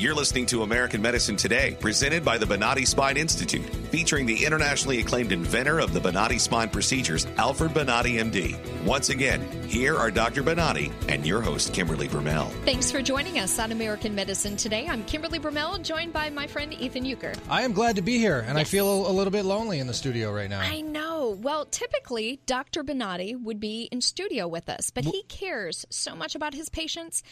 You're 0.00 0.14
listening 0.14 0.46
to 0.46 0.62
American 0.62 1.02
Medicine 1.02 1.36
Today, 1.36 1.76
presented 1.78 2.24
by 2.24 2.38
the 2.38 2.46
Bonati 2.46 2.86
Spine 2.86 3.18
Institute, 3.18 3.66
featuring 3.90 4.24
the 4.24 4.46
internationally 4.46 4.98
acclaimed 4.98 5.30
inventor 5.30 5.78
of 5.78 5.92
the 5.92 6.00
Bonati 6.00 6.40
spine 6.40 6.70
procedures, 6.70 7.26
Alfred 7.36 7.72
Bonati, 7.72 8.14
MD. 8.14 8.56
Once 8.86 9.10
again, 9.10 9.46
here 9.68 9.94
are 9.94 10.10
Dr. 10.10 10.42
Bonati 10.42 10.90
and 11.10 11.26
your 11.26 11.42
host, 11.42 11.74
Kimberly 11.74 12.08
Brumell. 12.08 12.48
Thanks 12.64 12.90
for 12.90 13.02
joining 13.02 13.40
us 13.40 13.58
on 13.58 13.72
American 13.72 14.14
Medicine 14.14 14.56
Today. 14.56 14.86
I'm 14.88 15.04
Kimberly 15.04 15.38
Brumell, 15.38 15.82
joined 15.82 16.14
by 16.14 16.30
my 16.30 16.46
friend 16.46 16.72
Ethan 16.72 17.04
Euchre. 17.04 17.34
I 17.50 17.60
am 17.60 17.74
glad 17.74 17.96
to 17.96 18.02
be 18.02 18.16
here, 18.16 18.42
and 18.48 18.56
I 18.56 18.64
feel 18.64 19.06
a 19.06 19.12
little 19.12 19.30
bit 19.30 19.44
lonely 19.44 19.80
in 19.80 19.86
the 19.86 19.92
studio 19.92 20.32
right 20.32 20.48
now. 20.48 20.60
I 20.60 20.80
know. 20.80 21.38
Well, 21.42 21.66
typically, 21.66 22.40
Dr. 22.46 22.82
Bonati 22.84 23.38
would 23.38 23.60
be 23.60 23.82
in 23.92 24.00
studio 24.00 24.48
with 24.48 24.70
us, 24.70 24.88
but 24.88 25.04
he 25.04 25.24
cares 25.24 25.84
so 25.90 26.14
much 26.14 26.34
about 26.34 26.54
his 26.54 26.70
patients, 26.70 27.22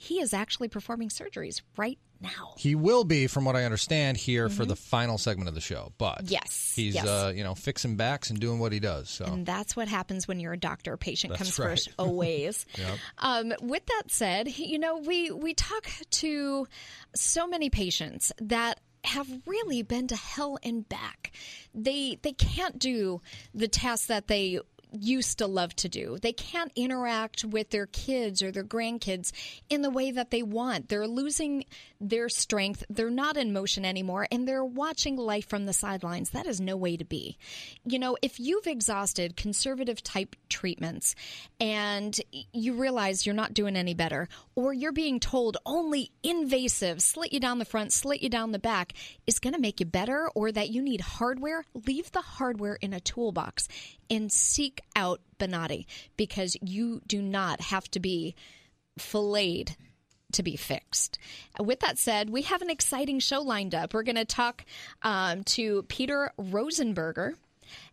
he 0.00 0.20
is 0.20 0.32
actually 0.32 0.68
performing 0.68 1.08
surgeries 1.08 1.60
right 1.76 1.98
now. 2.20 2.54
He 2.56 2.74
will 2.74 3.04
be, 3.04 3.26
from 3.26 3.44
what 3.44 3.56
I 3.56 3.64
understand, 3.64 4.16
here 4.16 4.48
for 4.48 4.64
the 4.64 4.76
final 4.76 5.18
segment 5.18 5.48
of 5.48 5.54
the 5.54 5.60
show. 5.60 5.92
But 5.98 6.18
Mm-hmm. 6.18 6.32
Yes, 6.32 6.72
he's 6.74 6.94
yes. 6.94 7.06
uh, 7.06 7.32
you 7.34 7.44
know 7.44 7.54
fixing 7.54 7.96
backs 7.96 8.30
and 8.30 8.38
doing 8.40 8.58
what 8.58 8.72
he 8.72 8.80
does. 8.80 9.08
So 9.08 9.24
And 9.24 9.46
that's 9.46 9.76
what 9.76 9.88
happens 9.88 10.26
when 10.26 10.40
you're 10.40 10.52
a 10.52 10.58
doctor. 10.58 10.96
Patient 10.96 11.32
That's 11.32 11.42
comes 11.42 11.58
right. 11.58 11.70
first, 11.70 11.88
always. 11.98 12.66
um, 13.18 13.52
with 13.60 13.84
that 13.86 14.04
said, 14.08 14.48
you 14.58 14.78
know, 14.78 14.98
we, 14.98 15.30
we 15.30 15.54
talk 15.54 15.88
to 16.10 16.66
so 17.14 17.46
many 17.46 17.70
patients 17.70 18.32
that 18.40 18.80
have 19.04 19.28
really 19.46 19.82
been 19.82 20.08
to 20.08 20.16
hell 20.16 20.58
and 20.62 20.88
back. 20.88 21.32
They 21.74 22.18
they 22.22 22.32
can't 22.32 22.78
do 22.78 23.20
the 23.54 23.68
tasks 23.68 24.06
that 24.08 24.26
they 24.26 24.60
used 24.92 25.38
to 25.38 25.46
love 25.46 25.74
to 25.76 25.88
do. 25.88 26.18
They 26.20 26.32
can't 26.32 26.72
interact 26.76 27.44
with 27.44 27.70
their 27.70 27.86
kids 27.86 28.42
or 28.42 28.50
their 28.50 28.64
grandkids 28.64 29.32
in 29.68 29.82
the 29.82 29.90
way 29.90 30.10
that 30.10 30.30
they 30.30 30.42
want. 30.42 30.88
They're 30.88 31.06
losing 31.06 31.64
their 32.00 32.28
strength. 32.28 32.84
They're 32.88 33.10
not 33.10 33.36
in 33.36 33.52
motion 33.52 33.84
anymore 33.84 34.26
and 34.30 34.46
they're 34.46 34.64
watching 34.64 35.16
life 35.16 35.48
from 35.48 35.66
the 35.66 35.72
sidelines. 35.72 36.30
That 36.30 36.46
is 36.46 36.60
no 36.60 36.76
way 36.76 36.96
to 36.96 37.04
be. 37.04 37.36
You 37.84 37.98
know, 37.98 38.16
if 38.22 38.38
you've 38.38 38.66
exhausted 38.66 39.36
conservative 39.36 40.02
type 40.02 40.36
treatments 40.48 41.14
and 41.60 42.18
you 42.52 42.74
realize 42.74 43.26
you're 43.26 43.34
not 43.34 43.54
doing 43.54 43.76
any 43.76 43.94
better 43.94 44.28
or 44.54 44.72
you're 44.72 44.92
being 44.92 45.20
told 45.20 45.56
only 45.66 46.10
invasive, 46.22 47.02
slit 47.02 47.32
you 47.32 47.40
down 47.40 47.58
the 47.58 47.64
front, 47.64 47.92
slit 47.92 48.22
you 48.22 48.28
down 48.28 48.52
the 48.52 48.58
back 48.58 48.92
is 49.26 49.38
going 49.38 49.54
to 49.54 49.60
make 49.60 49.80
you 49.80 49.86
better 49.86 50.30
or 50.34 50.52
that 50.52 50.70
you 50.70 50.82
need 50.82 51.00
hardware, 51.00 51.64
leave 51.86 52.10
the 52.12 52.20
hardware 52.20 52.76
in 52.76 52.92
a 52.92 53.00
toolbox 53.00 53.68
and 54.10 54.32
seek 54.32 54.77
out 54.96 55.20
Bonati 55.38 55.86
because 56.16 56.56
you 56.62 57.00
do 57.06 57.20
not 57.22 57.60
have 57.60 57.90
to 57.92 58.00
be 58.00 58.34
filleted 58.98 59.76
to 60.32 60.42
be 60.42 60.56
fixed. 60.56 61.18
With 61.58 61.80
that 61.80 61.96
said, 61.98 62.28
we 62.30 62.42
have 62.42 62.60
an 62.62 62.70
exciting 62.70 63.18
show 63.20 63.40
lined 63.40 63.74
up. 63.74 63.94
We're 63.94 64.02
going 64.02 64.16
to 64.16 64.24
talk 64.26 64.64
um, 65.02 65.42
to 65.44 65.84
Peter 65.84 66.32
Rosenberger. 66.38 67.34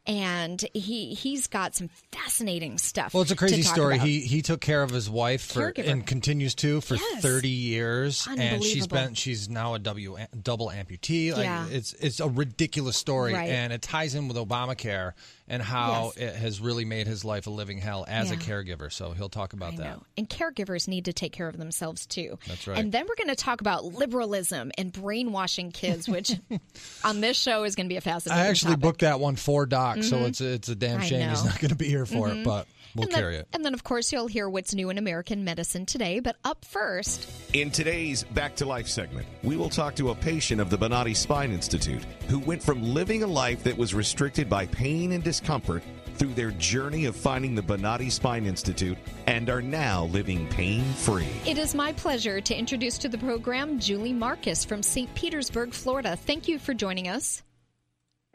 And 0.07 0.63
he 0.73 1.13
he's 1.15 1.47
got 1.47 1.75
some 1.75 1.89
fascinating 2.13 2.77
stuff. 2.77 3.13
Well, 3.13 3.23
it's 3.23 3.31
a 3.31 3.35
crazy 3.35 3.61
story. 3.63 3.95
about. 3.95 4.07
He 4.07 4.21
he 4.21 4.41
took 4.41 4.61
care 4.61 4.81
of 4.83 4.89
his 4.91 5.09
wife 5.09 5.41
for 5.51 5.73
and 5.75 6.05
continues 6.07 6.55
to 6.55 6.79
for 6.79 6.95
Yes. 6.95 7.21
30 7.21 7.49
years 7.49 8.25
and 8.37 8.63
she's 8.63 8.87
been 8.87 9.15
she's 9.15 9.49
now 9.49 9.73
a 9.73 9.79
W 9.79 10.15
double 10.41 10.69
amputee. 10.69 11.33
Like 11.33 11.43
Yeah. 11.43 11.67
it's 11.69 11.91
it's 11.93 12.21
a 12.21 12.29
ridiculous 12.29 12.95
story 12.95 13.33
Right. 13.33 13.49
and 13.49 13.73
it 13.73 13.81
ties 13.81 14.15
in 14.15 14.29
with 14.29 14.37
Obamacare 14.37 15.11
and 15.47 15.61
how 15.61 16.11
Yes. 16.17 16.33
it 16.33 16.35
has 16.39 16.59
really 16.59 16.85
made 16.85 17.05
his 17.07 17.23
life 17.23 17.45
a 17.47 17.49
living 17.49 17.77
hell 17.77 18.03
as 18.07 18.31
a 18.31 18.35
caregiver. 18.37 18.91
So 18.91 19.11
he'll 19.11 19.29
talk 19.29 19.53
about 19.53 19.73
I 19.73 19.77
that. 19.77 19.83
know. 19.97 20.03
And 20.17 20.27
caregivers 20.29 20.87
need 20.87 21.05
to 21.05 21.13
take 21.13 21.33
care 21.33 21.47
of 21.47 21.57
themselves 21.57 22.05
too. 22.07 22.39
That's 22.47 22.65
right. 22.67 22.77
And 22.79 22.91
then 22.91 23.05
we're 23.07 23.15
going 23.15 23.27
to 23.35 23.35
talk 23.35 23.61
about 23.61 23.85
liberalism 23.85 24.71
and 24.77 24.91
brainwashing 24.91 25.71
kids, 25.71 26.07
which 26.09 26.31
on 27.03 27.21
this 27.21 27.37
show 27.37 27.63
is 27.63 27.75
going 27.75 27.85
to 27.85 27.89
be 27.93 27.97
a 27.97 28.01
fascinating. 28.01 28.43
I 28.43 28.47
actually 28.47 28.71
topic. 28.73 28.81
booked 28.83 29.01
that 29.01 29.19
one 29.19 29.35
for 29.35 29.65
Doc, 29.65 30.01
so 30.03 30.17
it's 30.25 30.41
a, 30.41 30.53
it's 30.53 30.69
a 30.69 30.75
damn 30.75 30.95
Mm-hmm. 30.99 31.07
Shame 31.07 31.29
he's 31.29 31.43
not 31.45 31.59
going 31.59 31.69
to 31.69 31.75
be 31.75 31.87
here 31.89 32.05
for 32.05 32.29
it, 32.29 32.43
but 32.43 32.67
we'll 32.95 33.07
and 33.07 33.13
then, 33.13 33.33
it. 33.33 33.47
And 33.53 33.65
then, 33.65 33.73
of 33.73 33.83
course, 33.83 34.11
you'll 34.11 34.27
hear 34.27 34.49
what's 34.49 34.73
new 34.73 34.89
in 34.89 34.97
American 34.97 35.43
medicine 35.43 35.85
today. 35.85 36.19
But 36.19 36.37
up 36.43 36.65
first, 36.65 37.29
In 37.53 37.71
today's 37.71 38.23
Back 38.23 38.55
to 38.57 38.65
Life 38.65 38.87
segment, 38.87 39.27
we 39.43 39.57
will 39.57 39.69
talk 39.69 39.95
to 39.95 40.09
a 40.09 40.15
patient 40.15 40.61
of 40.61 40.69
the 40.69 40.77
Bonati 40.77 41.15
Spine 41.15 41.51
Institute 41.51 42.03
who 42.27 42.39
went 42.39 42.63
from 42.63 42.81
living 42.81 43.23
a 43.23 43.27
life 43.27 43.63
that 43.63 43.77
was 43.77 43.93
restricted 43.93 44.49
by 44.49 44.65
pain 44.67 45.11
and 45.11 45.23
discomfort 45.23 45.83
through 46.15 46.33
their 46.33 46.51
journey 46.51 47.05
of 47.05 47.15
finding 47.15 47.55
the 47.55 47.61
Bonati 47.61 48.09
Spine 48.11 48.45
Institute 48.45 48.97
and 49.27 49.49
are 49.49 49.61
now 49.61 50.05
living 50.05 50.47
pain 50.47 50.83
free. 50.93 51.27
it 51.45 51.57
is 51.57 51.75
my 51.75 51.91
pleasure 51.93 52.39
to 52.39 52.57
introduce 52.57 52.97
to 52.99 53.09
the 53.09 53.17
program 53.17 53.79
Julie 53.79 54.13
Marcus 54.13 54.63
from 54.63 54.81
St. 54.81 55.13
Petersburg, 55.13 55.73
Florida. 55.73 56.15
Thank 56.15 56.47
you 56.47 56.57
for 56.57 56.73
joining 56.73 57.09
us. 57.09 57.43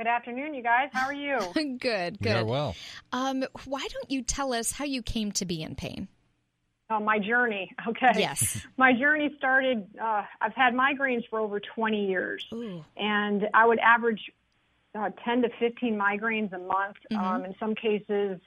Good 0.00 0.06
afternoon, 0.06 0.54
you 0.54 0.62
guys. 0.62 0.88
How 0.94 1.04
are 1.08 1.12
you? 1.12 1.38
good, 1.78 2.16
Yeah, 2.22 2.38
good. 2.38 2.46
well. 2.46 2.74
Um, 3.12 3.44
why 3.66 3.86
don't 3.92 4.10
you 4.10 4.22
tell 4.22 4.54
us 4.54 4.72
how 4.72 4.86
you 4.86 5.02
came 5.02 5.30
to 5.32 5.44
be 5.44 5.62
in 5.62 5.74
pain? 5.74 6.08
Oh, 6.88 7.00
my 7.00 7.18
journey. 7.18 7.70
Okay. 7.86 8.12
Yes. 8.16 8.62
My 8.78 8.94
journey 8.94 9.34
started. 9.36 9.86
Uh, 10.02 10.22
I've 10.40 10.54
had 10.54 10.72
migraines 10.72 11.28
for 11.28 11.38
over 11.38 11.60
20 11.60 12.06
years, 12.06 12.46
Ooh. 12.50 12.82
and 12.96 13.46
I 13.52 13.66
would 13.66 13.78
average 13.80 14.22
uh, 14.94 15.10
10 15.22 15.42
to 15.42 15.50
15 15.58 15.94
migraines 15.98 16.50
a 16.54 16.58
month. 16.58 16.96
Mm-hmm. 17.12 17.22
Um, 17.22 17.44
in 17.44 17.54
some 17.60 17.74
cases, 17.74 18.40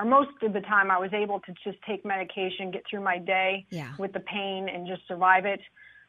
or 0.00 0.04
most 0.04 0.30
of 0.42 0.52
the 0.52 0.62
time, 0.62 0.90
I 0.90 0.98
was 0.98 1.12
able 1.12 1.38
to 1.38 1.54
just 1.62 1.78
take 1.86 2.04
medication, 2.04 2.72
get 2.72 2.82
through 2.90 3.02
my 3.04 3.18
day 3.18 3.66
Yeah. 3.70 3.92
with 4.00 4.12
the 4.14 4.20
pain, 4.20 4.68
and 4.68 4.84
just 4.88 5.06
survive 5.06 5.44
it. 5.44 5.60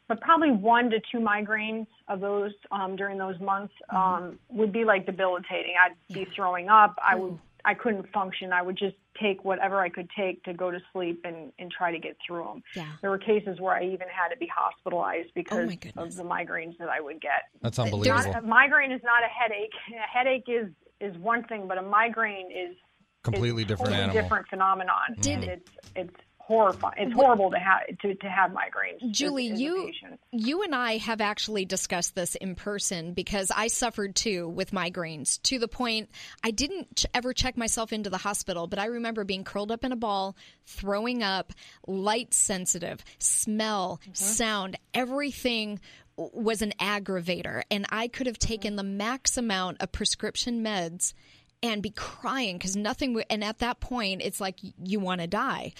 But 0.09 0.19
probably 0.21 0.51
one 0.51 0.89
to 0.89 0.99
two 1.11 1.19
migraines 1.19 1.85
of 2.09 2.19
those 2.19 2.51
um, 2.71 2.95
during 2.97 3.17
those 3.17 3.39
months 3.39 3.73
Mm-hmm. 3.93 4.23
um, 4.25 4.39
would 4.49 4.71
be 4.73 4.83
like 4.83 5.05
debilitating. 5.05 5.73
I'd 5.83 5.95
be 6.13 6.25
throwing 6.35 6.67
up. 6.67 6.95
I 7.01 7.15
would. 7.15 7.37
I 7.65 7.73
couldn't 7.73 8.09
function. 8.13 8.53
I 8.53 8.61
would 8.61 8.77
just 8.77 8.95
take 9.21 9.43
whatever 9.43 9.81
I 9.81 9.89
could 9.89 10.09
take 10.17 10.41
to 10.45 10.53
go 10.53 10.71
to 10.71 10.79
sleep 10.93 11.21
and, 11.25 11.51
and 11.59 11.69
try 11.69 11.91
to 11.91 11.99
get 11.99 12.15
through 12.25 12.43
them. 12.45 12.63
Yeah. 12.75 12.85
There 13.01 13.09
were 13.09 13.17
cases 13.17 13.59
where 13.59 13.73
I 13.75 13.83
even 13.83 14.07
had 14.07 14.29
to 14.29 14.37
be 14.37 14.47
hospitalized 14.47 15.29
because 15.35 15.69
Oh, 15.97 16.03
of 16.03 16.15
the 16.15 16.23
migraines 16.23 16.77
that 16.77 16.87
I 16.87 17.01
would 17.01 17.19
get. 17.19 17.43
That's 17.61 17.77
Not, 17.77 17.87
unbelievable. 17.87 18.33
a 18.33 18.41
migraine 18.41 18.91
is 18.93 19.01
not 19.03 19.21
a 19.23 19.27
headache. 19.27 19.73
A 19.93 20.07
headache 20.17 20.45
is 20.47 20.69
is 21.01 21.17
one 21.17 21.43
thing, 21.43 21.67
but 21.67 21.77
a 21.77 21.81
migraine 21.81 22.49
is 22.51 22.75
Completely 23.23 23.63
is 23.63 23.65
a 23.65 23.69
different 23.69 23.89
totally 23.91 24.03
animal. 24.03 24.21
different 24.21 24.47
phenomenon. 24.47 25.15
Did- 25.19 25.33
and 25.33 25.43
it's 25.43 25.71
it's 25.97 26.15
horrifying. 26.49 26.95
It's 26.97 27.13
horrible 27.13 27.51
to 27.51 27.59
have 27.59 27.85
to, 27.99 28.15
to 28.15 28.27
have 28.27 28.51
migraines. 28.51 29.11
Julie, 29.11 29.51
as 29.51 29.59
a 29.59 29.61
you 29.61 29.91
you 30.31 30.63
and 30.63 30.73
I 30.73 30.97
have 30.97 31.21
actually 31.21 31.63
discussed 31.63 32.15
this 32.15 32.33
in 32.33 32.55
person 32.55 33.13
because 33.13 33.51
I 33.55 33.67
suffered 33.67 34.15
too 34.15 34.49
with 34.49 34.71
migraines 34.71 35.39
to 35.43 35.59
the 35.59 35.67
point 35.67 36.09
I 36.43 36.49
didn't 36.49 36.95
ch- 36.95 37.05
ever 37.13 37.33
check 37.33 37.55
myself 37.55 37.93
into 37.93 38.09
the 38.09 38.17
hospital, 38.17 38.65
but 38.65 38.79
I 38.79 38.85
remember 38.85 39.23
being 39.23 39.43
curled 39.43 39.71
up 39.71 39.83
in 39.83 39.91
a 39.91 39.95
ball, 39.95 40.35
throwing 40.65 41.21
up, 41.21 41.53
light 41.87 42.33
sensitive, 42.33 43.05
smell, 43.19 43.99
mm-hmm. 44.01 44.13
sound, 44.15 44.77
everything 44.95 45.79
was 46.17 46.63
an 46.63 46.73
aggravator 46.81 47.61
and 47.69 47.85
I 47.91 48.07
could 48.07 48.25
have 48.25 48.39
mm-hmm. 48.39 48.47
taken 48.47 48.75
the 48.75 48.83
max 48.83 49.37
amount 49.37 49.81
of 49.81 49.91
prescription 49.91 50.63
meds 50.63 51.13
and 51.61 51.81
be 51.81 51.89
crying 51.89 52.57
because 52.57 52.75
nothing 52.75 53.11
w- 53.11 53.25
and 53.29 53.43
at 53.43 53.59
that 53.59 53.79
point 53.79 54.21
it's 54.23 54.39
like 54.39 54.55
you 54.83 54.99
want 54.99 55.19
to 55.21 55.27
die 55.27 55.73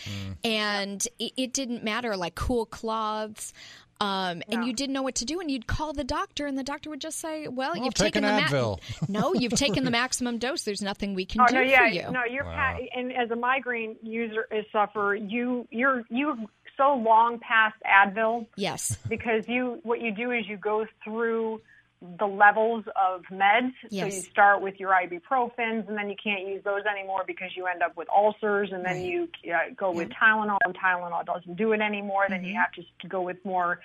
and 0.43 1.07
it, 1.19 1.31
it 1.37 1.53
didn't 1.53 1.83
matter 1.83 2.15
like 2.17 2.35
cool 2.35 2.65
cloths 2.65 3.53
um, 4.01 4.41
and 4.49 4.63
you 4.65 4.71
didn't 4.71 4.93
know 4.93 5.01
what 5.01 5.15
to 5.15 5.25
do 5.25 5.41
and 5.41 5.51
you'd 5.51 5.67
call 5.67 5.91
the 5.91 6.05
doctor 6.05 6.45
and 6.47 6.57
the 6.57 6.63
doctor 6.63 6.89
would 6.89 7.01
just 7.01 7.19
say 7.19 7.47
well, 7.49 7.75
you've 7.75 7.93
take 7.93 8.13
taken 8.13 8.23
an 8.23 8.35
the 8.35 8.41
ma- 8.41 8.47
Advil." 8.47 8.79
no 9.09 9.33
you've 9.33 9.51
taken 9.53 9.83
the 9.83 9.91
maximum 10.01 10.37
dose. 10.37 10.63
There's 10.63 10.81
nothing 10.81 11.15
we 11.15 11.25
can 11.25 11.41
Oh 11.41 11.47
do 11.47 11.55
no, 11.55 11.61
yeah, 11.61 11.79
for 11.79 11.85
you. 11.87 12.11
no, 12.11 12.21
you're 12.29 12.45
pa- 12.45 12.77
and 12.95 13.11
as 13.11 13.29
a 13.31 13.35
migraine 13.35 13.97
user, 14.01 14.47
a 14.53 14.65
sufferer, 14.71 15.15
you 15.15 15.67
you're 15.69 16.03
you 16.09 16.47
so 16.77 16.93
long 16.95 17.39
past 17.39 17.75
Advil 17.85 18.47
yes. 18.55 18.97
because 19.09 19.43
you 19.49 19.79
what 19.83 19.99
you 19.99 20.11
do 20.13 20.31
is 20.31 20.45
you 20.47 20.55
go 20.55 20.85
through 21.03 21.59
the 22.17 22.25
levels 22.25 22.85
of 22.95 23.23
meds. 23.31 23.73
Yes. 23.91 24.09
So 24.09 24.15
you 24.15 24.23
start 24.31 24.61
with 24.61 24.75
your 24.79 24.91
ibuprofens, 24.91 25.87
and 25.87 25.97
then 25.97 26.09
you 26.09 26.15
can't 26.21 26.47
use 26.47 26.63
those 26.63 26.83
anymore 26.89 27.23
because 27.27 27.49
you 27.57 27.65
end 27.67 27.83
up 27.83 27.97
with 27.97 28.07
ulcers, 28.09 28.69
and 28.71 28.85
then 28.85 28.97
Right. 28.97 29.05
you 29.05 29.27
uh, 29.53 29.73
go 29.75 29.91
with 29.91 30.09
Tylenol, 30.09 30.57
and 30.65 30.75
Tylenol 30.77 31.25
doesn't 31.25 31.55
do 31.57 31.73
it 31.73 31.81
anymore. 31.81 32.25
Then 32.29 32.43
you 32.45 32.55
have 32.55 32.71
to, 32.73 32.83
to 33.01 33.07
go 33.07 33.21
with 33.21 33.43
more 33.43 33.79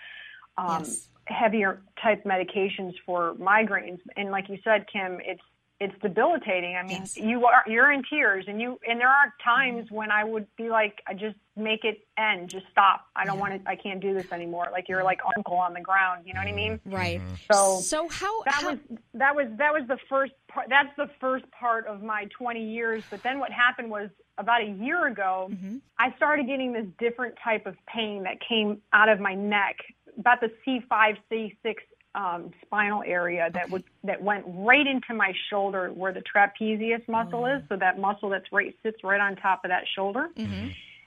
um, 0.56 0.64
Mm-hmm. 0.66 0.82
Yes. 0.84 1.08
heavier 1.26 1.80
type 2.02 2.22
medications 2.24 2.92
for 3.06 3.34
migraines. 3.40 3.98
And 4.16 4.30
like 4.30 4.48
you 4.50 4.58
said, 4.62 4.84
Kim, 4.92 5.18
it's 5.24 5.40
it's 5.84 5.94
debilitating. 6.02 6.76
I 6.76 6.82
mean, 6.82 7.00
Yes. 7.00 7.16
you 7.16 7.44
are 7.46 7.62
you're 7.66 7.92
in 7.92 8.02
tears, 8.08 8.44
and 8.48 8.60
you 8.60 8.78
and 8.88 8.98
there 9.00 9.08
are 9.08 9.32
times 9.44 9.90
when 9.90 10.10
I 10.10 10.24
would 10.24 10.46
be 10.56 10.68
like, 10.70 11.02
I 11.06 11.14
just 11.14 11.36
make 11.56 11.84
it 11.84 12.06
end, 12.18 12.50
just 12.50 12.66
stop. 12.72 13.06
I 13.14 13.24
don't 13.24 13.38
want 13.38 13.62
to. 13.62 13.70
I 13.70 13.76
can't 13.76 14.00
do 14.00 14.14
this 14.14 14.32
anymore. 14.32 14.68
Like 14.72 14.88
you're 14.88 15.04
like 15.04 15.20
uncle 15.36 15.56
on 15.56 15.72
the 15.74 15.80
ground. 15.80 16.22
You 16.26 16.34
know 16.34 16.40
what 16.40 16.48
I 16.48 16.52
mean? 16.52 16.80
Right. 16.86 17.20
So 17.50 17.80
So 17.80 18.08
how, 18.08 18.42
that 18.44 18.54
how 18.54 18.70
was 18.70 18.78
that 19.14 19.34
was 19.36 19.46
that 19.58 19.72
was 19.72 19.82
the 19.86 19.98
first 20.08 20.32
part. 20.48 20.66
That's 20.68 20.94
the 20.96 21.08
first 21.20 21.44
part 21.50 21.86
of 21.86 22.02
my 22.02 22.26
20 22.38 22.64
years. 22.64 23.04
But 23.10 23.22
then 23.22 23.38
what 23.38 23.50
happened 23.52 23.90
was 23.90 24.08
about 24.38 24.62
a 24.62 24.70
year 24.70 25.06
ago, 25.06 25.48
Mm-hmm. 25.52 25.76
I 25.98 26.12
started 26.16 26.46
getting 26.46 26.72
this 26.72 26.86
different 26.98 27.34
type 27.42 27.66
of 27.66 27.76
pain 27.86 28.24
that 28.24 28.38
came 28.48 28.80
out 28.92 29.08
of 29.08 29.20
my 29.20 29.34
neck, 29.34 29.76
about 30.18 30.40
the 30.40 30.50
C5, 30.66 31.16
C6 31.30 31.74
um, 32.14 32.52
spinal 32.64 33.02
area 33.04 33.50
that 33.52 33.70
would 33.70 33.84
that 34.04 34.22
went 34.22 34.44
right 34.46 34.86
into 34.86 35.14
my 35.14 35.32
shoulder 35.50 35.90
where 35.92 36.12
the 36.12 36.22
trapezius 36.22 37.06
muscle 37.08 37.46
is. 37.46 37.62
So 37.68 37.76
that 37.76 37.98
muscle 37.98 38.28
that's 38.28 38.50
right 38.52 38.74
sits 38.82 39.02
right 39.02 39.20
on 39.20 39.36
top 39.36 39.64
of 39.64 39.70
that 39.70 39.84
shoulder 39.94 40.30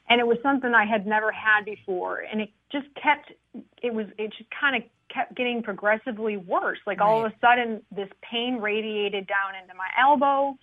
and 0.10 0.22
it 0.22 0.28
was 0.28 0.38
something 0.42 0.74
I 0.74 0.86
had 0.86 1.06
never 1.06 1.32
had 1.32 1.66
before, 1.66 2.20
and 2.20 2.42
it 2.42 2.50
just 2.72 2.88
kept. 3.02 3.32
It 3.82 3.94
was. 3.94 4.08
It 4.18 4.34
just 4.38 4.50
kind 4.50 4.76
of 4.76 4.90
kept 5.14 5.36
getting 5.36 5.64
progressively 5.64 6.38
worse. 6.38 6.80
Like 6.86 7.02
all 7.02 7.26
of 7.26 7.32
a 7.32 7.36
sudden, 7.40 7.82
this 7.92 8.10
pain 8.22 8.58
radiated 8.58 9.28
down 9.28 9.62
into 9.62 9.74
my 9.76 9.88
elbow. 10.00 10.58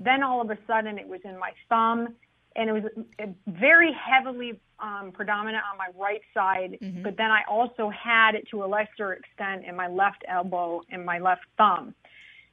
Then 0.00 0.22
all 0.22 0.40
of 0.40 0.50
a 0.50 0.58
sudden, 0.66 0.98
it 0.98 1.08
was 1.08 1.20
in 1.24 1.38
my 1.38 1.52
thumb, 1.68 2.14
and 2.56 2.70
it 2.70 2.72
was 2.72 2.84
uh, 3.20 3.26
very 3.46 3.92
heavily 3.92 4.58
um, 4.80 5.12
predominant 5.12 5.62
on 5.70 5.78
my 5.78 5.88
right 5.96 6.22
side. 6.34 6.78
But 7.02 7.16
then 7.16 7.30
I 7.30 7.42
also 7.48 7.90
had 7.90 8.34
it 8.34 8.48
to 8.50 8.64
a 8.64 8.66
lesser 8.66 9.12
extent 9.12 9.64
in 9.64 9.76
my 9.76 9.86
left 9.86 10.24
elbow 10.26 10.82
and 10.90 11.04
my 11.04 11.18
left 11.18 11.42
thumb. 11.56 11.94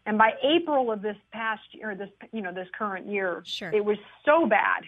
And 0.06 0.18
by 0.18 0.34
April 0.44 0.92
of 0.92 1.02
this 1.02 1.16
past 1.32 1.64
year, 1.72 1.96
this 1.96 2.10
you 2.32 2.42
know 2.42 2.52
this 2.54 2.68
current 2.78 3.08
year, 3.08 3.42
Sure. 3.46 3.72
it 3.74 3.84
was 3.84 3.98
so 4.26 4.46
bad 4.46 4.84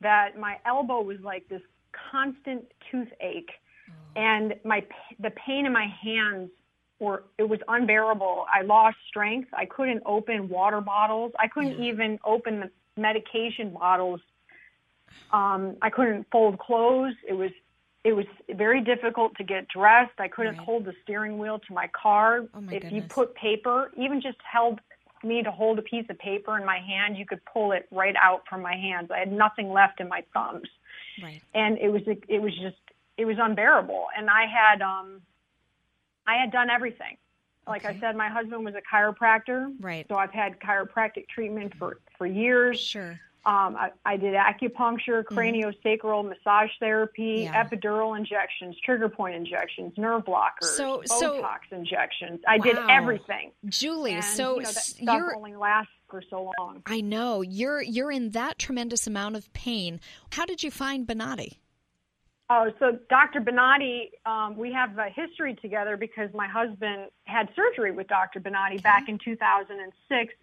that 0.00 0.38
my 0.38 0.58
elbow 0.64 1.00
was 1.02 1.20
like 1.20 1.48
this 1.48 1.62
constant 2.10 2.64
toothache, 2.90 3.50
and 4.14 4.54
my 4.64 4.84
the 5.18 5.30
pain 5.30 5.66
in 5.66 5.72
my 5.72 5.86
hands 5.86 6.50
were 7.00 7.24
it 7.38 7.48
was 7.48 7.58
unbearable. 7.66 8.46
I 8.52 8.62
lost 8.62 8.98
strength. 9.08 9.48
I 9.52 9.64
couldn't 9.66 10.02
open 10.06 10.48
water 10.48 10.80
bottles. 10.80 11.32
I 11.38 11.48
couldn't 11.48 11.82
even 11.82 12.20
open 12.24 12.60
the 12.60 12.70
medication 12.96 13.70
bottles. 13.70 14.20
Um, 15.30 15.76
I 15.82 15.90
couldn't 15.90 16.26
fold 16.30 16.58
clothes. 16.58 17.14
It 17.28 17.34
was 17.34 17.50
it 18.04 18.12
was 18.14 18.26
very 18.50 18.80
difficult 18.80 19.36
to 19.36 19.44
get 19.44 19.68
dressed. 19.68 20.18
I 20.18 20.26
couldn't 20.26 20.56
Right. 20.56 20.64
hold 20.66 20.84
the 20.84 20.92
steering 21.04 21.38
wheel 21.38 21.60
to 21.60 21.72
my 21.72 21.88
car. 21.88 22.40
Oh, 22.52 22.60
my 22.60 22.74
if 22.74 22.90
you 22.90 23.02
put 23.02 23.32
paper, 23.36 23.92
even 23.96 24.20
just 24.20 24.38
held 24.42 24.80
me 25.22 25.40
to 25.44 25.52
hold 25.52 25.78
a 25.78 25.82
piece 25.82 26.06
of 26.10 26.18
paper 26.18 26.58
in 26.58 26.64
my 26.64 26.78
hand, 26.80 27.16
you 27.16 27.24
could 27.24 27.40
pull 27.44 27.70
it 27.70 27.86
right 27.92 28.16
out 28.16 28.42
from 28.48 28.60
my 28.60 28.74
hands. 28.74 29.10
I 29.12 29.18
had 29.20 29.30
nothing 29.30 29.70
left 29.70 30.00
in 30.00 30.08
my 30.08 30.24
thumbs 30.34 30.68
right. 31.22 31.40
and 31.54 31.78
it 31.78 31.88
was 31.88 32.02
it 32.06 32.40
was 32.40 32.52
just 32.58 32.76
it 33.16 33.24
was 33.24 33.36
unbearable 33.38 34.06
and 34.16 34.30
i 34.30 34.46
had 34.46 34.80
um 34.82 35.20
i 36.26 36.36
had 36.36 36.50
done 36.50 36.70
everything 36.70 37.16
like 37.66 37.84
i 37.84 37.96
said 38.00 38.16
my 38.16 38.28
husband 38.28 38.64
was 38.64 38.74
a 38.74 38.82
chiropractor 38.94 39.72
Right. 39.80 40.06
so 40.08 40.16
i've 40.16 40.32
had 40.32 40.58
chiropractic 40.60 41.28
treatment 41.28 41.74
for 41.78 41.98
for 42.18 42.26
years 42.26 42.80
Sure. 42.80 43.20
Um 43.44 43.76
i, 43.76 43.90
I 44.04 44.16
did 44.16 44.34
acupuncture 44.34 45.24
craniosacral 45.24 46.28
massage 46.28 46.70
therapy 46.80 47.44
Mm-hmm. 47.44 47.52
Yeah. 47.54 47.64
epidural 47.68 48.16
injections 48.16 48.76
trigger 48.84 49.08
point 49.08 49.34
injections 49.34 49.92
nerve 49.96 50.24
blockers 50.24 50.64
So- 50.76 51.02
botox 51.08 51.58
so- 51.70 51.76
injections 51.76 52.40
i 52.46 52.58
did 52.58 52.76
everything 52.88 53.52
Julie, 53.66 54.14
and, 54.14 54.24
so 54.24 54.56
you 54.56 54.62
know, 54.62 54.70
that 54.72 54.94
you're 55.00 55.34
only 55.36 55.56
lasts 55.56 55.92
for 56.08 56.22
so 56.30 56.52
long 56.58 56.82
I 56.86 57.00
know 57.00 57.40
you're 57.42 57.82
you're 57.82 58.12
in 58.12 58.30
that 58.30 58.58
tremendous 58.58 59.06
amount 59.06 59.36
of 59.36 59.52
pain. 59.54 59.98
How 60.32 60.44
did 60.46 60.62
you 60.62 60.70
find 60.70 61.06
Bonati? 61.06 61.56
Oh, 62.50 62.70
so 62.78 62.98
Dr. 63.08 63.40
Bonati, 63.40 64.10
um, 64.26 64.56
we 64.58 64.70
have 64.72 64.98
a 64.98 65.08
history 65.08 65.54
together 65.54 65.96
because 65.96 66.28
my 66.34 66.46
husband 66.46 67.06
had 67.24 67.48
surgery 67.56 67.92
with 67.92 68.08
Dr. 68.08 68.40
Bonati 68.40 68.82
back 68.82 69.08
in 69.08 69.18
2006. 69.18 70.34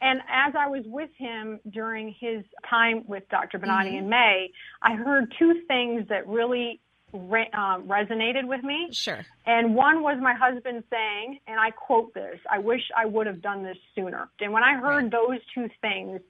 And 0.00 0.20
as 0.30 0.54
I 0.58 0.68
was 0.68 0.84
with 0.86 1.10
him 1.16 1.60
during 1.68 2.14
his 2.18 2.42
time 2.68 3.04
with 3.06 3.28
Dr. 3.28 3.58
Bonati 3.58 3.98
in 3.98 4.08
May, 4.08 4.50
I 4.82 4.94
heard 4.94 5.32
two 5.38 5.62
things 5.68 6.08
that 6.08 6.26
really 6.26 6.80
re- 7.12 7.50
um, 7.52 7.86
resonated 7.86 8.46
with 8.46 8.62
me. 8.64 8.88
Sure. 8.92 9.24
And 9.46 9.74
one 9.74 10.02
was 10.02 10.18
my 10.20 10.32
husband 10.34 10.84
saying, 10.90 11.40
and 11.46 11.60
I 11.60 11.70
quote 11.70 12.14
this, 12.14 12.38
I 12.50 12.58
wish 12.60 12.80
I 12.96 13.04
would 13.06 13.26
have 13.26 13.42
done 13.42 13.62
this 13.62 13.76
sooner. 13.94 14.28
And 14.40 14.52
when 14.52 14.62
I 14.62 14.74
heard 14.78 15.10
those 15.10 15.38
two 15.54 15.68
things, 15.82 16.20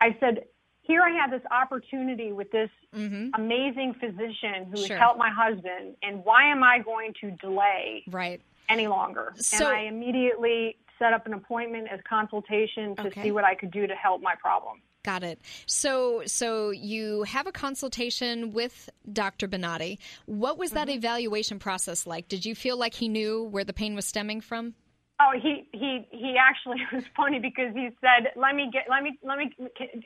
I 0.00 0.16
said, 0.18 0.44
here 0.82 1.02
I 1.02 1.10
have 1.20 1.30
this 1.30 1.42
opportunity 1.52 2.32
with 2.32 2.50
this 2.50 2.70
amazing 2.94 3.94
physician 4.00 4.64
who 4.70 4.76
Mm-hmm. 4.76 4.84
Sure. 4.86 4.96
has 4.96 4.98
helped 4.98 5.18
my 5.18 5.30
husband, 5.30 5.96
and 6.02 6.24
why 6.24 6.50
am 6.50 6.62
I 6.62 6.78
going 6.78 7.12
to 7.20 7.30
delay 7.32 8.02
Right. 8.08 8.40
any 8.68 8.86
longer? 8.88 9.32
So- 9.36 9.66
and 9.66 9.76
I 9.76 9.80
immediately 9.82 10.76
set 11.00 11.12
up 11.12 11.26
an 11.26 11.32
appointment 11.34 11.88
as 11.92 11.98
consultation 12.08 12.94
to 12.96 13.08
Okay. 13.08 13.22
see 13.24 13.30
what 13.32 13.42
I 13.44 13.54
could 13.56 13.70
do 13.72 13.86
to 13.88 13.94
help 13.94 14.22
my 14.22 14.34
problem. 14.36 14.80
Got 15.02 15.22
it. 15.24 15.40
So 15.66 16.22
so 16.26 16.70
you 16.70 17.22
have 17.22 17.46
a 17.46 17.52
consultation 17.52 18.52
with 18.52 18.90
Dr. 19.10 19.48
Bonati. 19.48 19.98
What 20.26 20.58
was 20.58 20.70
Mm-hmm. 20.70 20.74
that 20.76 20.88
evaluation 20.90 21.58
process 21.58 22.06
like? 22.06 22.28
Did 22.28 22.44
you 22.44 22.54
feel 22.54 22.76
like 22.76 22.94
he 22.94 23.08
knew 23.08 23.44
where 23.44 23.64
the 23.64 23.72
pain 23.72 23.94
was 23.94 24.04
stemming 24.04 24.42
from? 24.42 24.74
Oh, 25.18 25.32
he 25.42 25.66
he 25.72 26.06
he 26.10 26.36
actually 26.38 26.82
was 26.92 27.04
funny 27.16 27.38
because 27.38 27.74
he 27.74 27.88
said, 28.02 28.32
"Let 28.36 28.54
me 28.54 28.70
get, 28.72 28.84
let 28.90 29.02
me, 29.02 29.18
let 29.22 29.38
me." 29.38 29.50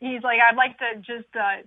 He's 0.00 0.22
like, 0.22 0.38
"I'd 0.40 0.56
like 0.56 0.78
to 0.78 0.96
just 0.98 1.28
uh, 1.34 1.62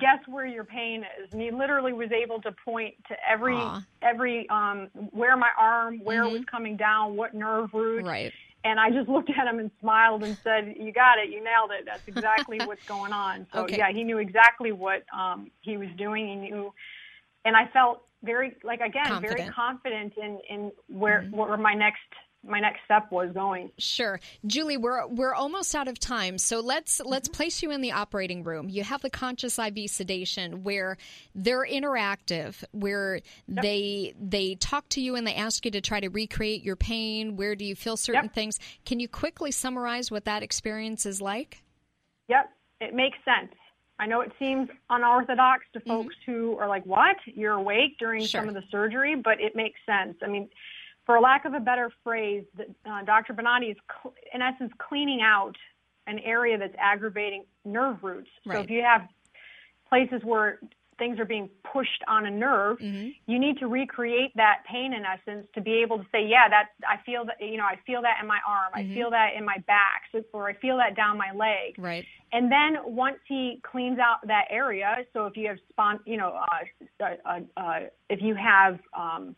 guess 0.00 0.18
where 0.28 0.46
your 0.46 0.64
pain 0.64 1.04
is," 1.22 1.32
and 1.32 1.40
he 1.40 1.50
literally 1.52 1.92
was 1.92 2.10
able 2.12 2.40
to 2.42 2.50
point 2.64 2.94
to 3.08 3.14
every 3.28 3.54
Aw. 3.54 3.82
every 4.02 4.48
um 4.50 4.88
where 5.10 5.36
my 5.36 5.50
arm, 5.58 6.00
where 6.02 6.22
it 6.24 6.30
was 6.32 6.42
coming 6.50 6.76
down, 6.76 7.16
what 7.16 7.32
nerve 7.34 7.70
root. 7.72 8.00
Mm-hmm. 8.00 8.08
Right. 8.08 8.32
And 8.64 8.78
I 8.78 8.90
just 8.90 9.08
looked 9.08 9.30
at 9.30 9.46
him 9.48 9.58
and 9.58 9.70
smiled 9.80 10.22
and 10.22 10.36
said, 10.44 10.74
"You 10.78 10.92
got 10.92 11.18
it. 11.18 11.30
You 11.30 11.42
nailed 11.42 11.70
it. 11.76 11.84
That's 11.84 12.06
exactly 12.06 12.60
what's 12.60 12.82
going 12.86 13.12
on." 13.12 13.46
So 13.52 13.60
Okay. 13.60 13.76
yeah, 13.76 13.90
he 13.92 14.04
knew 14.04 14.18
exactly 14.18 14.72
what 14.72 15.04
um, 15.16 15.50
he 15.62 15.76
was 15.76 15.88
doing. 15.98 16.28
He 16.28 16.36
knew, 16.36 16.72
and 17.44 17.56
I 17.56 17.66
felt 17.72 18.02
very 18.22 18.56
like 18.62 18.80
again 18.80 19.20
very 19.20 19.34
Confident. 19.34 19.54
confident 19.54 20.12
in 20.16 20.38
in 20.48 20.72
where 20.88 21.22
where 21.32 21.56
my 21.56 21.74
next 21.74 21.98
my 22.44 22.58
next 22.58 22.80
step 22.84 23.10
was 23.12 23.30
going. 23.32 23.70
Sure. 23.78 24.18
Julie, 24.46 24.76
we're 24.76 25.06
we're 25.06 25.34
almost 25.34 25.74
out 25.74 25.86
of 25.88 25.98
time. 26.00 26.38
So 26.38 26.60
let's 26.60 27.00
let's 27.04 27.28
Mm-hmm. 27.28 27.36
place 27.36 27.62
you 27.62 27.70
in 27.70 27.80
the 27.80 27.92
operating 27.92 28.42
room. 28.42 28.68
You 28.68 28.82
have 28.82 29.00
the 29.02 29.10
conscious 29.10 29.58
IV 29.58 29.88
sedation 29.88 30.64
where 30.64 30.96
they're 31.34 31.64
interactive, 31.66 32.62
where 32.72 33.20
they 33.46 34.14
they 34.20 34.56
talk 34.56 34.88
to 34.90 35.00
you 35.00 35.14
and 35.14 35.26
they 35.26 35.34
ask 35.34 35.64
you 35.64 35.70
to 35.70 35.80
try 35.80 36.00
to 36.00 36.08
recreate 36.08 36.62
your 36.64 36.76
pain. 36.76 37.36
Where 37.36 37.54
do 37.54 37.64
you 37.64 37.76
feel 37.76 37.96
certain 37.96 38.24
Yep. 38.24 38.34
things? 38.34 38.58
Can 38.84 38.98
you 38.98 39.08
quickly 39.08 39.50
summarize 39.52 40.10
what 40.10 40.24
that 40.24 40.42
experience 40.42 41.06
is 41.06 41.20
like? 41.22 41.62
Yep, 42.28 42.50
it 42.80 42.94
makes 42.94 43.18
sense. 43.24 43.52
I 43.98 44.06
know 44.06 44.20
it 44.20 44.32
seems 44.38 44.68
unorthodox 44.90 45.64
to 45.74 45.80
folks 45.80 46.14
who 46.26 46.56
are 46.58 46.66
like, 46.66 46.84
"What? 46.86 47.16
You're 47.26 47.52
awake 47.54 47.98
during 47.98 48.24
Sure. 48.24 48.40
some 48.40 48.48
of 48.48 48.54
the 48.54 48.64
surgery?" 48.70 49.14
But 49.14 49.40
it 49.40 49.54
makes 49.54 49.78
sense. 49.86 50.16
I 50.22 50.26
mean, 50.26 50.48
for 51.04 51.20
lack 51.20 51.44
of 51.44 51.54
a 51.54 51.60
better 51.60 51.90
phrase, 52.04 52.44
uh, 52.86 53.02
Dr. 53.02 53.34
Bonatti 53.34 53.72
is, 53.72 53.76
cl- 54.02 54.14
in 54.32 54.42
essence, 54.42 54.72
cleaning 54.78 55.20
out 55.20 55.56
an 56.06 56.18
area 56.20 56.58
that's 56.58 56.74
aggravating 56.78 57.44
nerve 57.64 58.02
roots. 58.02 58.30
So 58.44 58.50
Right. 58.52 58.64
if 58.64 58.70
you 58.70 58.82
have 58.82 59.08
places 59.88 60.22
where 60.24 60.58
things 60.98 61.18
are 61.18 61.24
being 61.24 61.48
pushed 61.64 62.02
on 62.06 62.26
a 62.26 62.30
nerve, 62.30 62.80
you 62.80 63.38
need 63.38 63.58
to 63.58 63.66
recreate 63.66 64.30
that 64.36 64.62
pain 64.70 64.92
in 64.92 65.04
essence 65.04 65.46
to 65.54 65.60
be 65.60 65.74
able 65.82 65.98
to 65.98 66.06
say, 66.12 66.24
yeah, 66.24 66.48
that 66.48 66.68
I 66.88 66.98
feel 66.98 67.24
that 67.24 67.40
you 67.40 67.56
know 67.56 67.64
I 67.64 67.76
feel 67.86 68.02
that 68.02 68.18
in 68.20 68.26
my 68.28 68.38
arm, 68.46 68.72
I 68.74 68.84
feel 68.94 69.10
that 69.10 69.30
in 69.36 69.44
my 69.44 69.58
back, 69.66 70.02
so, 70.12 70.22
or 70.32 70.48
I 70.48 70.54
feel 70.54 70.76
that 70.76 70.94
down 70.94 71.16
my 71.16 71.32
leg. 71.32 71.74
Right. 71.78 72.04
And 72.32 72.50
then 72.52 72.78
once 72.84 73.18
he 73.26 73.60
cleans 73.62 73.98
out 73.98 74.26
that 74.26 74.44
area, 74.50 75.04
so 75.12 75.26
if 75.26 75.36
you 75.36 75.48
have 75.48 75.58
spon, 75.70 76.00
you 76.06 76.16
know, 76.16 76.40
uh, 77.00 77.04
uh, 77.26 77.40
uh, 77.56 77.80
if 78.08 78.20
you 78.22 78.34
have 78.34 78.78
um, 78.96 79.34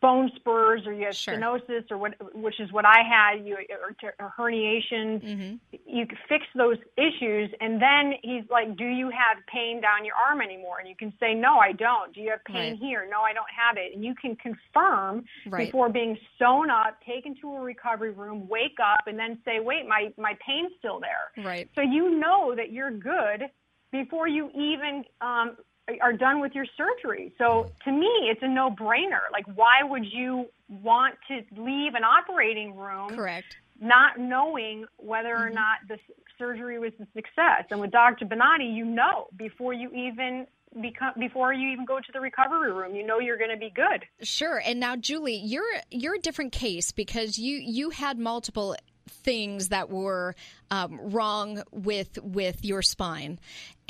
bone 0.00 0.30
spurs 0.36 0.86
or 0.86 0.92
you 0.92 1.04
have 1.06 1.14
Sure. 1.14 1.34
stenosis 1.34 1.90
or 1.90 1.98
what, 1.98 2.14
which 2.34 2.58
is 2.58 2.72
what 2.72 2.84
I 2.86 3.02
had, 3.02 3.46
you 3.46 3.56
or, 3.70 3.94
or 4.18 4.32
herniation. 4.38 5.22
Mm-hmm. 5.22 5.54
You 5.86 6.06
fix 6.28 6.46
those 6.56 6.78
issues, 6.96 7.50
and 7.60 7.80
then 7.80 8.14
he's 8.22 8.44
like, 8.50 8.76
"Do 8.76 8.86
you 8.86 9.10
have 9.10 9.38
pain 9.46 9.80
down 9.80 10.04
your 10.04 10.14
arm 10.16 10.40
anymore?" 10.40 10.78
And 10.78 10.88
you 10.88 10.96
can 10.96 11.12
say, 11.20 11.34
"No, 11.34 11.58
I 11.58 11.72
don't." 11.72 12.12
Do 12.14 12.20
you 12.20 12.30
have 12.30 12.44
pain 12.44 12.70
Right. 12.70 12.78
here? 12.78 13.06
No, 13.10 13.20
I 13.20 13.32
don't 13.32 13.50
have 13.54 13.76
it. 13.76 13.94
And 13.94 14.04
you 14.04 14.14
can 14.14 14.36
confirm 14.36 15.24
Right. 15.46 15.66
before 15.66 15.88
being 15.88 16.18
sewn 16.38 16.70
up, 16.70 17.00
taken 17.04 17.34
to 17.40 17.54
a 17.56 17.60
recovery 17.60 18.10
room, 18.10 18.48
wake 18.48 18.78
up, 18.82 19.06
and 19.06 19.18
then 19.18 19.38
say, 19.44 19.60
"Wait, 19.60 19.86
my 19.86 20.12
my 20.16 20.36
pain's 20.44 20.72
still 20.78 21.00
there." 21.00 21.44
Right. 21.44 21.68
So 21.74 21.82
you 21.82 22.18
know 22.18 22.54
that 22.54 22.72
you're 22.72 22.90
good 22.90 23.50
before 23.92 24.28
you 24.28 24.50
even 24.54 25.04
um, 25.20 25.56
are 25.98 26.12
done 26.12 26.40
with 26.40 26.54
your 26.54 26.66
surgery. 26.76 27.32
So 27.38 27.70
to 27.84 27.92
me, 27.92 28.06
it's 28.30 28.42
a 28.42 28.48
no-brainer. 28.48 29.22
Like, 29.32 29.46
why 29.54 29.82
would 29.82 30.04
you 30.04 30.46
want 30.68 31.16
to 31.28 31.42
leave 31.60 31.94
an 31.94 32.04
operating 32.04 32.76
room 32.76 33.10
Correct. 33.10 33.56
not 33.80 34.18
knowing 34.18 34.86
whether 34.96 35.36
or 35.36 35.50
not 35.50 35.78
the 35.88 35.98
surgery 36.38 36.78
was 36.78 36.92
a 37.00 37.06
success? 37.14 37.64
And 37.70 37.80
with 37.80 37.90
Dr. 37.90 38.26
Bonati, 38.26 38.74
you 38.74 38.84
know 38.84 39.28
before 39.36 39.72
you 39.72 39.90
even 39.90 40.46
become 40.80 41.12
before 41.18 41.52
you 41.52 41.70
even 41.70 41.84
go 41.84 41.98
to 41.98 42.12
the 42.12 42.20
recovery 42.20 42.72
room, 42.72 42.94
you 42.94 43.04
know 43.04 43.18
you're 43.18 43.38
going 43.38 43.50
to 43.50 43.56
be 43.56 43.70
good. 43.70 44.04
Sure. 44.22 44.62
And 44.64 44.78
now, 44.78 44.96
Julie, 44.96 45.36
you're 45.36 45.64
you're 45.90 46.14
a 46.14 46.20
different 46.20 46.52
case 46.52 46.92
because 46.92 47.38
you 47.38 47.56
you 47.56 47.90
had 47.90 48.18
multiple 48.18 48.76
things 49.08 49.68
that 49.68 49.90
were 49.90 50.34
um, 50.70 50.98
wrong 51.00 51.62
with 51.72 52.18
with 52.22 52.64
your 52.64 52.82
spine, 52.82 53.40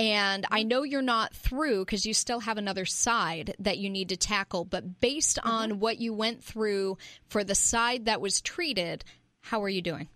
and 0.00 0.46
I 0.50 0.62
know 0.62 0.82
you're 0.82 1.02
not 1.02 1.34
through 1.34 1.84
because 1.84 2.06
you 2.06 2.14
still 2.14 2.40
have 2.40 2.56
another 2.56 2.86
side 2.86 3.54
that 3.58 3.76
you 3.76 3.90
need 3.90 4.08
to 4.08 4.16
tackle. 4.16 4.64
But 4.64 4.98
based 5.00 5.36
mm-hmm. 5.36 5.50
on 5.50 5.78
what 5.78 5.98
you 5.98 6.14
went 6.14 6.42
through 6.42 6.96
for 7.28 7.44
the 7.44 7.54
side 7.54 8.06
that 8.06 8.20
was 8.20 8.40
treated, 8.40 9.04
how 9.42 9.62
are 9.62 9.68
you 9.68 9.82
doing? 9.82 10.08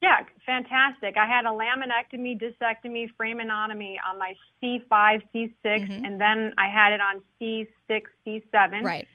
Yeah, 0.00 0.20
fantastic. 0.46 1.16
I 1.16 1.26
had 1.26 1.44
a 1.44 1.50
laminectomy, 1.50 2.40
discectomy, 2.40 3.08
foraminotomy 3.20 3.96
on 4.10 4.18
my 4.18 4.34
C5, 4.62 5.22
C6, 5.34 5.52
mm-hmm. 5.62 6.04
and 6.04 6.20
then 6.20 6.54
I 6.56 6.68
had 6.68 6.92
it 6.92 7.00
on 7.00 7.22
C6, 7.40 8.02
C7. 8.26 8.82
Right. 8.82 9.06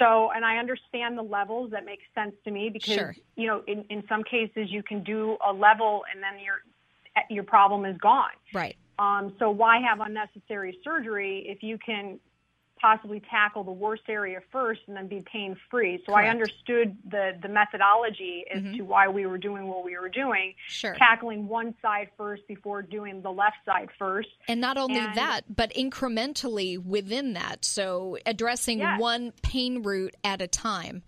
So, 0.00 0.30
and 0.34 0.44
I 0.44 0.56
understand 0.56 1.18
the 1.18 1.22
levels. 1.22 1.72
That 1.72 1.84
makes 1.84 2.04
sense 2.14 2.34
to 2.44 2.50
me 2.50 2.70
because 2.72 2.94
Sure. 2.94 3.16
you 3.36 3.46
know, 3.48 3.62
in, 3.66 3.84
in 3.90 4.04
some 4.08 4.22
cases, 4.22 4.68
you 4.70 4.82
can 4.82 5.02
do 5.02 5.36
a 5.46 5.52
level 5.52 6.02
and 6.12 6.22
then 6.22 6.42
your 6.42 6.62
your 7.28 7.44
problem 7.44 7.84
is 7.84 7.98
gone. 7.98 8.30
Right. 8.54 8.76
Um, 8.98 9.34
so, 9.38 9.50
why 9.50 9.80
have 9.80 10.00
unnecessary 10.00 10.78
surgery 10.84 11.44
if 11.48 11.62
you 11.62 11.78
can 11.78 12.20
possibly 12.80 13.20
tackle 13.30 13.62
the 13.62 13.70
worst 13.70 14.02
area 14.08 14.40
first 14.50 14.80
and 14.88 14.96
then 14.96 15.06
be 15.06 15.22
pain 15.30 15.56
free? 15.70 16.02
So, 16.06 16.14
I 16.14 16.28
understood 16.28 16.96
the 17.10 17.36
the 17.40 17.48
methodology 17.48 18.44
as 18.52 18.62
to 18.76 18.82
why 18.82 19.08
we 19.08 19.26
were 19.26 19.38
doing 19.38 19.66
what 19.66 19.84
we 19.84 19.96
were 19.98 20.08
doing, 20.08 20.54
Sure. 20.68 20.94
tackling 20.94 21.48
one 21.48 21.74
side 21.80 22.10
first 22.16 22.46
before 22.48 22.82
doing 22.82 23.22
the 23.22 23.30
left 23.32 23.56
side 23.64 23.88
first. 23.98 24.28
And 24.48 24.60
not 24.60 24.76
only 24.76 24.98
And- 24.98 25.14
that, 25.14 25.42
but 25.48 25.72
incrementally 25.74 26.76
within 26.82 27.32
that. 27.32 27.64
So 27.64 28.18
addressing 28.26 28.78
Yes. 28.80 29.00
one 29.00 29.32
pain 29.42 29.82
root 29.82 30.14
at 30.22 30.40
a 30.42 30.46
time. 30.48 31.02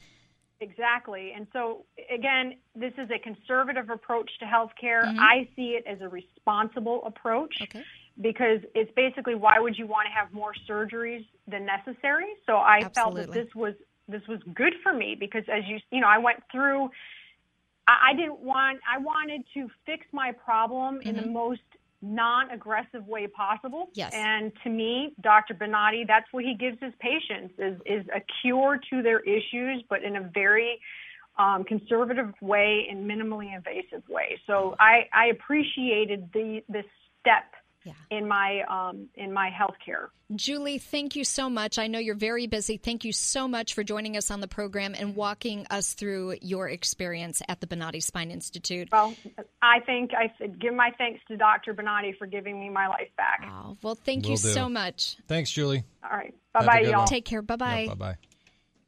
Exactly. 0.64 1.32
And 1.36 1.46
so, 1.52 1.84
again, 2.12 2.54
this 2.74 2.92
is 2.96 3.10
a 3.10 3.18
conservative 3.18 3.90
approach 3.90 4.30
to 4.40 4.46
healthcare. 4.46 5.04
Mm-hmm. 5.04 5.20
I 5.20 5.48
see 5.54 5.78
it 5.78 5.84
as 5.86 6.00
a 6.00 6.08
responsible 6.08 7.02
approach 7.04 7.54
Okay. 7.60 7.82
because 8.20 8.60
it's 8.74 8.90
basically 8.96 9.34
why 9.34 9.58
would 9.58 9.76
you 9.76 9.86
want 9.86 10.06
to 10.06 10.12
have 10.18 10.32
more 10.32 10.54
surgeries 10.68 11.26
than 11.46 11.66
necessary? 11.66 12.30
So 12.46 12.56
I 12.56 12.88
felt 12.94 13.14
that 13.16 13.30
this 13.32 13.48
was 13.54 13.74
this 14.08 14.22
was 14.28 14.40
good 14.54 14.74
for 14.82 14.92
me 14.92 15.16
because 15.18 15.44
as 15.52 15.64
you 15.66 15.78
you 15.90 16.00
know, 16.00 16.08
I 16.08 16.18
went 16.18 16.42
through 16.50 16.90
I, 17.86 18.10
I 18.10 18.14
didn't 18.14 18.40
want 18.40 18.80
I 18.90 18.98
wanted 18.98 19.42
to 19.54 19.68
fix 19.84 20.06
my 20.12 20.32
problem 20.32 21.00
in 21.02 21.16
the 21.16 21.22
mm-hmm. 21.22 21.32
most 21.32 21.60
non-aggressive 22.04 23.06
way 23.06 23.26
possible. 23.26 23.88
Yes. 23.94 24.12
And 24.14 24.52
to 24.62 24.70
me, 24.70 25.14
Dr. 25.20 25.54
Bonati, 25.54 26.06
that's 26.06 26.26
what 26.32 26.44
he 26.44 26.54
gives 26.54 26.78
his 26.80 26.92
patients 27.00 27.54
is 27.58 27.80
is 27.86 28.06
a 28.14 28.20
cure 28.42 28.78
to 28.90 29.02
their 29.02 29.20
issues, 29.20 29.82
but 29.88 30.02
in 30.02 30.16
a 30.16 30.30
very 30.34 30.78
um, 31.38 31.64
conservative 31.64 32.32
way 32.40 32.86
and 32.90 33.08
minimally 33.10 33.54
invasive 33.54 34.02
way. 34.08 34.38
So 34.46 34.76
I, 34.78 35.08
I 35.12 35.26
appreciated 35.26 36.30
the 36.32 36.62
this 36.68 36.84
step 37.20 37.44
Yeah. 37.84 37.92
in 38.10 38.26
my 38.26 38.62
um, 38.68 39.08
in 39.14 39.32
my 39.32 39.50
healthcare. 39.50 40.08
Julie, 40.34 40.78
thank 40.78 41.16
you 41.16 41.24
so 41.24 41.50
much. 41.50 41.78
I 41.78 41.86
know 41.86 41.98
you're 41.98 42.14
very 42.14 42.46
busy. 42.46 42.78
Thank 42.78 43.04
you 43.04 43.12
so 43.12 43.46
much 43.46 43.74
for 43.74 43.84
joining 43.84 44.16
us 44.16 44.30
on 44.30 44.40
the 44.40 44.48
program 44.48 44.94
and 44.98 45.14
walking 45.14 45.66
us 45.70 45.92
through 45.92 46.36
your 46.40 46.68
experience 46.68 47.42
at 47.46 47.60
the 47.60 47.66
Bonati 47.66 48.02
Spine 48.02 48.30
Institute. 48.30 48.88
Well, 48.90 49.14
I 49.62 49.80
think 49.80 50.12
I 50.14 50.32
should 50.38 50.58
give 50.58 50.74
my 50.74 50.92
thanks 50.96 51.20
to 51.28 51.36
Dr. 51.36 51.74
Bonati 51.74 52.16
for 52.16 52.26
giving 52.26 52.58
me 52.58 52.70
my 52.70 52.88
life 52.88 53.10
back. 53.16 53.44
Oh, 53.46 53.76
well, 53.82 53.94
thank 53.94 54.26
you 54.26 54.36
do. 54.36 54.48
so 54.48 54.68
much. 54.68 55.16
Thanks, 55.28 55.50
Julie. 55.50 55.84
All 56.02 56.16
right. 56.16 56.34
Bye 56.52 56.66
bye, 56.66 56.80
y'all. 56.80 57.00
one. 57.00 57.06
Take 57.06 57.24
care. 57.24 57.42
Bye 57.42 57.56
bye. 57.56 57.86
Bye 57.88 57.94
bye. 57.94 58.16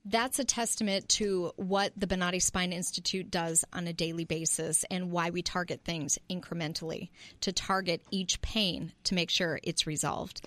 That's 0.09 0.39
a 0.39 0.45
testament 0.45 1.09
to 1.11 1.51
what 1.57 1.93
the 1.97 2.07
Bonati 2.07 2.41
Spine 2.41 2.73
Institute 2.73 3.29
does 3.29 3.65
on 3.73 3.89
a 3.89 3.93
daily 3.93 4.25
basis 4.25 4.85
and 4.89 5.11
why 5.11 5.31
we 5.31 5.43
target 5.43 5.81
things 5.85 6.17
incrementally 6.31 7.09
to 7.41 7.53
target 7.53 8.03
each 8.13 8.41
pain 8.41 8.93
to 9.03 9.17
make 9.17 9.31
sure 9.31 9.59
it's 9.65 9.85
resolved. 9.85 10.47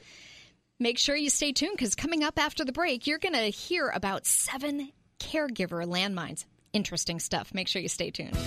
Make 0.79 0.97
sure 0.97 1.13
you 1.13 1.29
stay 1.29 1.51
tuned 1.51 1.75
because 1.75 1.93
coming 1.93 2.23
up 2.23 2.39
after 2.39 2.63
the 2.63 2.71
break, 2.71 3.05
you're 3.05 3.17
going 3.17 3.35
to 3.35 3.49
hear 3.49 3.89
about 3.89 4.25
seven 4.25 4.93
caregiver 5.19 5.85
landmines. 5.85 6.45
Interesting 6.71 7.19
stuff. 7.19 7.53
Make 7.53 7.67
sure 7.67 7.81
you 7.81 7.87
stay 7.87 8.11
tuned. 8.11 8.37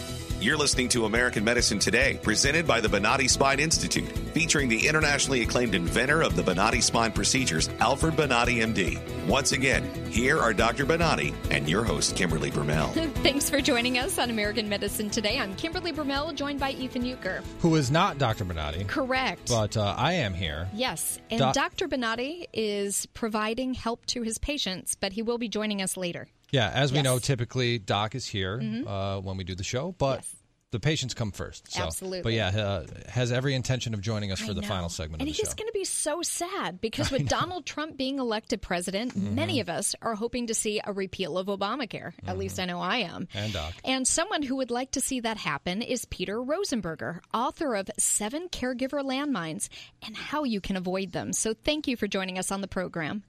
You're 0.41 0.57
listening 0.57 0.89
to 0.91 1.05
American 1.05 1.45
Medicine 1.45 1.79
Today, 1.79 2.19
presented 2.21 2.67
by 2.67 2.81
the 2.81 2.89
Bonati 2.89 3.31
Spine 3.31 3.61
Institute, 3.61 4.09
featuring 4.35 4.69
the 4.69 4.89
internationally 4.89 5.43
acclaimed 5.43 5.75
inventor 5.75 6.23
of 6.23 6.35
the 6.35 6.43
Bonati 6.43 6.83
spine 6.83 7.13
procedures, 7.13 7.69
Alfred 7.79 8.15
Bonati, 8.15 8.57
MD. 8.57 8.99
Once 9.29 9.53
again, 9.53 9.89
here 10.11 10.41
are 10.41 10.53
Dr. 10.53 10.85
Bonati 10.85 11.33
and 11.51 11.69
your 11.69 11.85
host, 11.85 12.17
Kimberly 12.17 12.51
Brumell. 12.51 12.93
Thanks 13.23 13.49
for 13.49 13.61
joining 13.61 13.99
us 13.99 14.19
on 14.19 14.31
American 14.31 14.69
Medicine 14.69 15.11
Today. 15.11 15.39
I'm 15.39 15.55
Kimberly 15.55 15.93
Brumell, 15.93 16.35
joined 16.35 16.59
by 16.59 16.73
Ethan 16.73 17.05
Euchre. 17.05 17.43
Who 17.61 17.77
is 17.77 17.91
not 17.93 18.19
Dr. 18.19 18.45
Bonati, 18.45 18.87
Correct. 18.89 19.49
but 19.49 19.77
uh, 19.77 19.95
I 19.97 20.15
am 20.15 20.35
here. 20.35 20.69
Yes, 20.75 21.21
and 21.31 21.39
Doc- 21.39 21.55
Dr. 21.55 21.87
Bonati 21.89 22.47
is 22.53 23.07
providing 23.15 23.75
help 23.75 24.07
to 24.07 24.23
his 24.23 24.39
patients, 24.39 24.97
but 24.97 25.13
he 25.13 25.23
will 25.23 25.39
be 25.39 25.49
joining 25.49 25.83
us 25.83 25.97
later. 25.97 26.27
Yeah, 26.53 26.69
as 26.71 26.93
we 26.93 26.99
Yes. 26.99 27.05
Mm-hmm. 27.07 27.15
know, 27.15 27.19
typically 27.19 27.79
Doc 27.81 28.15
is 28.15 28.27
here 28.27 28.61
uh, 28.87 29.19
when 29.21 29.37
we 29.37 29.45
do 29.45 29.55
the 29.55 29.65
show, 29.65 29.93
but 29.99 30.19
Yes. 30.21 30.37
the 30.71 30.81
patients 30.81 31.13
come 31.15 31.33
first. 31.33 31.71
So. 31.73 31.83
Absolutely. 31.83 32.23
But 32.23 32.33
yeah, 32.35 32.49
uh, 32.49 32.87
has 33.09 33.33
every 33.33 33.55
intention 33.55 33.95
of 33.95 34.01
joining 34.01 34.33
us 34.33 34.39
for 34.41 34.53
I 34.53 34.55
the 34.55 34.61
know. 34.63 34.69
final 34.69 34.89
segment 34.91 35.21
and 35.23 35.29
of 35.29 35.35
the 35.35 35.41
he's 35.43 35.49
show. 35.51 35.55
going 35.57 35.69
to 35.69 35.73
be 35.73 35.85
so 35.85 36.21
sad 36.23 36.81
because 36.81 37.11
with 37.15 37.27
Donald 37.29 37.65
Trump 37.67 37.97
being 37.97 38.19
elected 38.19 38.61
president, 38.63 39.15
Mm-hmm. 39.15 39.35
many 39.35 39.61
of 39.61 39.69
us 39.71 39.95
are 40.03 40.15
hoping 40.15 40.47
to 40.49 40.55
see 40.55 40.81
a 40.85 40.93
repeal 40.93 41.37
of 41.39 41.47
Obamacare. 41.47 42.13
At 42.27 42.37
least 42.39 42.61
I 42.61 42.67
know 42.67 42.81
I 42.81 42.99
am. 42.99 43.27
Mm-hmm. 43.27 43.39
And 43.39 43.53
Doc. 43.53 43.73
And 43.85 44.07
someone 44.07 44.43
who 44.43 44.57
would 44.57 44.71
like 44.71 44.91
to 44.93 45.01
see 45.01 45.21
that 45.21 45.39
happen 45.39 45.81
is 45.83 46.05
Peter 46.07 46.37
Rosenberger, 46.39 47.21
author 47.35 47.75
of 47.77 47.91
Seven 47.99 48.49
Caregiver 48.51 49.03
Landmines 49.03 49.69
and 50.05 50.15
How 50.17 50.45
You 50.45 50.61
Can 50.61 50.77
Avoid 50.77 51.13
Them. 51.13 51.33
So 51.33 51.55
thank 51.55 51.87
you 51.89 51.97
for 51.97 52.07
joining 52.07 52.39
us 52.39 52.51
on 52.53 52.61
the 52.61 52.69
program. 52.69 53.23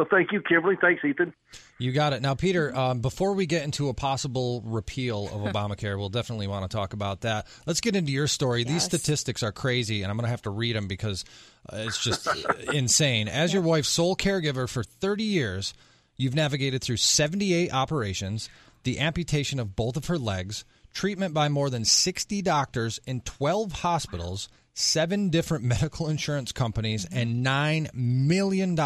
Well, 0.00 0.08
thank 0.10 0.32
you, 0.32 0.40
Kimberly. 0.40 0.78
Thanks, 0.80 1.04
Ethan. 1.04 1.34
You 1.76 1.92
got 1.92 2.14
it. 2.14 2.22
Now, 2.22 2.34
Peter, 2.34 2.74
um, 2.74 3.00
before 3.00 3.34
we 3.34 3.44
get 3.44 3.64
into 3.64 3.90
a 3.90 3.94
possible 3.94 4.62
repeal 4.64 5.26
of 5.26 5.32
Obamacare, 5.52 5.98
we'll 5.98 6.08
definitely 6.08 6.46
want 6.46 6.70
to 6.70 6.74
talk 6.74 6.94
about 6.94 7.20
that. 7.20 7.46
Let's 7.66 7.82
get 7.82 7.94
into 7.94 8.10
your 8.10 8.26
story. 8.26 8.64
These 8.64 8.82
statistics 8.82 9.42
are 9.42 9.52
crazy, 9.52 10.00
and 10.00 10.10
I'm 10.10 10.16
going 10.16 10.24
to 10.24 10.30
have 10.30 10.40
to 10.42 10.50
read 10.50 10.74
them 10.74 10.86
because 10.86 11.26
uh, 11.70 11.84
it's 11.86 12.02
just 12.02 12.26
insane. 12.72 13.28
As 13.28 13.52
your 13.52 13.60
wife's 13.60 13.90
sole 13.90 14.16
caregiver 14.16 14.66
for 14.66 14.82
30 14.82 15.22
years, 15.22 15.74
you've 16.16 16.34
navigated 16.34 16.80
through 16.80 16.96
78 16.96 17.70
operations, 17.70 18.48
the 18.84 19.00
amputation 19.00 19.60
of 19.60 19.76
both 19.76 19.98
of 19.98 20.06
her 20.06 20.16
legs, 20.16 20.64
treatment 20.94 21.34
by 21.34 21.50
more 21.50 21.68
than 21.68 21.84
60 21.84 22.40
doctors 22.40 23.00
in 23.06 23.20
12 23.20 23.72
hospitals, 23.72 24.48
seven 24.80 25.28
different 25.30 25.64
medical 25.74 26.08
insurance 26.08 26.52
companies, 26.52 27.06
and 27.10 27.44
$9 27.44 27.94
million 27.94 28.76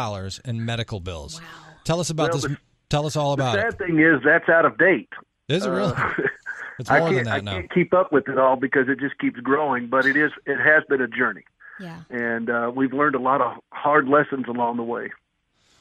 in 0.44 0.64
medical 0.64 1.00
bills. 1.00 1.40
Wow. 1.40 1.46
Tell 1.84 2.00
us 2.00 2.10
about 2.10 2.30
Well, 2.32 2.40
this. 2.40 2.50
the- 2.50 2.58
Tell 2.90 3.06
us 3.06 3.16
all 3.16 3.32
about 3.32 3.58
it. 3.58 3.62
sad 3.62 3.78
thing 3.78 3.98
is 3.98 4.20
that's 4.24 4.48
out 4.48 4.64
of 4.66 4.76
date. 4.78 5.08
Is 5.48 5.64
it 5.66 5.70
really? 5.70 5.92
Uh, 5.96 6.10
it's 6.78 6.90
I 6.90 7.00
more 7.00 7.08
can't, 7.08 7.24
than 7.24 7.32
I 7.32 7.36
that 7.38 7.44
now. 7.44 7.52
can't 7.52 7.72
keep 7.74 7.92
up 7.94 8.12
with 8.12 8.28
it 8.28 8.38
all 8.38 8.56
because 8.56 8.88
it 8.88 9.00
just 9.00 9.18
keeps 9.18 9.40
growing. 9.40 9.88
But 9.88 10.06
it 10.06 10.16
is. 10.16 10.30
It 10.46 10.58
has 10.58 10.84
been 10.88 11.00
a 11.00 11.08
journey, 11.08 11.44
Yeah. 11.80 12.02
and 12.10 12.48
uh, 12.50 12.70
we've 12.74 12.92
learned 12.92 13.14
a 13.16 13.18
lot 13.18 13.40
of 13.40 13.56
hard 13.72 14.06
lessons 14.06 14.44
along 14.48 14.76
the 14.76 14.84
way. 14.84 15.10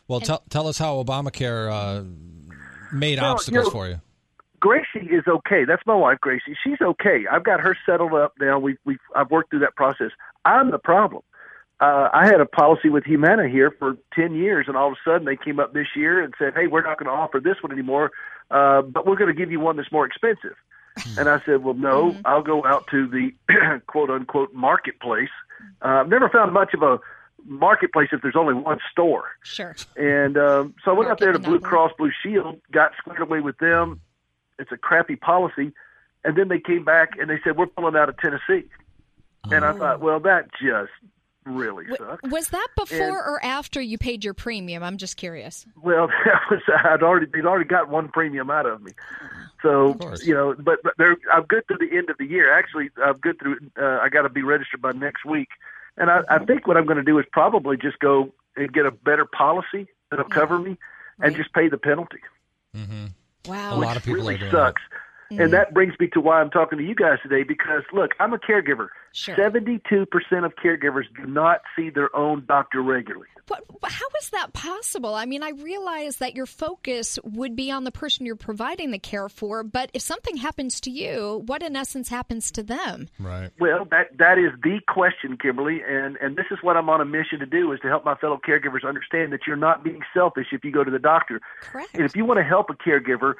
Well, 0.07 0.21
tell 0.21 0.43
tell 0.49 0.67
us 0.67 0.77
how 0.79 1.03
Obamacare 1.03 1.69
uh, 1.71 2.03
made 2.95 3.19
Well, 3.19 3.33
obstacles 3.33 3.65
you 3.65 3.69
know- 3.69 3.69
for 3.71 3.87
you. 3.89 4.01
Gracie 4.63 5.09
is 5.11 5.27
okay. 5.27 5.65
That's 5.65 5.81
my 5.85 5.93
wife, 5.93 6.19
Gracie. 6.21 6.55
She's 6.63 6.79
okay. 6.81 7.25
I've 7.29 7.43
got 7.43 7.59
her 7.59 7.75
settled 7.85 8.13
up 8.13 8.31
now. 8.39 8.57
We've 8.59 8.77
we've 8.85 8.97
I've 9.13 9.29
worked 9.29 9.49
through 9.49 9.59
that 9.59 9.75
process. 9.75 10.11
I'm 10.45 10.71
the 10.71 10.79
problem. 10.79 11.21
uh, 11.81 12.07
I 12.13 12.27
had 12.27 12.39
a 12.39 12.45
policy 12.45 12.87
with 12.87 13.03
Humana 13.03 13.49
here 13.49 13.71
for 13.77 13.97
10 14.15 14.35
years, 14.35 14.67
and 14.69 14.77
all 14.77 14.87
of 14.87 14.93
a 14.93 14.97
sudden 15.03 15.25
they 15.25 15.35
came 15.35 15.59
up 15.59 15.73
this 15.73 15.87
year 15.97 16.23
and 16.23 16.33
said, 16.39 16.53
hey, 16.55 16.67
we're 16.67 16.81
not 16.81 16.97
going 16.97 17.07
to 17.07 17.11
offer 17.11 17.41
this 17.41 17.57
one 17.61 17.73
anymore, 17.73 18.11
uh, 18.51 18.81
but 18.83 19.05
we're 19.05 19.17
going 19.17 19.27
to 19.27 19.37
give 19.37 19.51
you 19.51 19.59
one 19.59 19.75
that's 19.75 19.91
more 19.91 20.05
expensive. 20.05 20.55
and 21.17 21.27
I 21.27 21.41
said, 21.45 21.61
well, 21.61 21.73
no, 21.73 22.11
mm-hmm. 22.11 22.21
I'll 22.23 22.41
go 22.41 22.63
out 22.63 22.87
to 22.91 23.05
the 23.05 23.81
quote 23.87 24.09
unquote 24.09 24.53
marketplace. 24.53 25.33
Uh, 25.81 25.99
I've 25.99 26.09
never 26.09 26.29
found 26.29 26.53
much 26.53 26.73
of 26.73 26.83
a 26.83 27.01
marketplace 27.43 28.07
if 28.13 28.21
there's 28.21 28.37
only 28.37 28.53
one 28.53 28.79
store. 28.93 29.25
Sure. 29.43 29.75
And 29.97 30.37
um, 30.37 30.75
so 30.85 30.91
I 30.91 30.93
went 30.93 31.11
out 31.11 31.19
there 31.19 31.33
to 31.33 31.39
Blue 31.39 31.59
Cross 31.59 31.91
Blue 31.97 32.11
Shield, 32.23 32.61
got 32.71 32.93
squared 32.97 33.19
away 33.19 33.41
with 33.41 33.57
them. 33.57 33.99
It's 34.59 34.71
a 34.71 34.77
crappy 34.77 35.15
policy. 35.15 35.73
And 36.23 36.37
then 36.37 36.47
they 36.47 36.59
came 36.59 36.85
back 36.85 37.11
and 37.19 37.29
they 37.29 37.39
said, 37.43 37.57
we're 37.57 37.67
pulling 37.67 37.95
out 37.95 38.09
of 38.09 38.17
Tennessee. 38.17 38.67
And 39.51 39.65
I 39.65 39.71
oh. 39.71 39.77
thought, 39.77 39.99
well, 39.99 40.19
that 40.21 40.49
just 40.53 40.91
really 41.45 41.85
sucks. 41.97 42.29
Was 42.29 42.49
that 42.49 42.67
before 42.75 42.97
and, 42.97 43.11
or 43.17 43.43
after 43.43 43.81
you 43.81 43.97
paid 43.97 44.23
your 44.23 44.33
premium? 44.33 44.83
I'm 44.83 44.97
just 44.97 45.17
curious. 45.17 45.65
Well, 45.81 46.07
that 46.25 46.41
was 46.49 46.61
I'd 46.85 47.03
already 47.03 47.27
they'd 47.33 47.45
already 47.45 47.67
got 47.67 47.89
one 47.89 48.09
premium 48.09 48.49
out 48.49 48.65
of 48.65 48.81
me. 48.81 48.91
So 49.61 49.97
of 49.99 50.23
you 50.23 50.33
know, 50.33 50.55
but, 50.57 50.79
but 50.83 50.93
they're, 50.97 51.17
I'm 51.31 51.43
good 51.43 51.65
through 51.67 51.85
the 51.85 51.95
end 51.95 52.09
of 52.09 52.17
the 52.17 52.25
year. 52.25 52.57
Actually, 52.57 52.89
I'm 53.03 53.17
good 53.17 53.39
through. 53.39 53.57
Uh, 53.79 53.99
I 54.01 54.09
got 54.09 54.23
to 54.23 54.29
be 54.29 54.43
registered 54.43 54.81
by 54.81 54.91
next 54.91 55.25
week, 55.25 55.49
and 55.97 56.09
I, 56.09 56.21
I 56.29 56.39
think 56.39 56.67
what 56.67 56.77
I'm 56.77 56.85
going 56.85 56.97
to 56.97 57.03
do 57.03 57.17
is 57.19 57.25
probably 57.31 57.77
just 57.77 57.99
go 57.99 58.33
and 58.55 58.71
get 58.71 58.85
a 58.85 58.91
better 58.91 59.25
policy 59.25 59.87
that'll 60.09 60.25
yeah. 60.29 60.35
cover 60.35 60.59
me, 60.59 60.77
and 61.19 61.33
right. 61.33 61.35
just 61.35 61.53
pay 61.53 61.69
the 61.69 61.77
penalty. 61.77 62.19
Mm-hmm. 62.75 63.05
Wow, 63.47 63.75
a 63.75 63.77
lot 63.77 63.97
of 63.97 64.03
people 64.03 64.21
really 64.21 64.35
are 64.35 64.51
sucks. 64.51 64.81
That. 64.89 65.02
Mm-hmm. 65.33 65.41
And 65.41 65.53
that 65.53 65.73
brings 65.73 65.93
me 65.99 66.07
to 66.09 66.21
why 66.21 66.39
I'm 66.39 66.49
talking 66.49 66.77
to 66.77 66.83
you 66.83 66.95
guys 66.95 67.17
today 67.23 67.43
because, 67.43 67.83
look, 67.91 68.11
I'm 68.19 68.33
a 68.33 68.37
caregiver. 68.37 68.89
Sure. 69.13 69.35
72% 69.35 69.81
of 70.45 70.55
caregivers 70.55 71.05
do 71.15 71.25
not 71.25 71.61
see 71.75 71.89
their 71.89 72.15
own 72.15 72.45
doctor 72.47 72.81
regularly. 72.81 73.27
But 73.45 73.63
how 73.83 74.05
is 74.21 74.29
that 74.29 74.53
possible? 74.53 75.13
I 75.15 75.25
mean, 75.25 75.43
I 75.43 75.49
realize 75.49 76.17
that 76.17 76.33
your 76.33 76.45
focus 76.45 77.19
would 77.23 77.55
be 77.55 77.71
on 77.71 77.83
the 77.83 77.91
person 77.91 78.25
you're 78.25 78.35
providing 78.35 78.91
the 78.91 78.99
care 78.99 79.27
for, 79.27 79.63
but 79.63 79.91
if 79.93 80.01
something 80.01 80.37
happens 80.37 80.79
to 80.81 80.89
you, 80.89 81.43
what 81.45 81.61
in 81.61 81.75
essence 81.75 82.07
happens 82.07 82.51
to 82.53 82.63
them? 82.63 83.09
Right. 83.19 83.51
Well, 83.59 83.85
that 83.91 84.17
that 84.17 84.37
is 84.37 84.51
the 84.63 84.79
question, 84.87 85.37
Kimberly, 85.37 85.81
and 85.85 86.15
and 86.17 86.37
this 86.37 86.45
is 86.51 86.59
what 86.61 86.77
I'm 86.77 86.89
on 86.89 87.01
a 87.01 87.05
mission 87.05 87.39
to 87.39 87.45
do 87.45 87.73
is 87.73 87.81
to 87.81 87.87
help 87.89 88.05
my 88.05 88.15
fellow 88.15 88.39
caregivers 88.47 88.87
understand 88.87 89.33
that 89.33 89.41
you're 89.45 89.57
not 89.57 89.83
being 89.83 90.01
selfish 90.13 90.47
if 90.53 90.63
you 90.63 90.71
go 90.71 90.85
to 90.85 90.91
the 90.91 90.99
doctor. 90.99 91.41
Correct. 91.61 91.93
And 91.93 92.03
if 92.03 92.15
you 92.15 92.23
want 92.23 92.37
to 92.37 92.43
help 92.43 92.69
a 92.69 92.73
caregiver, 92.73 93.33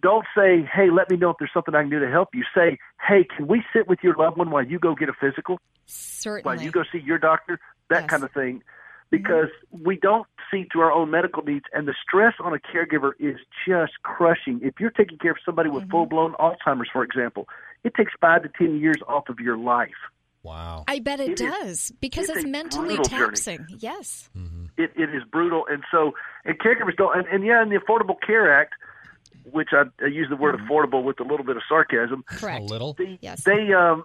don't 0.00 0.26
say, 0.36 0.62
"Hey, 0.62 0.90
let 0.90 1.10
me 1.10 1.16
know 1.16 1.30
if 1.30 1.36
there's 1.38 1.52
something 1.52 1.74
I 1.74 1.82
can 1.82 1.90
do 1.90 2.00
to 2.00 2.10
help 2.10 2.34
you." 2.34 2.44
Say, 2.54 2.78
"Hey, 3.06 3.24
can 3.24 3.46
we 3.46 3.64
sit 3.72 3.88
with 3.88 3.98
your 4.02 4.14
loved 4.14 4.36
one 4.36 4.50
while 4.50 4.64
you 4.64 4.78
go 4.78 4.94
get 4.94 5.08
a 5.08 5.12
physical?" 5.12 5.58
Certainly. 5.86 6.42
While 6.42 6.62
you 6.62 6.70
go 6.70 6.82
see 6.90 6.98
your 6.98 7.18
doctor, 7.18 7.58
that 7.88 8.02
yes. 8.02 8.10
kind 8.10 8.22
of 8.22 8.30
thing, 8.32 8.62
because 9.10 9.48
mm-hmm. 9.74 9.84
we 9.86 9.96
don't 9.96 10.26
see 10.50 10.66
to 10.72 10.80
our 10.80 10.92
own 10.92 11.10
medical 11.10 11.42
needs, 11.42 11.64
and 11.72 11.88
the 11.88 11.94
stress 12.02 12.34
on 12.40 12.52
a 12.54 12.58
caregiver 12.58 13.12
is 13.18 13.36
just 13.66 13.92
crushing. 14.02 14.60
If 14.62 14.74
you're 14.80 14.90
taking 14.90 15.18
care 15.18 15.32
of 15.32 15.38
somebody 15.44 15.70
with 15.70 15.84
mm-hmm. 15.84 15.92
full 15.92 16.06
blown 16.06 16.34
Alzheimer's, 16.34 16.90
for 16.92 17.02
example, 17.02 17.48
it 17.84 17.94
takes 17.94 18.12
five 18.20 18.42
to 18.42 18.50
ten 18.56 18.78
years 18.78 18.98
off 19.08 19.28
of 19.28 19.40
your 19.40 19.56
life. 19.56 19.90
Wow. 20.42 20.84
I 20.86 21.00
bet 21.00 21.20
it, 21.20 21.30
it 21.30 21.36
does 21.36 21.68
is, 21.68 21.92
because 22.00 22.28
it's, 22.28 22.38
it's 22.38 22.46
mentally 22.46 22.96
taxing. 22.98 23.58
Journey. 23.58 23.76
Yes. 23.80 24.30
Mm-hmm. 24.36 24.66
It, 24.76 24.92
it 24.94 25.14
is 25.14 25.22
brutal, 25.30 25.66
and 25.68 25.82
so 25.90 26.12
and 26.44 26.58
caregivers 26.58 26.96
don't. 26.96 27.18
And, 27.18 27.26
and 27.28 27.44
yeah, 27.44 27.62
in 27.62 27.70
the 27.70 27.76
Affordable 27.76 28.16
Care 28.24 28.52
Act 28.60 28.74
which 29.52 29.68
I, 29.72 29.84
I 30.02 30.08
use 30.08 30.28
the 30.28 30.36
word 30.36 30.54
mm-hmm. 30.54 30.70
affordable 30.70 31.04
with 31.04 31.20
a 31.20 31.24
little 31.24 31.44
bit 31.44 31.56
of 31.56 31.62
sarcasm. 31.68 32.24
Correct. 32.26 32.60
A 32.60 32.64
little. 32.64 32.94
They, 32.94 33.18
yes. 33.20 33.44
They 33.44 33.72
um 33.72 34.04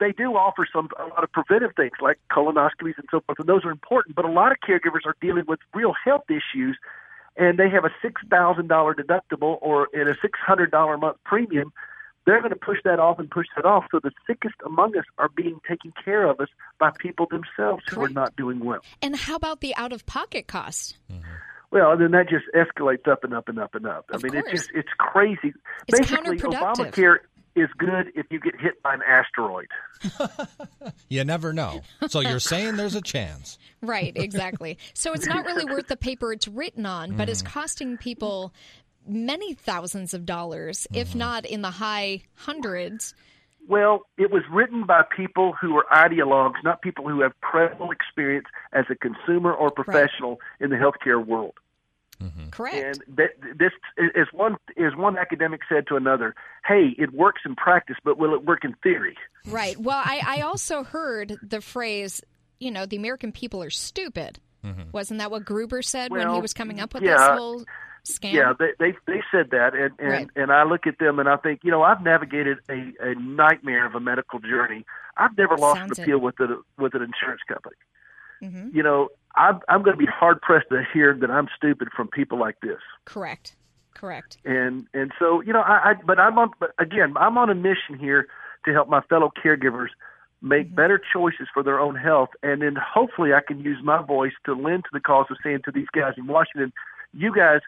they 0.00 0.12
do 0.12 0.36
offer 0.36 0.66
some 0.72 0.88
a 0.98 1.06
lot 1.06 1.24
of 1.24 1.32
preventive 1.32 1.72
things 1.76 1.92
like 2.00 2.18
colonoscopies 2.30 2.98
and 2.98 3.08
so 3.10 3.20
forth, 3.20 3.38
and 3.38 3.48
those 3.48 3.64
are 3.64 3.70
important. 3.70 4.16
But 4.16 4.24
a 4.24 4.30
lot 4.30 4.52
of 4.52 4.58
caregivers 4.66 5.04
are 5.04 5.16
dealing 5.20 5.44
with 5.46 5.60
real 5.74 5.92
health 6.04 6.24
issues, 6.28 6.78
and 7.36 7.58
they 7.58 7.68
have 7.70 7.84
a 7.84 7.90
six 8.02 8.22
thousand 8.30 8.68
dollar 8.68 8.94
deductible 8.94 9.58
or 9.60 9.88
in 9.92 10.08
a 10.08 10.14
six 10.22 10.38
hundred 10.38 10.70
dollar 10.70 10.94
a 10.94 10.98
month 10.98 11.18
premium. 11.24 11.72
They're 12.26 12.40
going 12.40 12.52
to 12.52 12.56
push 12.56 12.76
that 12.84 12.98
off 12.98 13.18
and 13.18 13.30
push 13.30 13.46
that 13.56 13.64
off. 13.64 13.86
So 13.90 14.00
the 14.02 14.10
sickest 14.26 14.56
among 14.66 14.98
us 14.98 15.04
are 15.16 15.30
being 15.30 15.60
taken 15.66 15.94
care 16.04 16.26
of 16.26 16.40
us 16.40 16.48
by 16.78 16.90
people 16.98 17.24
themselves 17.24 17.82
Correct. 17.86 17.90
who 17.90 18.02
are 18.02 18.08
not 18.10 18.36
doing 18.36 18.60
well. 18.60 18.80
And 19.00 19.16
how 19.16 19.34
about 19.34 19.62
the 19.62 19.74
out 19.76 19.94
of 19.94 20.04
pocket 20.04 20.46
cost? 20.46 20.98
Mm-hmm. 21.10 21.22
Well, 21.70 21.92
and 21.92 22.00
then 22.00 22.10
that 22.12 22.28
just 22.28 22.44
escalates 22.54 23.06
up 23.06 23.24
and 23.24 23.34
up 23.34 23.48
and 23.48 23.58
up 23.58 23.74
and 23.74 23.86
up. 23.86 24.06
Of 24.10 24.24
I 24.24 24.28
mean, 24.28 24.32
course. 24.42 24.52
it's 24.52 24.62
just 24.66 24.70
it's 24.74 24.88
crazy. 24.98 25.52
It's 25.86 25.98
Basically. 26.08 26.38
Obamacare 26.38 27.16
is 27.56 27.68
good 27.76 28.06
if 28.14 28.26
you 28.30 28.38
get 28.40 28.58
hit 28.60 28.80
by 28.82 28.94
an 28.94 29.00
asteroid. 29.06 29.66
you 31.08 31.24
never 31.24 31.52
know. 31.52 31.80
So 32.08 32.20
you're 32.20 32.38
saying 32.40 32.76
there's 32.76 32.94
a 32.94 33.00
chance. 33.02 33.58
Right, 33.82 34.12
exactly. 34.16 34.78
So 34.94 35.12
it's 35.12 35.26
not 35.26 35.44
really 35.44 35.64
worth 35.64 35.88
the 35.88 35.96
paper 35.96 36.32
it's 36.32 36.46
written 36.48 36.86
on, 36.86 37.16
but 37.16 37.28
it's 37.28 37.42
Mm. 37.42 37.46
costing 37.46 37.96
people 37.98 38.52
many 39.06 39.54
thousands 39.54 40.14
of 40.14 40.24
dollars, 40.26 40.86
if 40.92 41.10
Mm-hmm. 41.10 41.18
not 41.18 41.46
in 41.46 41.62
the 41.62 41.70
high 41.70 42.22
hundreds. 42.34 43.14
Well, 43.68 44.06
it 44.16 44.30
was 44.30 44.42
written 44.50 44.86
by 44.86 45.02
people 45.14 45.52
who 45.52 45.76
are 45.76 45.84
ideologues, 45.92 46.64
not 46.64 46.80
people 46.80 47.06
who 47.06 47.20
have 47.20 47.38
credible 47.42 47.90
experience 47.90 48.46
as 48.72 48.86
a 48.90 48.94
consumer 48.94 49.52
or 49.52 49.70
professional 49.70 50.40
in 50.58 50.70
the 50.70 50.76
healthcare 50.76 51.24
world. 51.24 51.52
Mm-hmm. 52.22 52.48
Correct. 52.48 52.76
And 52.76 53.18
that, 53.18 53.58
this 53.58 53.72
is 53.96 54.26
one 54.32 54.56
is 54.76 54.96
one 54.96 55.16
academic 55.18 55.60
said 55.68 55.86
to 55.88 55.96
another, 55.96 56.34
"Hey, 56.66 56.94
it 56.98 57.12
works 57.12 57.42
in 57.44 57.54
practice, 57.54 57.96
but 58.02 58.18
will 58.18 58.34
it 58.34 58.44
work 58.44 58.64
in 58.64 58.74
theory?" 58.82 59.16
Right. 59.46 59.78
Well, 59.78 60.02
I, 60.02 60.20
I 60.26 60.40
also 60.40 60.82
heard 60.82 61.36
the 61.42 61.60
phrase, 61.60 62.22
you 62.58 62.70
know, 62.70 62.86
the 62.86 62.96
American 62.96 63.30
people 63.30 63.62
are 63.62 63.70
stupid. 63.70 64.40
Mm-hmm. 64.64 64.90
Wasn't 64.92 65.18
that 65.18 65.30
what 65.30 65.44
Gruber 65.44 65.82
said 65.82 66.10
when 66.10 66.28
he 66.34 66.40
was 66.40 66.52
coming 66.52 66.80
up 66.80 66.94
with 66.94 67.04
yeah. 67.04 67.18
this 67.18 67.38
whole 67.38 67.64
scam? 68.08 68.32
Yeah, 68.32 68.52
they 68.58 68.72
they, 68.78 68.96
they 69.06 69.22
said 69.30 69.50
that, 69.50 69.74
and 69.74 69.92
and, 69.98 70.08
Right. 70.10 70.28
and 70.36 70.52
I 70.52 70.64
look 70.64 70.86
at 70.86 70.98
them 70.98 71.18
and 71.18 71.28
I 71.28 71.36
think, 71.36 71.60
you 71.62 71.70
know, 71.70 71.82
I've 71.82 72.02
navigated 72.02 72.58
a, 72.68 72.92
a 73.00 73.14
nightmare 73.14 73.86
of 73.86 73.94
a 73.94 74.00
medical 74.00 74.38
journey. 74.38 74.84
I've 75.16 75.36
never 75.36 75.56
lost 75.56 75.78
Sounds 75.78 75.98
an 75.98 76.02
it. 76.02 76.04
appeal 76.06 76.18
with 76.18 76.38
a, 76.40 76.60
with 76.78 76.94
an 76.94 77.02
insurance 77.02 77.42
company. 77.48 77.76
Mhm. 78.42 78.74
You 78.74 78.82
know, 78.82 79.08
I'm 79.36 79.60
I'm 79.68 79.82
going 79.82 79.96
to 79.96 80.04
be 80.06 80.10
hard 80.10 80.40
pressed 80.42 80.68
to 80.70 80.82
hear 80.92 81.14
that 81.14 81.30
I'm 81.30 81.48
stupid 81.56 81.88
from 81.96 82.08
people 82.08 82.38
like 82.38 82.56
this. 82.62 82.80
Correct. 83.04 83.54
Correct. 83.94 84.36
and 84.44 84.86
and 84.94 85.10
so 85.18 85.40
you 85.40 85.52
know 85.52 85.60
I, 85.62 85.90
I 85.90 85.94
but 86.06 86.20
I'm 86.20 86.38
on 86.38 86.52
but 86.60 86.70
again 86.78 87.14
I'm 87.16 87.36
on 87.36 87.50
a 87.50 87.54
mission 87.56 87.98
here 87.98 88.28
to 88.64 88.72
help 88.72 88.88
my 88.88 89.00
fellow 89.02 89.32
caregivers 89.44 89.88
make 90.40 90.66
Mm-hmm. 90.68 90.76
better 90.76 91.02
choices 91.12 91.48
for 91.52 91.64
their 91.64 91.80
own 91.80 91.96
health 91.96 92.28
and 92.44 92.62
then 92.62 92.76
hopefully 92.76 93.34
I 93.34 93.40
can 93.40 93.58
use 93.58 93.78
my 93.82 94.00
voice 94.00 94.34
to 94.46 94.54
lend 94.54 94.84
to 94.84 94.90
the 94.92 95.00
cause 95.00 95.26
of 95.30 95.36
saying 95.42 95.62
to 95.64 95.72
these 95.72 95.88
guys 95.92 96.14
in 96.16 96.28
Washington 96.28 96.72
you 97.12 97.34
guys 97.34 97.60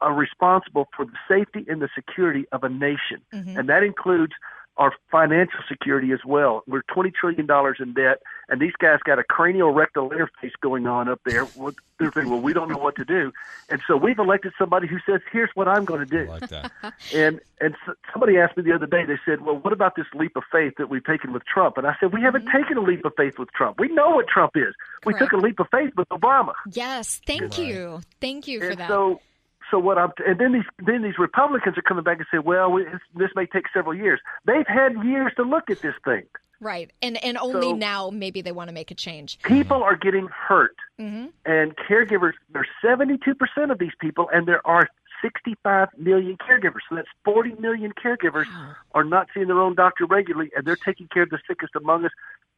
are 0.00 0.12
responsible 0.14 0.88
for 0.96 1.04
the 1.04 1.16
safety 1.28 1.64
and 1.68 1.80
the 1.80 1.88
security 1.94 2.46
of 2.52 2.64
a 2.64 2.68
nation 2.68 3.20
Mhm. 3.32 3.56
and 3.58 3.68
that 3.68 3.82
includes 3.82 4.32
our 4.76 4.92
financial 5.08 5.60
security 5.68 6.10
as 6.10 6.24
well. 6.24 6.64
We're 6.66 6.82
twenty 6.82 7.12
trillion 7.12 7.46
dollars 7.46 7.76
in 7.78 7.92
debt, 7.92 8.20
and 8.48 8.60
these 8.60 8.72
guys 8.76 8.98
got 9.04 9.20
a 9.20 9.22
cranial 9.22 9.70
rectal 9.70 10.10
interface 10.10 10.50
going 10.60 10.88
on 10.88 11.08
up 11.08 11.20
there. 11.24 11.46
Well, 11.54 11.74
They're 12.00 12.10
thinking, 12.10 12.32
well, 12.32 12.40
we 12.40 12.52
don't 12.52 12.68
know 12.68 12.76
what 12.78 12.96
to 12.96 13.04
do, 13.04 13.32
and 13.70 13.80
so 13.86 13.96
we've 13.96 14.18
elected 14.18 14.52
somebody 14.58 14.88
who 14.88 14.98
says, 15.06 15.20
"Here's 15.30 15.50
what 15.54 15.68
I'm 15.68 15.84
going 15.84 16.04
to 16.04 16.16
I 16.16 16.24
do." 16.24 16.28
like 16.28 16.48
that. 16.48 16.72
And 17.14 17.38
and 17.60 17.74
s- 17.86 17.94
somebody 18.12 18.36
asked 18.36 18.56
me 18.56 18.64
the 18.64 18.72
other 18.72 18.86
day. 18.86 19.04
They 19.04 19.20
said, 19.24 19.42
"Well, 19.42 19.58
what 19.58 19.72
about 19.72 19.94
this 19.94 20.06
leap 20.12 20.34
of 20.34 20.42
faith 20.50 20.72
that 20.78 20.88
we've 20.88 21.04
taken 21.04 21.32
with 21.32 21.44
Trump?" 21.46 21.78
And 21.78 21.86
I 21.86 21.94
said, 22.00 22.12
"We 22.12 22.20
haven't 22.20 22.46
taken 22.46 22.76
a 22.76 22.80
leap 22.80 23.04
of 23.04 23.12
faith 23.16 23.38
with 23.38 23.52
Trump. 23.52 23.78
We 23.78 23.86
know 23.90 24.10
what 24.10 24.26
Trump 24.26 24.56
is. 24.56 24.74
We 25.06 25.14
took 25.14 25.30
a 25.30 25.36
leap 25.36 25.60
of 25.60 25.68
faith 25.70 25.92
with 25.96 26.08
Obama." 26.08 26.54
Yes. 26.72 27.20
Thank 27.24 27.42
Right. 27.42 27.58
you. 27.58 28.00
Thank 28.20 28.48
you 28.48 28.58
for 28.58 28.70
and 28.70 28.80
that. 28.80 28.88
so 28.88 29.20
so 29.70 29.78
what 29.78 29.98
I'm 29.98 30.12
and 30.26 30.38
then 30.38 30.52
these 30.52 30.64
then 30.86 31.02
these 31.02 31.18
Republicans 31.18 31.76
are 31.78 31.82
coming 31.82 32.04
back 32.04 32.18
and 32.18 32.26
say, 32.30 32.38
"Well, 32.38 32.70
we, 32.72 32.84
this 33.16 33.30
may 33.34 33.46
take 33.46 33.64
several 33.72 33.94
years." 33.94 34.20
They've 34.44 34.66
had 34.66 34.92
years 35.04 35.32
to 35.36 35.42
look 35.42 35.70
at 35.70 35.80
this 35.82 35.94
thing. 36.04 36.24
right. 36.60 36.90
And 37.02 37.22
and 37.24 37.36
only 37.38 37.70
So- 37.70 37.76
now 37.76 38.10
maybe 38.10 38.40
they 38.42 38.52
want 38.52 38.68
to 38.68 38.74
make 38.74 38.90
a 38.90 38.94
change. 38.94 39.38
People 39.42 39.82
are 39.82 39.96
getting 39.96 40.28
hurt, 40.28 40.76
hmm 40.98 41.26
and 41.46 41.76
caregivers. 41.76 42.32
There's 42.52 42.68
72 42.82 43.34
percent 43.34 43.70
of 43.70 43.78
these 43.78 43.94
people, 44.00 44.28
and 44.32 44.46
there 44.46 44.64
are 44.66 44.88
65 45.22 45.88
million 45.96 46.36
caregivers. 46.36 46.80
So 46.88 46.96
that's 46.96 47.08
40 47.24 47.54
million 47.58 47.92
caregivers 47.92 48.46
Wow. 48.46 48.74
are 48.94 49.04
not 49.04 49.28
seeing 49.32 49.46
their 49.46 49.58
own 49.60 49.74
doctor 49.74 50.04
regularly, 50.06 50.50
and 50.56 50.66
they're 50.66 50.76
taking 50.76 51.08
care 51.08 51.22
of 51.22 51.30
the 51.30 51.38
sickest 51.48 51.74
among 51.74 52.04
us. 52.04 52.12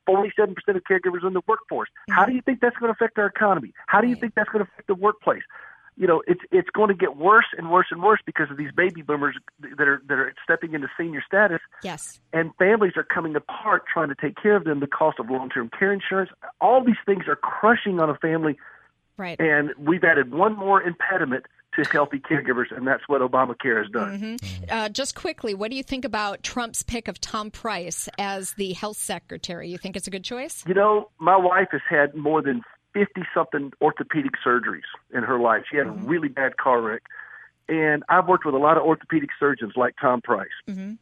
47% 0.08 0.54
of 0.76 0.84
caregivers 0.84 1.26
in 1.26 1.32
the 1.32 1.42
workforce. 1.48 1.88
How 2.10 2.24
do 2.26 2.32
you 2.32 2.40
think 2.40 2.60
that's 2.60 2.76
going 2.76 2.90
to 2.90 2.96
affect 2.96 3.18
our 3.18 3.26
economy? 3.26 3.72
How 3.88 4.00
do 4.00 4.06
you 4.06 4.12
Right. 4.14 4.20
think 4.20 4.34
that's 4.36 4.48
going 4.50 4.64
to 4.64 4.70
affect 4.70 4.86
the 4.86 4.94
workplace? 4.94 5.42
You 5.98 6.06
know, 6.06 6.22
it's 6.26 6.42
it's 6.50 6.68
going 6.70 6.88
to 6.88 6.94
get 6.94 7.16
worse 7.16 7.46
and 7.56 7.70
worse 7.70 7.86
and 7.90 8.02
worse 8.02 8.20
because 8.26 8.50
of 8.50 8.58
these 8.58 8.70
baby 8.70 9.00
boomers 9.02 9.36
that 9.60 9.88
are 9.88 10.02
that 10.08 10.18
are 10.18 10.34
stepping 10.44 10.74
into 10.74 10.88
senior 10.98 11.22
status, 11.26 11.60
Yes. 11.82 12.20
and 12.34 12.54
families 12.56 12.92
are 12.96 13.02
coming 13.04 13.34
apart 13.34 13.84
trying 13.92 14.08
to 14.10 14.14
take 14.14 14.36
care 14.36 14.56
of 14.56 14.64
them. 14.64 14.80
The 14.80 14.86
cost 14.86 15.18
of 15.18 15.30
long 15.30 15.48
term 15.48 15.70
care 15.70 15.92
insurance, 15.92 16.30
all 16.60 16.84
these 16.84 16.96
things 17.06 17.24
are 17.28 17.36
crushing 17.36 17.98
on 17.98 18.10
a 18.10 18.14
family, 18.16 18.58
Right. 19.16 19.40
and 19.40 19.72
we've 19.78 20.04
added 20.04 20.32
one 20.34 20.54
more 20.54 20.82
impediment 20.82 21.46
to 21.76 21.82
healthy 21.90 22.18
caregivers, 22.18 22.74
and 22.74 22.86
that's 22.86 23.02
what 23.06 23.20
Obamacare 23.20 23.82
has 23.82 23.90
done. 23.90 24.18
Mm-hmm. 24.38 24.64
Uh, 24.70 24.88
just 24.88 25.14
quickly, 25.14 25.52
what 25.54 25.70
do 25.70 25.76
you 25.76 25.82
think 25.82 26.04
about 26.04 26.42
Trump's 26.42 26.82
pick 26.82 27.06
of 27.08 27.20
Tom 27.20 27.50
Price 27.50 28.08
as 28.18 28.52
the 28.54 28.72
health 28.72 28.96
secretary? 28.96 29.68
You 29.68 29.76
think 29.78 29.94
it's 29.96 30.06
a 30.06 30.10
good 30.10 30.24
choice? 30.24 30.64
You 30.66 30.72
know, 30.74 31.10
my 31.18 31.36
wife 31.36 31.68
has 31.72 31.82
had 31.88 32.14
more 32.14 32.40
than 32.40 32.62
50 32.96 33.22
something 33.34 33.72
orthopedic 33.82 34.32
surgeries 34.44 34.88
in 35.12 35.22
her 35.22 35.38
life. 35.38 35.64
She 35.70 35.76
had 35.76 35.86
mm-hmm. 35.86 36.04
a 36.04 36.08
really 36.08 36.28
bad 36.28 36.56
car 36.56 36.80
wreck. 36.80 37.02
And 37.68 38.02
I've 38.08 38.26
worked 38.26 38.46
with 38.46 38.54
a 38.54 38.58
lot 38.58 38.76
of 38.76 38.84
orthopedic 38.84 39.30
surgeons 39.38 39.74
like 39.76 39.94
Tom 40.00 40.22
Price. 40.22 40.48
Mm-hmm. 40.68 40.94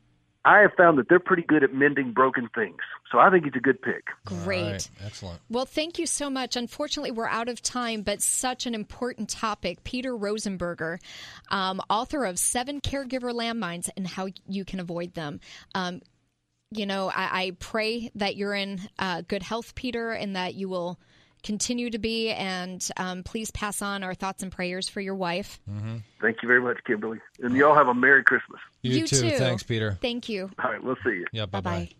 I 0.46 0.58
have 0.58 0.72
found 0.76 0.98
that 0.98 1.08
they're 1.08 1.20
pretty 1.20 1.42
good 1.42 1.62
at 1.62 1.72
mending 1.72 2.12
broken 2.12 2.50
things. 2.54 2.80
So 3.10 3.18
I 3.18 3.30
think 3.30 3.44
he's 3.44 3.54
a 3.56 3.60
good 3.60 3.80
pick. 3.80 4.08
Great. 4.26 4.72
Right. 4.72 4.90
Excellent. 5.04 5.40
Well, 5.48 5.64
thank 5.64 5.98
you 5.98 6.06
so 6.06 6.28
much. 6.28 6.56
Unfortunately, 6.56 7.12
we're 7.12 7.28
out 7.28 7.48
of 7.48 7.62
time, 7.62 8.02
but 8.02 8.20
such 8.20 8.66
an 8.66 8.74
important 8.74 9.30
topic. 9.30 9.84
Peter 9.84 10.14
Rosenberger, 10.14 10.98
um, 11.48 11.80
author 11.88 12.24
of 12.24 12.38
Seven 12.38 12.80
Caregiver 12.80 13.32
Landmines 13.32 13.88
and 13.96 14.06
How 14.06 14.28
You 14.46 14.66
Can 14.66 14.80
Avoid 14.80 15.14
Them. 15.14 15.40
Um, 15.74 16.02
you 16.70 16.84
know, 16.84 17.08
I, 17.08 17.44
I, 17.44 17.50
pray 17.60 18.10
that 18.16 18.36
you're 18.36 18.54
in 18.54 18.80
uh, 18.98 19.22
good 19.28 19.44
health, 19.44 19.74
Peter, 19.74 20.10
and 20.10 20.34
that 20.34 20.54
you 20.54 20.68
will 20.68 20.98
continue 21.44 21.90
to 21.90 21.98
be. 21.98 22.30
And 22.30 22.86
um, 22.96 23.22
please 23.22 23.50
pass 23.52 23.82
on 23.82 24.02
our 24.02 24.14
thoughts 24.14 24.42
and 24.42 24.50
prayers 24.50 24.88
for 24.88 25.00
your 25.00 25.14
wife. 25.14 25.60
Mm-hmm. 25.70 25.98
Thank 26.20 26.42
you 26.42 26.48
very 26.48 26.60
much, 26.60 26.78
Kimberly. 26.84 27.20
And 27.40 27.54
you 27.54 27.66
all 27.66 27.74
have 27.74 27.88
a 27.88 27.94
Merry 27.94 28.24
Christmas. 28.24 28.60
You, 28.82 28.98
you 28.98 29.06
too. 29.06 29.20
too. 29.20 29.38
Thanks, 29.38 29.62
Peter. 29.62 29.96
Thank 30.00 30.28
you. 30.28 30.50
All 30.62 30.70
right, 30.70 30.82
we'll 30.82 30.96
see 31.04 31.10
you. 31.10 31.26
Yeah, 31.32 31.46
bye 31.46 31.60
bye. 31.60 31.90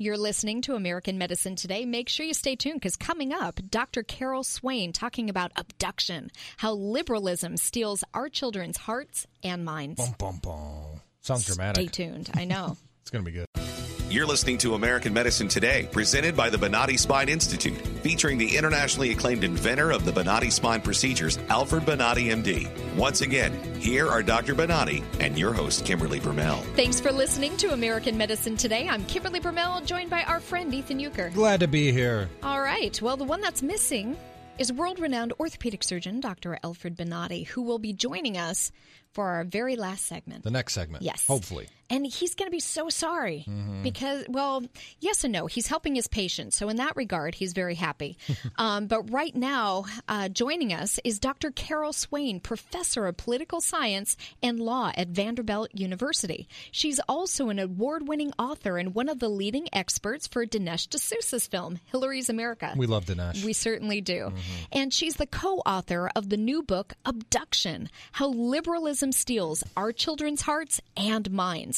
You're 0.00 0.16
listening 0.16 0.62
to 0.62 0.76
American 0.76 1.18
Medicine 1.18 1.56
Today. 1.56 1.84
Make 1.84 2.08
sure 2.08 2.24
you 2.24 2.32
stay 2.32 2.54
tuned 2.54 2.76
because 2.76 2.96
coming 2.96 3.32
up, 3.32 3.58
Dr. 3.68 4.04
Carol 4.04 4.44
Swain 4.44 4.92
talking 4.92 5.28
about 5.28 5.50
abduction, 5.56 6.30
how 6.56 6.74
liberalism 6.74 7.56
steals 7.56 8.04
our 8.14 8.28
children's 8.28 8.76
hearts 8.76 9.26
and 9.42 9.64
minds. 9.64 10.00
Bum, 10.00 10.14
bum, 10.16 10.40
bum. 10.40 11.00
Sounds 11.20 11.46
dramatic. 11.46 11.92
Stay 11.92 12.04
tuned. 12.04 12.30
I 12.34 12.44
know. 12.44 12.76
it's 13.02 13.10
going 13.10 13.24
to 13.24 13.30
be 13.30 13.36
good. 13.36 13.97
You're 14.10 14.24
listening 14.24 14.56
to 14.58 14.72
American 14.72 15.12
Medicine 15.12 15.48
Today, 15.48 15.86
presented 15.92 16.34
by 16.34 16.48
the 16.48 16.56
Bonati 16.56 16.98
Spine 16.98 17.28
Institute, 17.28 17.76
featuring 18.02 18.38
the 18.38 18.56
internationally 18.56 19.10
acclaimed 19.10 19.44
inventor 19.44 19.90
of 19.90 20.06
the 20.06 20.12
Bonati 20.12 20.50
spine 20.50 20.80
procedures, 20.80 21.38
Alfred 21.50 21.82
Bonati, 21.82 22.28
MD. 22.28 22.70
Once 22.96 23.20
again, 23.20 23.52
here 23.78 24.08
are 24.08 24.22
Dr. 24.22 24.54
Bonati 24.54 25.04
and 25.20 25.38
your 25.38 25.52
host, 25.52 25.84
Kimberly 25.84 26.20
Brumell. 26.20 26.62
Thanks 26.74 26.98
for 26.98 27.12
listening 27.12 27.58
to 27.58 27.74
American 27.74 28.16
Medicine 28.16 28.56
Today. 28.56 28.88
I'm 28.88 29.04
Kimberly 29.04 29.40
Brumell, 29.40 29.84
joined 29.84 30.08
by 30.08 30.22
our 30.22 30.40
friend 30.40 30.72
Ethan 30.72 30.98
Euchre. 30.98 31.28
Glad 31.34 31.60
to 31.60 31.68
be 31.68 31.92
here. 31.92 32.30
All 32.42 32.62
right. 32.62 32.98
Well, 33.02 33.18
the 33.18 33.24
one 33.24 33.42
that's 33.42 33.62
missing 33.62 34.16
is 34.58 34.72
world 34.72 35.00
renowned 35.00 35.34
orthopedic 35.38 35.84
surgeon 35.84 36.20
Dr. 36.20 36.58
Alfred 36.64 36.96
Bonati, 36.96 37.46
who 37.46 37.60
will 37.60 37.78
be 37.78 37.92
joining 37.92 38.38
us 38.38 38.72
for 39.12 39.26
our 39.26 39.44
very 39.44 39.76
last 39.76 40.06
segment. 40.06 40.44
The 40.44 40.50
next 40.50 40.72
segment. 40.72 41.02
Yes. 41.02 41.26
Hopefully. 41.26 41.68
And 41.90 42.06
he's 42.06 42.34
going 42.34 42.48
to 42.48 42.54
be 42.54 42.60
so 42.60 42.90
sorry 42.90 43.44
mm-hmm. 43.48 43.82
because, 43.82 44.24
well, 44.28 44.62
yes 45.00 45.24
and 45.24 45.32
no. 45.32 45.46
He's 45.46 45.68
helping 45.68 45.94
his 45.94 46.06
patients. 46.06 46.56
So, 46.56 46.68
in 46.68 46.76
that 46.76 46.96
regard, 46.96 47.34
he's 47.34 47.54
very 47.54 47.74
happy. 47.74 48.18
um, 48.56 48.86
but 48.86 49.10
right 49.10 49.34
now, 49.34 49.86
uh, 50.06 50.28
joining 50.28 50.72
us 50.72 51.00
is 51.02 51.18
Dr. 51.18 51.50
Carol 51.50 51.94
Swain, 51.94 52.40
professor 52.40 53.06
of 53.06 53.16
political 53.16 53.62
science 53.62 54.16
and 54.42 54.60
law 54.60 54.92
at 54.96 55.08
Vanderbilt 55.08 55.70
University. 55.72 56.46
She's 56.70 57.00
also 57.08 57.48
an 57.48 57.58
award 57.58 58.06
winning 58.06 58.32
author 58.38 58.76
and 58.76 58.94
one 58.94 59.08
of 59.08 59.18
the 59.18 59.30
leading 59.30 59.68
experts 59.72 60.26
for 60.26 60.44
Dinesh 60.44 60.88
D'Souza's 60.90 61.46
film, 61.46 61.80
Hillary's 61.86 62.28
America. 62.28 62.74
We 62.76 62.86
love 62.86 63.06
Dinesh. 63.06 63.44
We 63.44 63.54
certainly 63.54 64.02
do. 64.02 64.26
Mm-hmm. 64.26 64.64
And 64.72 64.92
she's 64.92 65.16
the 65.16 65.26
co 65.26 65.62
author 65.64 66.10
of 66.14 66.28
the 66.28 66.36
new 66.36 66.62
book, 66.62 66.92
Abduction 67.06 67.88
How 68.12 68.28
Liberalism 68.28 69.12
Steals 69.12 69.64
Our 69.76 69.92
Children's 69.92 70.42
Hearts 70.42 70.82
and 70.94 71.30
Minds 71.30 71.77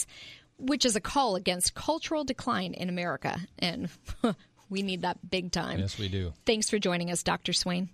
which 0.61 0.85
is 0.85 0.97
a 0.97 1.01
call 1.01 1.37
against 1.37 1.75
cultural 1.75 2.25
decline 2.25 2.75
in 2.75 2.89
America. 2.89 3.41
And 3.59 3.89
we 4.71 4.83
need 4.83 5.03
that 5.03 5.31
big 5.31 5.51
time. 5.51 5.81
Yes, 5.81 5.99
we 5.99 6.09
do. 6.09 6.33
Thanks 6.47 6.71
for 6.71 6.79
joining 6.79 7.11
us, 7.11 7.23
Dr. 7.23 7.53
Swain. 7.53 7.89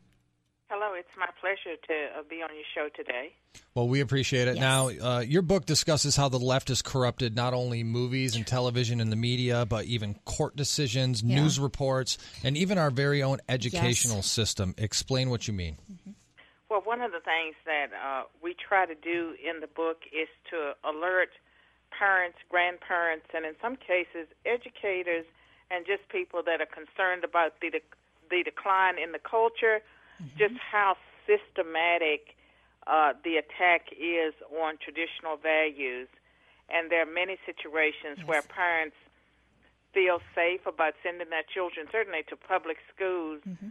Hello, 0.69 0.95
it's 0.95 1.09
my 1.16 1.29
pleasure 1.40 1.77
to 1.87 2.19
uh, 2.19 2.23
be 2.29 2.42
on 2.42 2.51
your 2.53 2.64
show 2.75 2.88
today. 2.97 3.33
Well, 3.75 3.87
we 3.87 4.01
appreciate 4.01 4.49
it. 4.49 4.57
Yes. 4.57 4.61
Now, 4.61 4.88
uh, 4.88 5.21
your 5.21 5.42
book 5.42 5.64
discusses 5.64 6.16
how 6.16 6.29
the 6.29 6.40
left 6.40 6.69
has 6.69 6.83
corrupted 6.83 7.37
not 7.37 7.55
only 7.55 7.85
movies 7.85 8.35
and 8.35 8.45
television 8.45 9.01
and 9.01 9.12
the 9.12 9.16
media, 9.16 9.64
but 9.64 9.85
even 9.85 10.14
court 10.25 10.57
decisions, 10.57 11.23
yeah. 11.23 11.40
news 11.40 11.61
reports, 11.61 12.19
and 12.42 12.57
even 12.57 12.79
our 12.79 12.90
very 12.90 13.23
own 13.23 13.38
educational 13.49 14.16
yes. 14.16 14.27
system. 14.27 14.75
Explain 14.77 15.31
what 15.31 15.47
you 15.47 15.55
mean. 15.55 15.79
Mm-hmm. 15.90 16.11
Well, 16.69 16.83
one 16.85 17.01
of 17.01 17.12
the 17.12 17.21
things 17.21 17.55
that 17.64 17.87
uh, 17.95 18.25
we 18.42 18.57
try 18.69 18.87
to 18.87 18.95
do 18.97 19.35
in 19.40 19.61
the 19.61 19.69
book 19.69 19.99
is 20.12 20.29
to 20.51 20.73
alert– 20.85 21.29
parents, 21.98 22.38
grandparents, 22.50 23.26
and 23.35 23.44
in 23.44 23.54
some 23.61 23.76
cases, 23.76 24.28
educators 24.44 25.24
and 25.70 25.87
just 25.87 26.09
people 26.09 26.42
that 26.44 26.61
are 26.61 26.70
concerned 26.70 27.24
about 27.24 27.61
the 27.61 27.70
de- 27.70 27.96
the 28.30 28.42
decline 28.42 28.98
in 28.98 29.12
the 29.12 29.18
culture, 29.18 29.80
mm-hmm. 30.20 30.38
just 30.38 30.54
how 30.59 30.96
systematic 31.26 32.37
uh, 32.87 33.12
the 33.24 33.37
attack 33.37 33.88
is 33.92 34.35
on 34.50 34.78
traditional 34.78 35.37
values. 35.37 36.09
And 36.68 36.90
there 36.90 37.02
are 37.02 37.12
many 37.12 37.38
situations 37.46 38.18
yes. 38.18 38.26
where 38.26 38.42
parents 38.42 38.96
feel 39.94 40.20
safe 40.35 40.66
about 40.66 40.94
sending 41.02 41.30
their 41.30 41.46
children, 41.46 41.87
certainly 41.90 42.22
to 42.28 42.37
public 42.37 42.78
schools, 42.94 43.40
mm-hmm. 43.48 43.68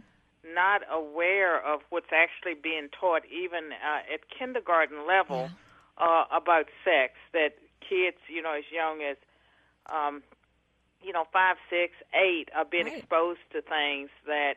not 0.54 0.82
aware 0.90 1.60
of 1.60 1.80
what's 1.90 2.12
actually 2.12 2.54
being 2.54 2.88
taught, 2.98 3.22
even 3.28 3.72
uh, 3.72 4.12
at 4.12 4.20
kindergarten 4.32 5.06
level, 5.06 5.50
yeah. 5.50 6.06
uh, 6.06 6.24
about 6.32 6.66
sex. 6.84 7.12
That 7.32 7.56
kids, 7.80 8.18
you 8.28 8.42
know, 8.42 8.52
as 8.52 8.64
young 8.72 9.02
as, 9.02 9.16
um, 9.92 10.22
you 11.02 11.12
know, 11.12 11.24
five, 11.32 11.56
six, 11.70 11.94
eight, 12.14 12.48
are 12.54 12.64
being 12.64 12.86
right. 12.86 12.98
exposed 12.98 13.40
to 13.52 13.62
things 13.62 14.10
that, 14.26 14.54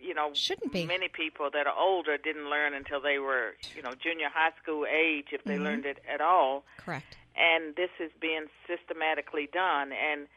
you 0.00 0.14
know, 0.14 0.30
shouldn't 0.34 0.72
be. 0.72 0.86
Many 0.86 1.08
people 1.08 1.50
that 1.52 1.66
are 1.66 1.76
older 1.76 2.16
didn't 2.18 2.50
learn 2.50 2.74
until 2.74 3.00
they 3.00 3.18
were, 3.18 3.54
you 3.74 3.82
know, 3.82 3.92
junior 3.94 4.28
high 4.32 4.52
school 4.62 4.84
age, 4.86 5.26
if 5.32 5.44
they 5.44 5.54
mm-hmm. 5.54 5.64
learned 5.64 5.86
it 5.86 5.98
at 6.12 6.20
all. 6.20 6.64
Correct. 6.76 7.16
And 7.36 7.74
this 7.74 7.90
is 7.98 8.10
being 8.20 8.46
systematically 8.68 9.48
done, 9.52 9.90
and 9.92 10.28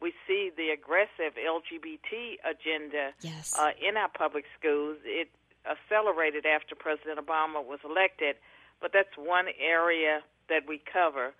we 0.00 0.12
see 0.26 0.50
the 0.54 0.70
aggressive 0.70 1.34
LGBT 1.34 2.36
agenda 2.44 3.10
yes. 3.22 3.58
uh, 3.58 3.70
in 3.80 3.96
our 3.96 4.08
public 4.08 4.44
schools. 4.58 4.98
It 5.04 5.30
accelerated 5.64 6.44
after 6.46 6.74
President 6.74 7.18
Obama 7.18 7.64
was 7.64 7.80
elected, 7.84 8.36
but 8.80 8.92
that's 8.92 9.16
one 9.16 9.46
area 9.58 10.20
that 10.48 10.68
we 10.68 10.80
cover. 10.92 11.32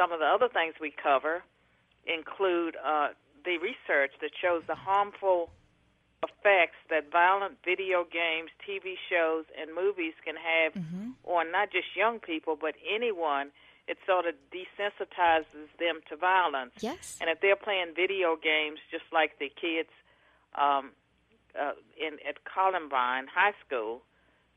Some 0.00 0.12
of 0.12 0.20
the 0.20 0.24
other 0.24 0.48
things 0.48 0.74
we 0.80 0.90
cover 0.90 1.44
include 2.06 2.74
uh, 2.82 3.08
the 3.44 3.58
research 3.58 4.12
that 4.22 4.30
shows 4.40 4.62
the 4.66 4.74
harmful 4.74 5.50
effects 6.22 6.80
that 6.88 7.12
violent 7.12 7.58
video 7.64 8.04
games, 8.10 8.48
TV 8.66 8.94
shows, 9.10 9.44
and 9.60 9.74
movies 9.74 10.14
can 10.24 10.36
have 10.36 10.72
mm-hmm. 10.72 11.10
on 11.24 11.52
not 11.52 11.70
just 11.70 11.94
young 11.94 12.18
people, 12.18 12.56
but 12.58 12.74
anyone. 12.88 13.50
It 13.88 13.98
sort 14.06 14.24
of 14.26 14.34
desensitizes 14.54 15.66
them 15.80 16.00
to 16.08 16.16
violence. 16.16 16.72
Yes. 16.78 17.18
And 17.20 17.28
if 17.28 17.40
they're 17.40 17.56
playing 17.56 17.92
video 17.96 18.36
games, 18.40 18.78
just 18.88 19.04
like 19.12 19.38
the 19.40 19.50
kids 19.50 19.88
um, 20.54 20.92
uh, 21.60 21.72
in 21.98 22.14
at 22.26 22.44
Columbine 22.44 23.26
High 23.26 23.54
School, 23.66 24.02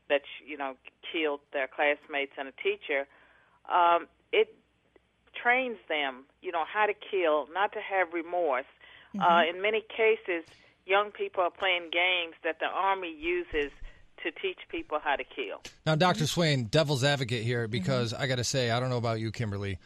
that 0.08 0.22
you 0.46 0.56
know 0.56 0.76
killed 1.10 1.40
their 1.52 1.66
classmates 1.66 2.32
and 2.38 2.46
a 2.46 2.52
teacher, 2.62 3.08
um, 3.68 4.06
it 4.30 4.54
trains 5.44 5.76
them, 5.88 6.24
you 6.40 6.50
know, 6.50 6.64
how 6.72 6.86
to 6.86 6.94
kill, 6.94 7.46
not 7.52 7.72
to 7.72 7.80
have 7.80 8.12
remorse. 8.12 8.64
Mm-hmm. 9.14 9.20
Uh, 9.20 9.42
in 9.44 9.62
many 9.62 9.82
cases, 9.96 10.44
young 10.86 11.10
people 11.10 11.42
are 11.42 11.50
playing 11.50 11.90
games 11.92 12.34
that 12.42 12.58
the 12.58 12.66
Army 12.66 13.14
uses 13.14 13.70
to 14.22 14.30
teach 14.30 14.58
people 14.70 14.98
how 15.02 15.16
to 15.16 15.24
kill. 15.24 15.60
Now, 15.84 15.96
Dr. 15.96 16.26
Swain, 16.26 16.64
devil's 16.64 17.04
advocate 17.04 17.42
here, 17.42 17.68
because 17.68 18.12
mm-hmm. 18.12 18.22
I 18.22 18.26
got 18.26 18.36
to 18.36 18.44
say, 18.44 18.70
I 18.70 18.80
don't 18.80 18.90
know 18.90 18.96
about 18.96 19.20
you, 19.20 19.30
Kimberly. 19.30 19.78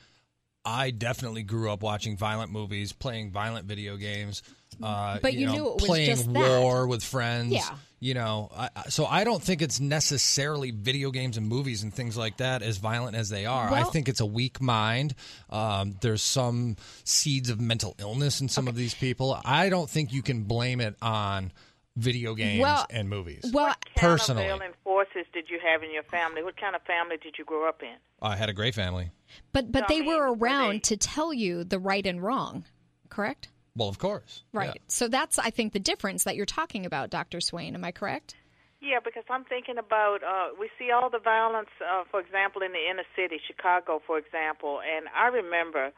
I 0.64 0.90
definitely 0.90 1.42
grew 1.42 1.70
up 1.70 1.82
watching 1.82 2.16
violent 2.16 2.52
movies, 2.52 2.92
playing 2.92 3.30
violent 3.30 3.66
video 3.66 3.96
games. 3.96 4.42
Uh, 4.82 5.18
but 5.20 5.32
you, 5.32 5.40
you 5.40 5.46
know, 5.46 5.52
knew 5.52 5.66
it 5.66 5.74
was 5.76 5.84
playing 5.84 6.10
just 6.10 6.28
war 6.28 6.82
that. 6.82 6.86
with 6.88 7.02
friends. 7.02 7.52
Yeah. 7.52 7.70
You 8.00 8.14
know, 8.14 8.48
I, 8.56 8.68
so 8.90 9.06
I 9.06 9.24
don't 9.24 9.42
think 9.42 9.60
it's 9.60 9.80
necessarily 9.80 10.70
video 10.70 11.10
games 11.10 11.36
and 11.36 11.48
movies 11.48 11.82
and 11.82 11.92
things 11.92 12.16
like 12.16 12.36
that 12.36 12.62
as 12.62 12.76
violent 12.76 13.16
as 13.16 13.28
they 13.28 13.44
are. 13.44 13.72
Well, 13.72 13.80
I 13.80 13.90
think 13.90 14.08
it's 14.08 14.20
a 14.20 14.26
weak 14.26 14.60
mind. 14.60 15.14
Um, 15.50 15.96
there's 16.00 16.22
some 16.22 16.76
seeds 17.02 17.50
of 17.50 17.60
mental 17.60 17.96
illness 17.98 18.40
in 18.40 18.48
some 18.48 18.66
okay. 18.66 18.70
of 18.70 18.76
these 18.76 18.94
people. 18.94 19.36
I 19.44 19.68
don't 19.68 19.90
think 19.90 20.12
you 20.12 20.22
can 20.22 20.44
blame 20.44 20.80
it 20.80 20.94
on 21.02 21.50
video 21.96 22.34
games 22.34 22.62
well, 22.62 22.86
and 22.90 23.08
movies. 23.08 23.50
Well, 23.52 23.66
what 23.66 23.84
kind 23.84 23.96
personally, 23.96 24.44
countervailing 24.44 24.74
forces 24.84 25.26
did 25.32 25.50
you 25.50 25.58
have 25.64 25.82
in 25.82 25.92
your 25.92 26.04
family? 26.04 26.44
What 26.44 26.56
kind 26.56 26.76
of 26.76 26.82
family 26.82 27.16
did 27.20 27.36
you 27.36 27.44
grow 27.44 27.68
up 27.68 27.82
in? 27.82 27.96
I 28.22 28.36
had 28.36 28.48
a 28.48 28.52
great 28.52 28.74
family. 28.74 29.10
But 29.52 29.72
but 29.72 29.88
they 29.88 29.96
I 29.96 30.00
mean, 30.00 30.06
were 30.06 30.32
around 30.34 30.74
they... 30.74 30.78
to 30.80 30.96
tell 30.96 31.34
you 31.34 31.64
the 31.64 31.78
right 31.78 32.06
and 32.06 32.22
wrong, 32.22 32.64
correct? 33.08 33.48
Well, 33.78 33.88
of 33.88 33.98
course. 33.98 34.42
Right. 34.52 34.74
Yeah. 34.74 34.82
So 34.88 35.06
that's, 35.06 35.38
I 35.38 35.50
think, 35.50 35.72
the 35.72 35.78
difference 35.78 36.24
that 36.24 36.34
you're 36.34 36.46
talking 36.46 36.84
about, 36.84 37.10
Dr. 37.10 37.40
Swain. 37.40 37.74
Am 37.74 37.84
I 37.84 37.92
correct? 37.92 38.34
Yeah, 38.80 38.98
because 39.02 39.24
I'm 39.30 39.44
thinking 39.44 39.78
about 39.78 40.22
uh, 40.22 40.54
we 40.58 40.70
see 40.78 40.90
all 40.90 41.10
the 41.10 41.18
violence, 41.18 41.70
uh, 41.82 42.04
for 42.10 42.20
example, 42.20 42.62
in 42.62 42.72
the 42.72 42.90
inner 42.90 43.06
city, 43.16 43.40
Chicago, 43.44 44.00
for 44.06 44.18
example, 44.18 44.80
and 44.82 45.06
I 45.14 45.28
remember 45.28 45.90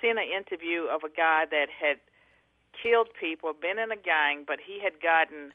seeing 0.00 0.18
an 0.18 0.30
interview 0.30 0.86
of 0.86 1.02
a 1.02 1.10
guy 1.10 1.46
that 1.50 1.66
had 1.66 1.98
killed 2.80 3.08
people, 3.18 3.52
been 3.58 3.78
in 3.78 3.90
a 3.90 3.98
gang, 3.98 4.44
but 4.46 4.58
he 4.62 4.78
had 4.78 5.02
gotten 5.02 5.50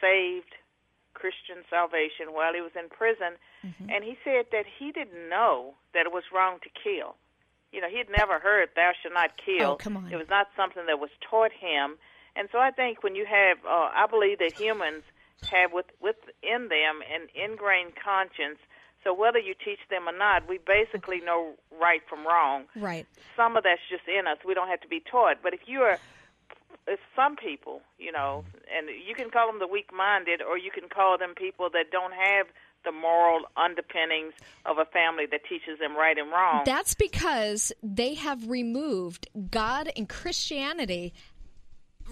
saved 0.00 0.52
Christian 1.14 1.64
salvation 1.68 2.36
while 2.36 2.52
he 2.52 2.60
was 2.60 2.76
in 2.76 2.88
prison, 2.88 3.40
mm-hmm. 3.64 3.88
and 3.88 4.04
he 4.04 4.16
said 4.20 4.52
that 4.52 4.68
he 4.68 4.92
didn't 4.92 5.28
know 5.28 5.72
that 5.94 6.04
it 6.04 6.12
was 6.12 6.24
wrong 6.32 6.60
to 6.60 6.68
kill. 6.68 7.16
You 7.72 7.80
know, 7.80 7.88
he 7.88 7.98
had 7.98 8.10
never 8.10 8.38
heard 8.38 8.70
"Thou 8.74 8.92
shalt 9.00 9.14
not 9.14 9.30
kill." 9.36 9.72
Oh, 9.72 9.76
come 9.76 9.96
on. 9.96 10.12
It 10.12 10.16
was 10.16 10.28
not 10.28 10.48
something 10.56 10.86
that 10.86 10.98
was 10.98 11.10
taught 11.28 11.52
him, 11.52 11.96
and 12.36 12.48
so 12.52 12.58
I 12.58 12.70
think 12.70 13.02
when 13.02 13.14
you 13.14 13.26
have, 13.26 13.58
uh, 13.64 13.90
I 13.94 14.06
believe 14.10 14.38
that 14.38 14.58
humans 14.58 15.04
have 15.50 15.72
with, 15.72 15.86
within 16.00 16.68
them 16.68 17.00
an 17.06 17.28
ingrained 17.34 17.92
conscience. 17.96 18.58
So 19.02 19.14
whether 19.14 19.38
you 19.38 19.54
teach 19.54 19.80
them 19.88 20.08
or 20.08 20.16
not, 20.16 20.46
we 20.46 20.58
basically 20.58 21.20
know 21.20 21.54
right 21.80 22.02
from 22.08 22.26
wrong. 22.26 22.64
Right. 22.76 23.06
Some 23.34 23.56
of 23.56 23.64
that's 23.64 23.80
just 23.88 24.06
in 24.06 24.26
us. 24.26 24.36
We 24.44 24.52
don't 24.52 24.68
have 24.68 24.82
to 24.82 24.88
be 24.88 25.00
taught. 25.00 25.38
But 25.42 25.54
if 25.54 25.60
you 25.64 25.80
are, 25.80 25.98
if 26.86 27.00
some 27.16 27.36
people, 27.36 27.80
you 27.98 28.12
know, 28.12 28.44
and 28.68 28.88
you 28.88 29.14
can 29.14 29.30
call 29.30 29.46
them 29.46 29.58
the 29.58 29.66
weak-minded, 29.66 30.42
or 30.42 30.58
you 30.58 30.70
can 30.70 30.90
call 30.90 31.16
them 31.16 31.32
people 31.34 31.70
that 31.72 31.90
don't 31.90 32.12
have 32.12 32.46
the 32.84 32.92
moral 32.92 33.40
underpinnings 33.56 34.34
of 34.66 34.78
a 34.78 34.84
family 34.86 35.26
that 35.30 35.40
teaches 35.48 35.78
them 35.78 35.96
right 35.96 36.18
and 36.18 36.30
wrong. 36.30 36.62
That's 36.64 36.94
because 36.94 37.72
they 37.82 38.14
have 38.14 38.48
removed 38.48 39.28
God 39.50 39.90
and 39.96 40.08
Christianity 40.08 41.12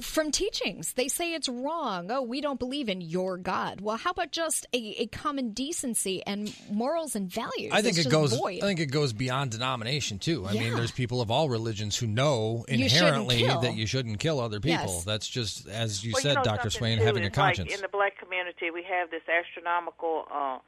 from 0.00 0.30
teachings. 0.30 0.92
They 0.94 1.08
say 1.08 1.34
it's 1.34 1.48
wrong. 1.48 2.10
Oh, 2.10 2.22
we 2.22 2.40
don't 2.40 2.58
believe 2.58 2.88
in 2.88 3.00
your 3.00 3.36
God. 3.36 3.80
Well, 3.80 3.96
how 3.96 4.10
about 4.10 4.32
just 4.32 4.66
a, 4.72 5.02
a 5.02 5.06
common 5.08 5.50
decency 5.52 6.22
and 6.26 6.54
morals 6.70 7.14
and 7.16 7.28
values? 7.30 7.72
I 7.72 7.82
think 7.82 7.98
it's 7.98 8.06
it 8.06 8.10
goes. 8.10 8.32
Void. 8.36 8.62
I 8.62 8.66
think 8.66 8.80
it 8.80 8.86
goes 8.90 9.12
beyond 9.12 9.50
denomination 9.50 10.18
too. 10.18 10.46
I 10.46 10.52
Yeah. 10.52 10.60
mean, 10.62 10.74
there's 10.76 10.90
people 10.92 11.20
of 11.20 11.30
all 11.30 11.48
religions 11.48 11.96
who 11.96 12.06
know 12.06 12.64
inherently 12.68 13.38
kill. 13.38 13.60
that 13.60 13.74
you 13.76 13.86
shouldn't 13.86 14.18
kill 14.20 14.40
other 14.40 14.60
people. 14.60 14.94
Yes. 14.94 15.04
That's 15.04 15.28
just 15.28 15.68
as 15.68 16.04
you 16.04 16.12
well, 16.14 16.22
said, 16.22 16.28
you 16.30 16.34
know, 16.36 16.44
Doctor 16.44 16.70
Swain, 16.70 16.98
too, 16.98 17.04
having 17.04 17.22
a 17.22 17.26
is 17.26 17.30
like 17.30 17.34
conscience. 17.34 17.74
in 17.74 17.80
the 17.80 17.88
black 17.88 18.18
community, 18.18 18.70
we 18.70 18.82
have 18.84 19.10
this 19.10 19.22
astronomical 19.28 20.26
uh, 20.32 20.58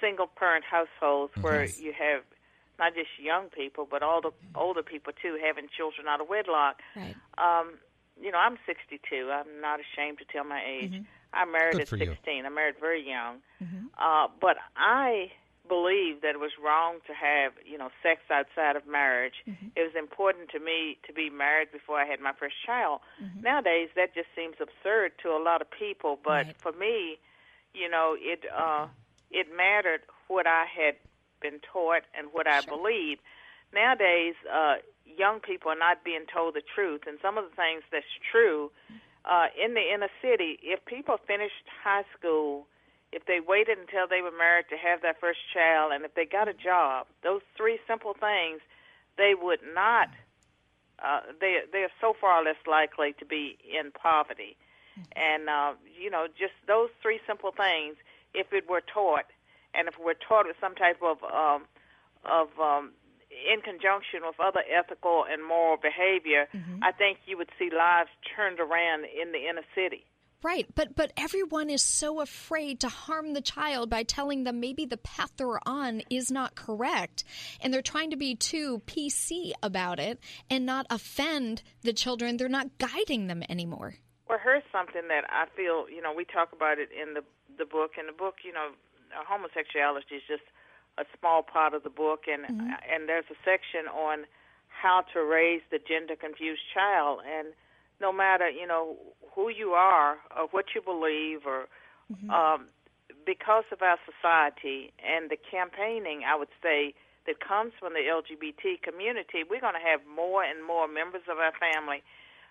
single-parent 0.00 0.64
households 0.64 1.32
where 1.40 1.62
Mm-hmm. 1.64 1.84
you 1.84 1.92
have 1.92 2.22
not 2.78 2.94
just 2.94 3.08
young 3.22 3.48
people, 3.50 3.86
but 3.88 4.02
all 4.02 4.20
the 4.20 4.32
older 4.56 4.82
people 4.82 5.12
too, 5.20 5.38
having 5.44 5.68
children 5.76 6.08
out 6.08 6.20
of 6.20 6.28
wedlock. 6.28 6.80
Right. 6.96 7.14
Um, 7.38 7.74
you 8.22 8.30
know, 8.32 8.38
I'm 8.38 8.56
62. 8.66 9.30
I'm 9.30 9.60
not 9.60 9.80
ashamed 9.80 10.18
to 10.18 10.24
tell 10.24 10.44
my 10.44 10.62
age. 10.66 10.94
I 11.34 11.44
married 11.44 11.72
Good 11.72 11.80
at 11.82 11.88
for 11.88 11.96
you. 11.96 12.06
16. 12.06 12.46
I 12.46 12.48
married 12.48 12.76
very 12.80 13.06
young. 13.06 13.36
Uh, 13.98 14.28
but 14.40 14.56
I 14.76 15.32
believe 15.68 16.20
that 16.22 16.30
it 16.34 16.40
was 16.40 16.50
wrong 16.62 16.98
to 17.06 17.12
have, 17.14 17.52
you 17.64 17.78
know, 17.78 17.88
sex 18.02 18.20
outside 18.30 18.76
of 18.76 18.86
marriage. 18.86 19.34
It 19.46 19.80
was 19.82 19.94
important 19.96 20.50
to 20.50 20.58
me 20.60 20.98
to 21.06 21.12
be 21.12 21.30
married 21.30 21.72
before 21.72 21.98
I 22.00 22.04
had 22.04 22.20
my 22.20 22.32
first 22.38 22.56
child. 22.66 23.00
Nowadays, 23.40 23.88
that 23.96 24.14
just 24.14 24.28
seems 24.36 24.56
absurd 24.60 25.12
to 25.22 25.30
a 25.30 25.40
lot 25.42 25.60
of 25.62 25.70
people. 25.70 26.18
But 26.22 26.46
Right. 26.46 26.56
for 26.58 26.72
me, 26.72 27.18
you 27.74 27.88
know, 27.88 28.16
it 28.18 28.44
uh, 28.54 28.88
it 29.30 29.46
mattered 29.56 30.02
what 30.28 30.46
I 30.46 30.66
had 30.66 30.96
been 31.40 31.60
taught 31.72 32.02
and 32.14 32.28
what 32.32 32.46
I 32.46 32.60
believed. 32.60 33.20
Nowadays, 33.72 34.34
uh, 34.52 34.76
young 35.04 35.40
people 35.40 35.70
are 35.70 35.78
not 35.78 36.04
being 36.04 36.24
told 36.32 36.54
the 36.54 36.62
truth, 36.62 37.02
and 37.06 37.18
some 37.22 37.38
of 37.38 37.44
the 37.44 37.56
things 37.56 37.82
that's 37.90 38.04
true 38.30 38.70
uh, 39.24 39.46
in 39.62 39.74
the 39.74 39.92
inner 39.92 40.10
city. 40.20 40.58
If 40.62 40.84
people 40.84 41.16
finished 41.26 41.66
high 41.82 42.04
school, 42.18 42.66
if 43.12 43.26
they 43.26 43.40
waited 43.40 43.78
until 43.78 44.08
they 44.08 44.22
were 44.22 44.36
married 44.36 44.66
to 44.70 44.76
have 44.76 45.02
their 45.02 45.14
first 45.14 45.40
child, 45.52 45.92
and 45.92 46.04
if 46.04 46.14
they 46.14 46.24
got 46.24 46.48
a 46.48 46.54
job, 46.54 47.06
those 47.22 47.42
three 47.56 47.78
simple 47.86 48.14
things, 48.18 48.60
they 49.16 49.34
would 49.40 49.60
not. 49.74 50.08
Uh, 51.02 51.20
they 51.40 51.58
they 51.72 51.82
are 51.82 51.90
so 52.00 52.14
far 52.18 52.44
less 52.44 52.56
likely 52.66 53.12
to 53.18 53.24
be 53.24 53.58
in 53.66 53.90
poverty, 53.90 54.56
and 55.16 55.48
uh, 55.48 55.72
you 56.00 56.10
know 56.10 56.26
just 56.38 56.54
those 56.66 56.90
three 57.02 57.20
simple 57.26 57.50
things. 57.50 57.96
If 58.34 58.52
it 58.52 58.68
were 58.70 58.80
taught, 58.80 59.26
and 59.74 59.88
if 59.88 59.94
we're 59.98 60.14
taught 60.14 60.46
with 60.46 60.56
some 60.60 60.74
type 60.74 61.02
of 61.02 61.18
um, 61.24 61.66
of 62.24 62.48
um, 62.58 62.92
in 63.32 63.60
conjunction 63.60 64.20
with 64.24 64.38
other 64.38 64.62
ethical 64.68 65.24
and 65.30 65.42
moral 65.46 65.76
behavior, 65.76 66.48
mm-hmm. 66.54 66.82
I 66.82 66.92
think 66.92 67.18
you 67.26 67.36
would 67.38 67.50
see 67.58 67.70
lives 67.70 68.10
turned 68.36 68.60
around 68.60 69.04
in 69.04 69.32
the 69.32 69.48
inner 69.48 69.64
city. 69.74 70.04
Right, 70.42 70.66
but 70.74 70.96
but 70.96 71.12
everyone 71.16 71.70
is 71.70 71.82
so 71.82 72.20
afraid 72.20 72.80
to 72.80 72.88
harm 72.88 73.32
the 73.32 73.40
child 73.40 73.88
by 73.88 74.02
telling 74.02 74.42
them 74.42 74.58
maybe 74.58 74.84
the 74.84 74.96
path 74.96 75.30
they're 75.36 75.66
on 75.68 76.02
is 76.10 76.32
not 76.32 76.56
correct, 76.56 77.22
and 77.60 77.72
they're 77.72 77.80
trying 77.80 78.10
to 78.10 78.16
be 78.16 78.34
too 78.34 78.82
PC 78.86 79.52
about 79.62 80.00
it 80.00 80.18
and 80.50 80.66
not 80.66 80.86
offend 80.90 81.62
the 81.82 81.92
children. 81.92 82.36
They're 82.36 82.48
not 82.48 82.76
guiding 82.78 83.28
them 83.28 83.44
anymore. 83.48 83.94
Well, 84.28 84.40
here's 84.42 84.64
something 84.72 85.06
that 85.08 85.24
I 85.30 85.46
feel, 85.54 85.88
you 85.88 86.02
know, 86.02 86.12
we 86.12 86.24
talk 86.24 86.52
about 86.52 86.78
it 86.78 86.88
in 86.90 87.14
the 87.14 87.22
the 87.56 87.64
book. 87.64 87.92
In 87.96 88.06
the 88.06 88.12
book, 88.12 88.36
you 88.44 88.52
know, 88.52 88.70
homosexuality 89.14 90.16
is 90.16 90.22
just 90.26 90.42
a 90.98 91.04
small 91.18 91.42
part 91.42 91.74
of 91.74 91.82
the 91.82 91.90
book, 91.90 92.24
and 92.28 92.44
and 92.44 93.08
there's 93.08 93.24
a 93.30 93.38
section 93.44 93.88
on 93.88 94.24
how 94.68 95.04
to 95.12 95.22
raise 95.24 95.62
the 95.70 95.78
gender 95.78 96.16
confused 96.16 96.62
child. 96.74 97.20
And 97.26 97.48
no 98.00 98.12
matter, 98.12 98.48
you 98.50 98.66
know, 98.66 98.96
who 99.34 99.48
you 99.48 99.70
are 99.72 100.18
or 100.36 100.48
what 100.50 100.66
you 100.74 100.82
believe, 100.82 101.46
or 101.46 101.68
um, 102.30 102.66
because 103.24 103.64
of 103.72 103.80
our 103.82 103.98
society 104.04 104.92
and 105.00 105.30
the 105.30 105.36
campaigning, 105.38 106.22
I 106.26 106.36
would 106.36 106.52
say 106.62 106.94
that 107.26 107.38
comes 107.40 107.72
from 107.78 107.94
the 107.94 108.00
LGBT 108.02 108.82
community, 108.82 109.44
we're 109.48 109.60
going 109.60 109.78
to 109.78 109.86
have 109.88 110.00
more 110.10 110.42
and 110.42 110.64
more 110.66 110.88
members 110.88 111.22
of 111.30 111.38
our 111.38 111.52
family 111.54 112.02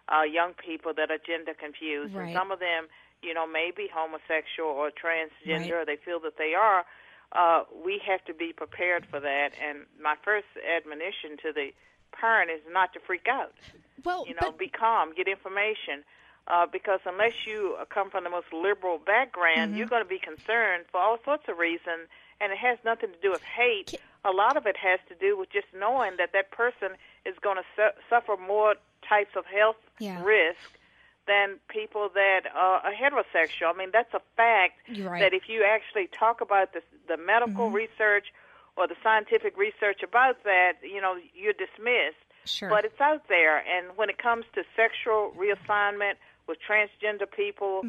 uh, 0.08 0.24
young 0.24 0.54
people 0.54 0.94
that 0.96 1.12
are 1.12 1.20
gender 1.20 1.54
confused, 1.54 2.16
Right. 2.16 2.28
and 2.30 2.34
some 2.34 2.52
of 2.52 2.60
them, 2.60 2.88
you 3.22 3.34
know, 3.34 3.46
may 3.46 3.70
be 3.76 3.88
homosexual 3.94 4.72
or 4.72 4.90
transgender, 4.90 5.60
Right. 5.62 5.72
or 5.74 5.86
they 5.86 5.98
feel 5.98 6.20
that 6.22 6.38
they 6.38 6.54
are. 6.56 6.86
Uh, 7.32 7.64
we 7.86 8.02
have 8.06 8.24
to 8.26 8.34
be 8.34 8.52
prepared 8.54 9.06
for 9.06 9.20
that. 9.20 9.52
And 9.66 9.80
my 10.02 10.16
first 10.24 10.48
admonition 10.78 11.38
to 11.44 11.54
the 11.54 11.72
parent 12.12 12.52
is 12.52 12.62
not 12.72 12.94
to 12.94 13.00
freak 13.00 13.28
out. 13.30 13.54
Well, 14.04 14.26
You 14.28 14.34
know, 14.34 14.40
but 14.42 14.58
be 14.58 14.68
calm, 14.68 15.14
get 15.14 15.28
information. 15.28 16.04
Uh, 16.48 16.66
because 16.66 17.00
unless 17.06 17.46
you 17.46 17.78
uh, 17.80 17.86
come 17.86 18.10
from 18.10 18.24
the 18.24 18.30
most 18.30 18.52
liberal 18.52 18.98
background, 18.98 19.78
you're 19.78 19.86
going 19.88 20.04
to 20.04 20.10
be 20.10 20.18
concerned 20.20 20.86
for 20.92 21.00
all 21.00 21.18
sorts 21.24 21.44
of 21.48 21.58
reasons, 21.60 22.10
and 22.42 22.52
it 22.52 22.58
has 22.58 22.80
nothing 22.84 23.12
to 23.12 23.18
do 23.22 23.30
with 23.32 23.44
hate. 23.44 23.94
A 24.26 24.32
lot 24.32 24.58
of 24.58 24.66
it 24.66 24.76
has 24.76 25.00
to 25.08 25.16
do 25.16 25.38
with 25.38 25.52
just 25.52 25.68
knowing 25.78 26.14
that 26.18 26.34
that 26.34 26.52
person 26.52 26.98
is 27.26 27.36
going 27.42 27.58
to 27.58 27.64
su- 27.76 28.02
suffer 28.10 28.36
more 28.38 28.76
types 29.08 29.36
of 29.36 29.46
health 29.46 29.78
Yeah. 30.00 30.22
risk 30.24 30.78
than 31.28 31.60
people 31.70 32.10
that 32.14 32.42
uh, 32.54 32.88
are 32.88 32.94
heterosexual. 32.94 33.74
I 33.74 33.78
mean, 33.78 33.90
that's 33.94 34.14
a 34.14 34.22
fact. 34.36 34.80
Right. 35.00 35.20
That 35.22 35.34
if 35.34 35.44
you 35.48 35.64
actually 35.64 36.08
talk 36.08 36.42
about 36.42 36.74
the 36.74 36.82
the 37.08 37.18
medical 37.18 37.70
research 37.70 38.34
or 38.78 38.88
the 38.88 38.96
scientific 39.04 39.58
research 39.58 40.02
about 40.04 40.44
that, 40.44 40.74
you 40.82 41.02
know, 41.02 41.16
you're 41.36 41.54
dismissed. 41.54 42.22
Sure. 42.46 42.70
But 42.70 42.86
it's 42.86 43.00
out 43.00 43.28
there, 43.30 43.58
and 43.58 43.96
when 43.96 44.10
it 44.10 44.18
comes 44.18 44.46
to 44.56 44.64
sexual 44.76 45.32
reassignment 45.38 46.18
with 46.48 46.58
transgender 46.58 47.30
people, 47.30 47.84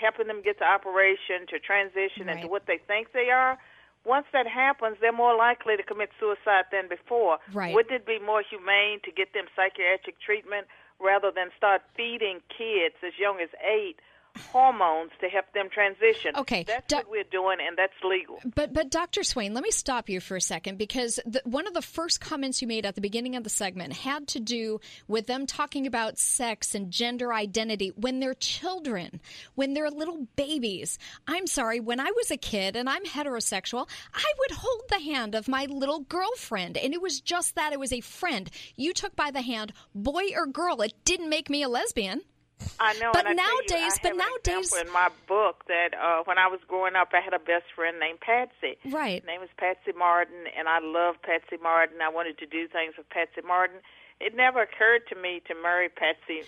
helping 0.00 0.26
them 0.26 0.40
get 0.42 0.56
to 0.58 0.64
operation, 0.64 1.44
to 1.48 1.58
transition 1.58 2.30
into 2.30 2.48
what 2.48 2.64
they 2.66 2.78
think 2.88 3.12
they 3.12 3.28
are, 3.28 3.58
once 4.04 4.24
that 4.32 4.46
happens, 4.46 4.96
they're 5.00 5.12
more 5.12 5.36
likely 5.36 5.76
to 5.76 5.82
commit 5.82 6.08
suicide 6.18 6.64
than 6.72 6.88
before. 6.88 7.38
Right. 7.52 7.74
Wouldn't 7.74 7.92
it 7.92 8.06
be 8.06 8.18
more 8.18 8.42
humane 8.42 9.00
to 9.04 9.12
get 9.12 9.34
them 9.34 9.44
psychiatric 9.54 10.18
treatment 10.20 10.66
rather 11.00 11.30
than 11.34 11.48
start 11.56 11.82
feeding 11.96 12.40
kids 12.56 12.94
as 13.06 13.12
young 13.18 13.40
as 13.42 13.48
eight 13.64 13.96
hormones 14.52 15.10
to 15.20 15.28
help 15.28 15.52
them 15.52 15.68
transition? 15.70 16.36
Okay, 16.36 16.64
That's 16.64 16.86
doc- 16.86 17.04
what 17.04 17.10
we're 17.10 17.24
doing, 17.24 17.58
and 17.66 17.76
that's 17.76 17.92
legal. 18.04 18.40
But 18.54 18.72
but 18.72 18.90
Dr. 18.90 19.22
Swain, 19.22 19.54
let 19.54 19.62
me 19.62 19.70
stop 19.70 20.08
you 20.08 20.20
for 20.20 20.36
a 20.36 20.40
second 20.40 20.78
because 20.78 21.20
the, 21.26 21.42
one 21.44 21.66
of 21.66 21.74
the 21.74 21.82
first 21.82 22.20
comments 22.20 22.60
you 22.62 22.68
made 22.68 22.86
at 22.86 22.94
the 22.94 23.00
beginning 23.00 23.36
of 23.36 23.44
the 23.44 23.50
segment 23.50 23.92
had 23.92 24.28
to 24.28 24.40
do 24.40 24.80
with 25.08 25.26
them 25.26 25.46
talking 25.46 25.86
about 25.86 26.18
sex 26.18 26.74
and 26.74 26.90
gender 26.90 27.32
identity 27.32 27.92
when 27.96 28.20
they're 28.20 28.34
children, 28.34 29.20
when 29.54 29.74
they're 29.74 29.90
little 29.90 30.26
babies. 30.36 30.98
I'm 31.26 31.46
sorry, 31.46 31.80
when 31.80 32.00
I 32.00 32.10
was 32.16 32.30
a 32.30 32.36
kid 32.36 32.76
and 32.76 32.88
I'm 32.88 33.04
heterosexual, 33.04 33.88
I 34.14 34.32
would 34.38 34.50
hold 34.52 34.82
the 34.88 35.00
hand 35.00 35.34
of 35.34 35.48
my 35.48 35.66
little 35.66 36.00
girlfriend 36.00 36.76
and 36.76 36.94
it 36.94 37.02
was 37.02 37.20
just 37.20 37.54
that 37.54 37.72
it 37.72 37.80
was 37.80 37.92
a 37.92 38.00
friend. 38.00 38.50
You 38.76 38.92
took 38.92 39.16
by 39.16 39.30
the 39.30 39.42
hand, 39.42 39.72
boy 39.94 40.34
or 40.34 40.46
girl, 40.46 40.80
it 40.82 40.94
didn't 41.04 41.28
make 41.28 41.50
me 41.50 41.62
a 41.62 41.68
lesbian. 41.68 42.22
I 42.78 42.94
know. 42.98 43.10
But 43.12 43.28
you, 43.28 43.34
nowadays- 43.34 43.98
I 43.98 44.08
but 44.08 44.16
nowadays- 44.16 44.74
in 44.74 44.90
my 44.92 45.10
book 45.26 45.64
that 45.68 45.94
uh, 45.94 46.22
when 46.24 46.38
I 46.38 46.46
was 46.48 46.60
growing 46.68 46.96
up, 46.96 47.08
I 47.12 47.20
had 47.20 47.34
a 47.34 47.38
best 47.38 47.66
friend 47.74 47.98
named 48.00 48.20
Patsy. 48.20 48.78
Right. 48.86 49.22
Her 49.22 49.26
name 49.26 49.40
was 49.40 49.50
Patsy 49.56 49.92
Martin, 49.96 50.46
and 50.56 50.68
I 50.68 50.78
loved 50.80 51.22
Patsy 51.22 51.56
Martin. 51.62 52.00
I 52.00 52.08
wanted 52.08 52.38
to 52.38 52.46
do 52.46 52.68
things 52.68 52.94
with 52.96 53.08
Patsy 53.10 53.42
Martin, 53.46 53.78
it 54.20 54.36
never 54.36 54.62
occurred 54.62 55.02
to 55.08 55.16
me 55.16 55.40
to 55.48 55.54
marry 55.54 55.88
Patsy 55.88 56.42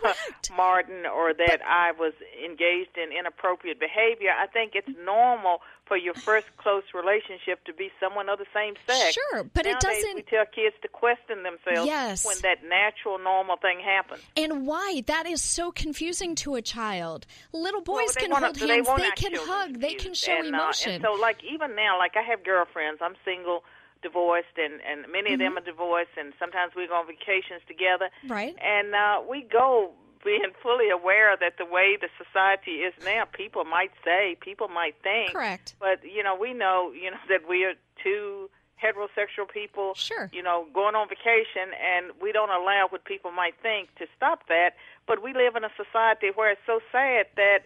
Martin 0.56 1.06
or 1.06 1.34
that 1.34 1.58
but, 1.58 1.62
I 1.62 1.90
was 1.98 2.12
engaged 2.42 2.96
in 2.96 3.10
inappropriate 3.16 3.80
behavior. 3.80 4.30
I 4.30 4.46
think 4.46 4.72
it's 4.74 4.88
normal 5.04 5.60
for 5.86 5.96
your 5.96 6.14
first 6.14 6.46
close 6.56 6.84
relationship 6.94 7.64
to 7.64 7.72
be 7.72 7.90
someone 8.00 8.28
of 8.28 8.38
the 8.38 8.46
same 8.54 8.74
sex. 8.86 9.14
Sure, 9.14 9.44
but 9.44 9.64
Nowadays, 9.64 9.82
it 9.82 9.86
doesn't. 9.86 10.16
We 10.16 10.22
tell 10.22 10.44
kids 10.46 10.76
to 10.82 10.88
question 10.88 11.42
themselves 11.42 11.86
yes. 11.86 12.24
when 12.24 12.36
that 12.42 12.62
natural, 12.68 13.18
normal 13.18 13.56
thing 13.56 13.80
happens. 13.84 14.22
And 14.36 14.66
why? 14.66 15.02
That 15.06 15.26
is 15.26 15.42
so 15.42 15.72
confusing 15.72 16.34
to 16.36 16.54
a 16.54 16.62
child. 16.62 17.26
Little 17.52 17.82
boys 17.82 18.14
well, 18.16 18.24
can 18.24 18.30
wanna, 18.30 18.46
hold 18.46 18.58
hands, 18.58 18.86
they, 18.86 19.02
they 19.02 19.10
can 19.10 19.34
hug, 19.34 19.80
they 19.80 19.94
can 19.94 20.14
show 20.14 20.38
and, 20.38 20.48
emotion. 20.48 20.92
Uh, 20.92 20.94
and 20.94 21.04
so, 21.04 21.12
like 21.20 21.42
even 21.44 21.74
now, 21.74 21.98
like 21.98 22.16
I 22.16 22.22
have 22.22 22.44
girlfriends. 22.44 23.00
I'm 23.02 23.14
single 23.24 23.62
divorced 24.06 24.56
and 24.56 24.78
and 24.86 25.10
many 25.10 25.34
of 25.34 25.40
mm-hmm. 25.40 25.56
them 25.56 25.58
are 25.58 25.66
divorced 25.66 26.14
and 26.16 26.32
sometimes 26.38 26.72
we 26.76 26.86
go 26.86 26.94
on 26.94 27.06
vacations 27.06 27.62
together. 27.66 28.08
Right. 28.28 28.54
And 28.62 28.94
uh 28.94 29.22
we 29.28 29.42
go 29.42 29.90
being 30.24 30.52
fully 30.62 30.90
aware 30.90 31.36
that 31.36 31.58
the 31.58 31.66
way 31.66 31.98
the 32.00 32.10
society 32.22 32.86
is 32.86 32.94
now 33.04 33.24
people 33.24 33.64
might 33.64 33.92
say 34.04 34.36
people 34.40 34.68
might 34.68 34.94
think. 35.02 35.32
Correct. 35.32 35.74
But 35.80 36.06
you 36.06 36.22
know 36.22 36.36
we 36.38 36.54
know 36.54 36.92
you 36.94 37.10
know 37.10 37.22
that 37.32 37.48
we 37.48 37.64
are 37.64 37.74
two 38.02 38.48
heterosexual 38.76 39.48
people 39.48 39.94
sure. 39.94 40.28
you 40.34 40.42
know 40.42 40.66
going 40.74 40.94
on 40.94 41.08
vacation 41.08 41.72
and 41.80 42.12
we 42.20 42.30
don't 42.30 42.50
allow 42.50 42.86
what 42.90 43.06
people 43.06 43.32
might 43.32 43.54
think 43.62 43.94
to 43.96 44.06
stop 44.16 44.46
that. 44.48 44.78
But 45.06 45.22
we 45.22 45.34
live 45.34 45.56
in 45.56 45.64
a 45.64 45.72
society 45.74 46.28
where 46.34 46.50
it's 46.50 46.66
so 46.66 46.80
sad 46.92 47.26
that 47.36 47.60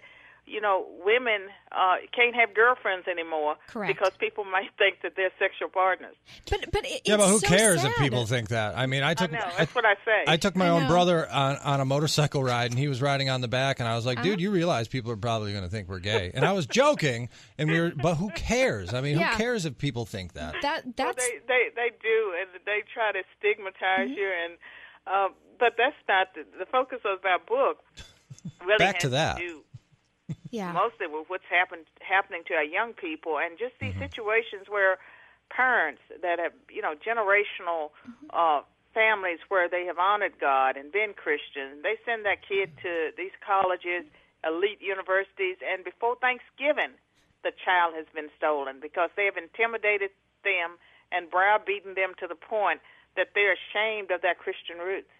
you 0.50 0.60
know, 0.60 0.84
women 1.04 1.42
uh, 1.70 1.96
can't 2.14 2.34
have 2.34 2.54
girlfriends 2.54 3.06
anymore 3.06 3.54
Correct. 3.68 3.92
because 3.94 4.10
people 4.18 4.44
might 4.44 4.70
think 4.78 5.02
that 5.02 5.12
they're 5.16 5.30
sexual 5.38 5.68
partners. 5.68 6.16
But 6.50 6.72
but 6.72 6.84
it, 6.84 7.02
yeah, 7.04 7.16
but 7.16 7.28
who 7.28 7.38
so 7.38 7.46
cares 7.46 7.82
sad. 7.82 7.92
if 7.92 7.96
people 7.98 8.26
think 8.26 8.48
that? 8.48 8.76
I 8.76 8.86
mean, 8.86 9.02
I 9.02 9.14
took 9.14 9.30
I 9.32 9.36
know, 9.38 9.46
that's 9.56 9.70
I, 9.70 9.74
what 9.74 9.84
I 9.84 9.94
say. 10.04 10.24
I 10.26 10.36
took 10.36 10.56
my 10.56 10.66
I 10.66 10.70
own 10.70 10.88
brother 10.88 11.28
on, 11.30 11.56
on 11.58 11.80
a 11.80 11.84
motorcycle 11.84 12.42
ride, 12.42 12.70
and 12.70 12.78
he 12.78 12.88
was 12.88 13.00
riding 13.00 13.30
on 13.30 13.40
the 13.40 13.48
back, 13.48 13.78
and 13.80 13.88
I 13.88 13.94
was 13.94 14.04
like, 14.04 14.18
Uh-huh. 14.18 14.28
"Dude, 14.28 14.40
you 14.40 14.50
realize 14.50 14.88
people 14.88 15.12
are 15.12 15.16
probably 15.16 15.52
going 15.52 15.64
to 15.64 15.70
think 15.70 15.88
we're 15.88 16.00
gay?" 16.00 16.32
And 16.34 16.44
I 16.44 16.52
was 16.52 16.66
joking, 16.66 17.28
and 17.56 17.70
we 17.70 17.80
were, 17.80 17.92
but 17.94 18.16
who 18.16 18.30
cares? 18.30 18.92
I 18.92 19.00
mean, 19.00 19.18
Yeah. 19.18 19.30
who 19.32 19.36
cares 19.38 19.64
if 19.66 19.78
people 19.78 20.04
think 20.04 20.32
that? 20.32 20.54
That 20.62 20.84
well, 20.98 21.12
they, 21.16 21.38
they 21.46 21.68
they 21.76 21.90
do, 22.02 22.34
and 22.40 22.48
they 22.66 22.82
try 22.92 23.12
to 23.12 23.22
stigmatize 23.38 24.08
Mm-hmm. 24.08 24.12
you, 24.18 24.30
and 24.44 24.52
uh, 25.06 25.28
but 25.58 25.74
that's 25.78 25.94
not 26.08 26.28
the, 26.34 26.44
the 26.58 26.66
focus 26.66 26.98
of 27.04 27.24
our 27.24 27.38
book. 27.38 27.78
Really 28.64 28.78
Back 28.78 29.00
to 29.00 29.10
that. 29.10 29.36
do 29.38 29.60
yeah. 30.50 30.72
mostly 30.76 31.06
with 31.06 31.28
what's 31.28 31.48
happened 31.50 31.86
happening 32.00 32.42
to 32.48 32.54
our 32.54 32.64
young 32.64 32.92
people 32.92 33.38
and 33.38 33.58
just 33.58 33.74
these 33.80 33.94
Mm-hmm. 33.94 34.06
situations 34.10 34.68
where 34.68 34.98
parents 35.50 36.00
that 36.22 36.38
have 36.38 36.52
you 36.70 36.82
know 36.82 36.94
generational 36.94 37.90
uh 38.30 38.62
families 38.94 39.38
where 39.48 39.68
they 39.68 39.86
have 39.86 39.98
honored 39.98 40.34
God 40.40 40.76
and 40.76 40.92
been 40.92 41.14
Christian 41.14 41.82
they 41.82 41.98
send 42.06 42.24
that 42.24 42.42
kid 42.46 42.70
to 42.82 43.10
these 43.16 43.34
colleges 43.44 44.06
elite 44.46 44.80
universities 44.80 45.58
and 45.60 45.84
before 45.84 46.16
Thanksgiving 46.20 46.94
the 47.42 47.52
child 47.64 47.94
has 47.96 48.06
been 48.14 48.28
stolen 48.36 48.78
because 48.80 49.10
they 49.16 49.24
have 49.24 49.36
intimidated 49.36 50.10
them 50.44 50.78
and 51.12 51.30
browbeaten 51.30 51.94
them 51.94 52.14
to 52.20 52.26
the 52.26 52.38
point 52.38 52.80
that 53.16 53.34
they're 53.34 53.56
ashamed 53.58 54.10
of 54.10 54.22
their 54.22 54.34
Christian 54.34 54.78
roots 54.78 55.10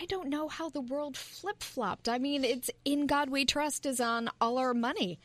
I, 0.00 0.06
don't 0.06 0.28
know 0.28 0.48
how 0.48 0.68
the 0.68 0.80
world 0.80 1.16
flip 1.16 1.62
flopped. 1.62 2.08
I 2.08 2.18
mean, 2.18 2.44
it's 2.44 2.70
in 2.84 3.06
God 3.06 3.30
we 3.30 3.44
trust 3.44 3.86
is 3.86 4.00
on 4.00 4.30
all 4.40 4.58
our 4.58 4.74
money. 4.74 5.18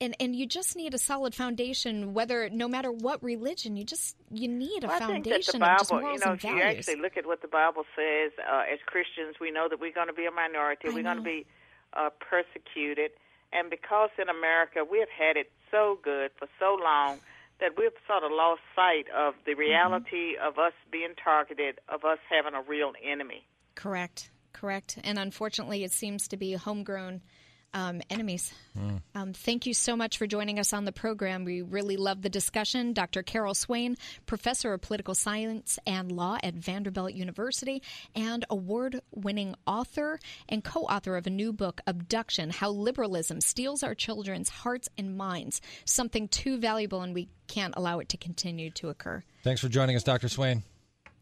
And 0.00 0.14
and 0.20 0.36
you 0.36 0.46
just 0.46 0.76
need 0.76 0.94
a 0.94 0.98
solid 0.98 1.34
foundation, 1.34 2.14
whether 2.14 2.48
no 2.50 2.68
matter 2.68 2.92
what 2.92 3.20
religion, 3.20 3.76
you 3.76 3.82
just 3.82 4.16
you 4.30 4.46
need 4.46 4.84
a 4.84 4.86
well, 4.86 4.96
I 4.96 4.98
think 5.00 5.24
that 5.24 5.44
foundation 5.44 5.52
the 5.54 5.58
Bible, 5.58 5.80
of 5.80 5.88
just 5.88 5.92
you 5.92 6.18
know, 6.24 6.30
and 6.30 6.38
if 6.38 6.44
you 6.44 6.62
actually 6.62 7.02
look 7.02 7.16
at 7.16 7.26
what 7.26 7.42
the 7.42 7.48
Bible 7.48 7.82
says, 7.96 8.30
uh, 8.38 8.62
as 8.72 8.78
Christians, 8.86 9.36
we 9.40 9.50
know 9.50 9.66
that 9.68 9.80
we're 9.80 9.92
going 9.92 10.06
to 10.06 10.12
be 10.12 10.26
a 10.26 10.30
minority. 10.30 10.88
I 10.88 10.94
we're 10.94 11.02
going 11.02 11.16
to 11.16 11.22
be 11.22 11.46
uh, 11.94 12.10
persecuted, 12.20 13.10
and 13.52 13.70
because 13.70 14.10
in 14.22 14.28
America 14.28 14.84
we 14.88 15.00
have 15.00 15.10
had 15.10 15.36
it 15.36 15.50
so 15.72 15.98
good 16.04 16.30
for 16.38 16.46
so 16.60 16.78
long 16.80 17.18
that 17.60 17.76
we've 17.76 17.90
sort 18.06 18.22
of 18.22 18.30
lost 18.30 18.60
sight 18.76 19.06
of 19.10 19.34
the 19.44 19.52
Mm-hmm. 19.52 19.60
reality 19.60 20.36
of 20.40 20.58
us 20.58 20.74
being 20.92 21.14
targeted, 21.22 21.80
of 21.88 22.04
us 22.04 22.18
having 22.30 22.54
a 22.54 22.62
real 22.62 22.92
enemy. 23.04 23.44
Correct, 23.78 24.32
correct. 24.52 24.98
And 25.04 25.20
unfortunately, 25.20 25.84
it 25.84 25.92
seems 25.92 26.26
to 26.28 26.36
be 26.36 26.52
homegrown 26.54 27.22
um, 27.72 28.00
enemies. 28.10 28.52
Um, 29.14 29.34
thank 29.34 29.66
you 29.66 29.74
so 29.74 29.94
much 29.94 30.18
for 30.18 30.26
joining 30.26 30.58
us 30.58 30.72
on 30.72 30.84
the 30.84 30.90
program. 30.90 31.44
We 31.44 31.62
really 31.62 31.96
love 31.96 32.22
the 32.22 32.28
discussion. 32.28 32.92
Dr. 32.92 33.22
Carol 33.22 33.54
Swain, 33.54 33.96
professor 34.26 34.72
of 34.72 34.80
political 34.80 35.14
science 35.14 35.78
and 35.86 36.10
law 36.10 36.38
at 36.42 36.54
Vanderbilt 36.54 37.12
University, 37.12 37.80
and 38.16 38.44
award 38.50 39.00
winning 39.14 39.54
author 39.64 40.18
and 40.48 40.64
co 40.64 40.80
author 40.80 41.16
of 41.16 41.28
a 41.28 41.30
new 41.30 41.52
book, 41.52 41.80
Abduction 41.86 42.50
How 42.50 42.70
Liberalism 42.70 43.40
Steals 43.40 43.84
Our 43.84 43.94
Children's 43.94 44.48
Hearts 44.48 44.88
and 44.98 45.16
Minds. 45.16 45.60
Something 45.84 46.26
too 46.26 46.58
valuable, 46.58 47.02
and 47.02 47.14
we 47.14 47.28
can't 47.46 47.74
allow 47.76 48.00
it 48.00 48.08
to 48.08 48.16
continue 48.16 48.70
to 48.72 48.88
occur. 48.88 49.22
Thanks 49.44 49.60
for 49.60 49.68
joining 49.68 49.94
us, 49.94 50.02
Dr. 50.02 50.28
Swain. 50.28 50.64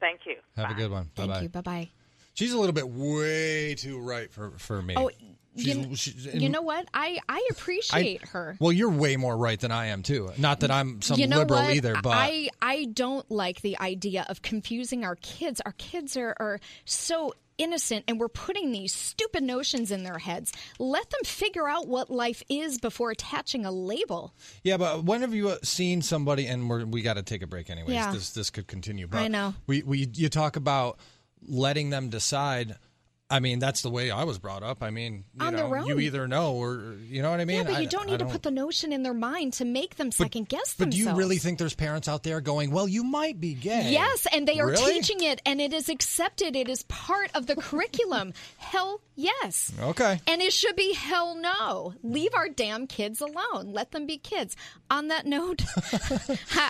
Thank 0.00 0.20
you. 0.24 0.36
Have 0.56 0.68
Bye. 0.68 0.72
a 0.72 0.76
good 0.76 0.90
one. 0.90 1.10
Thank 1.14 1.30
Bye 1.30 1.40
you. 1.42 1.48
bye. 1.50 1.60
Bye 1.60 1.80
bye. 1.84 1.90
She's 2.36 2.52
a 2.52 2.58
little 2.58 2.72
bit 2.74 2.88
way 2.88 3.74
too 3.74 3.98
right 3.98 4.30
for 4.32 4.52
for 4.58 4.80
me. 4.80 4.94
Oh, 4.96 5.10
She's- 5.58 5.74
you, 5.74 5.96
she's- 5.96 6.34
you 6.34 6.50
know 6.50 6.60
what? 6.60 6.86
I, 6.92 7.18
I 7.30 7.48
appreciate 7.50 8.20
I- 8.24 8.26
her. 8.28 8.56
Well, 8.60 8.72
you're 8.72 8.90
way 8.90 9.16
more 9.16 9.34
right 9.34 9.58
than 9.58 9.72
I 9.72 9.86
am 9.86 10.02
too. 10.02 10.30
Not 10.36 10.60
that 10.60 10.70
I'm 10.70 11.00
some 11.00 11.18
you 11.18 11.26
know 11.26 11.38
liberal 11.38 11.62
what? 11.62 11.74
either, 11.74 11.96
but 12.02 12.10
I 12.12 12.50
I 12.60 12.84
don't 12.92 13.28
like 13.30 13.62
the 13.62 13.78
idea 13.80 14.26
of 14.28 14.42
confusing 14.42 15.02
our 15.04 15.16
kids. 15.16 15.62
Our 15.64 15.72
kids 15.72 16.14
are, 16.18 16.36
are 16.38 16.60
so 16.84 17.32
innocent 17.56 18.04
and 18.06 18.20
we're 18.20 18.28
putting 18.28 18.70
these 18.70 18.92
stupid 18.92 19.42
notions 19.42 19.90
in 19.90 20.02
their 20.04 20.18
heads. 20.18 20.52
Let 20.78 21.08
them 21.08 21.20
figure 21.24 21.66
out 21.66 21.88
what 21.88 22.10
life 22.10 22.42
is 22.50 22.76
before 22.76 23.10
attaching 23.12 23.64
a 23.64 23.70
label. 23.72 24.34
yeah. 24.62 24.76
But 24.76 25.04
when 25.04 25.22
have 25.22 25.32
you 25.32 25.48
uh, 25.48 25.56
seen 25.62 26.02
somebody? 26.02 26.46
And 26.48 26.68
we're, 26.68 26.84
we 26.84 27.00
got 27.00 27.14
to 27.14 27.22
take 27.22 27.40
a 27.40 27.46
break 27.46 27.70
anyways. 27.70 27.94
Yeah. 27.94 28.12
This 28.12 28.32
this 28.32 28.50
could 28.50 28.66
continue. 28.66 29.06
But 29.06 29.20
I 29.22 29.28
know. 29.28 29.54
We 29.66 29.82
we 29.82 30.06
you 30.12 30.28
talk 30.28 30.56
about 30.56 30.98
letting 31.48 31.90
them 31.90 32.08
decide. 32.08 32.76
I 33.28 33.40
mean, 33.40 33.58
that's 33.58 33.82
the 33.82 33.90
way 33.90 34.12
I 34.12 34.22
was 34.22 34.38
brought 34.38 34.62
up. 34.62 34.84
I 34.84 34.90
mean, 34.90 35.24
you 35.38 35.44
On 35.46 35.52
know, 35.52 35.84
you 35.84 35.98
either 35.98 36.28
know 36.28 36.54
or 36.54 36.94
you 37.08 37.22
know 37.22 37.30
what 37.32 37.40
I 37.40 37.44
mean. 37.44 37.56
yeah, 37.56 37.62
but 37.64 37.82
you 37.82 37.88
don't 37.88 38.06
I 38.06 38.12
need 38.12 38.20
to 38.20 38.26
put 38.26 38.44
the 38.44 38.52
notion 38.52 38.92
in 38.92 39.02
their 39.02 39.14
mind 39.14 39.54
to 39.54 39.64
make 39.64 39.96
them 39.96 40.12
second 40.12 40.48
guess 40.48 40.74
But 40.78 40.90
do 40.90 40.96
you 40.96 41.12
really 41.12 41.38
think 41.38 41.58
there's 41.58 41.74
parents 41.74 42.06
out 42.06 42.22
there 42.22 42.40
going, 42.40 42.70
"Well, 42.70 42.86
you 42.86 43.02
might 43.02 43.40
be 43.40 43.54
gay"? 43.54 43.90
Yes, 43.90 44.28
and 44.32 44.46
they 44.46 44.60
are 44.60 44.68
Really? 44.68 44.94
teaching 44.94 45.24
it, 45.24 45.42
and 45.44 45.60
it 45.60 45.72
is 45.72 45.88
accepted. 45.88 46.54
It 46.54 46.68
is 46.68 46.84
part 46.84 47.30
of 47.34 47.46
the 47.46 47.56
curriculum. 47.66 48.32
Hell 48.58 49.00
yes. 49.16 49.72
Okay. 49.80 50.20
And 50.28 50.40
it 50.40 50.52
should 50.52 50.76
be 50.76 50.92
hell 50.94 51.34
no. 51.34 51.94
Leave 52.04 52.32
our 52.34 52.48
damn 52.48 52.86
kids 52.86 53.20
alone. 53.20 53.72
Let 53.72 53.90
them 53.90 54.06
be 54.06 54.18
kids. 54.18 54.54
On 54.88 55.08
that 55.08 55.26
note, 55.26 55.62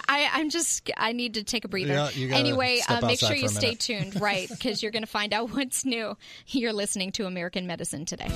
I, 0.09 0.31
I'm 0.33 0.49
just, 0.49 0.90
I 0.97 1.12
need 1.12 1.35
to 1.35 1.45
take 1.45 1.64
a 1.64 1.69
breather. 1.69 1.92
Yeah, 2.16 2.35
anyway, 2.37 2.81
uh, 2.88 3.01
make 3.07 3.19
sure 3.19 3.35
you 3.37 3.49
stay 3.49 3.75
tuned, 3.75 4.19
right? 4.21 4.49
Because 4.49 4.83
you're 4.83 4.92
going 4.92 5.03
to 5.03 5.07
find 5.09 5.35
out 5.35 5.51
what's 5.55 5.85
new. 5.85 6.16
You're 6.50 6.72
listening 6.72 7.11
to 7.12 7.26
American 7.26 7.66
Medicine 7.66 8.04
Today. 8.04 8.30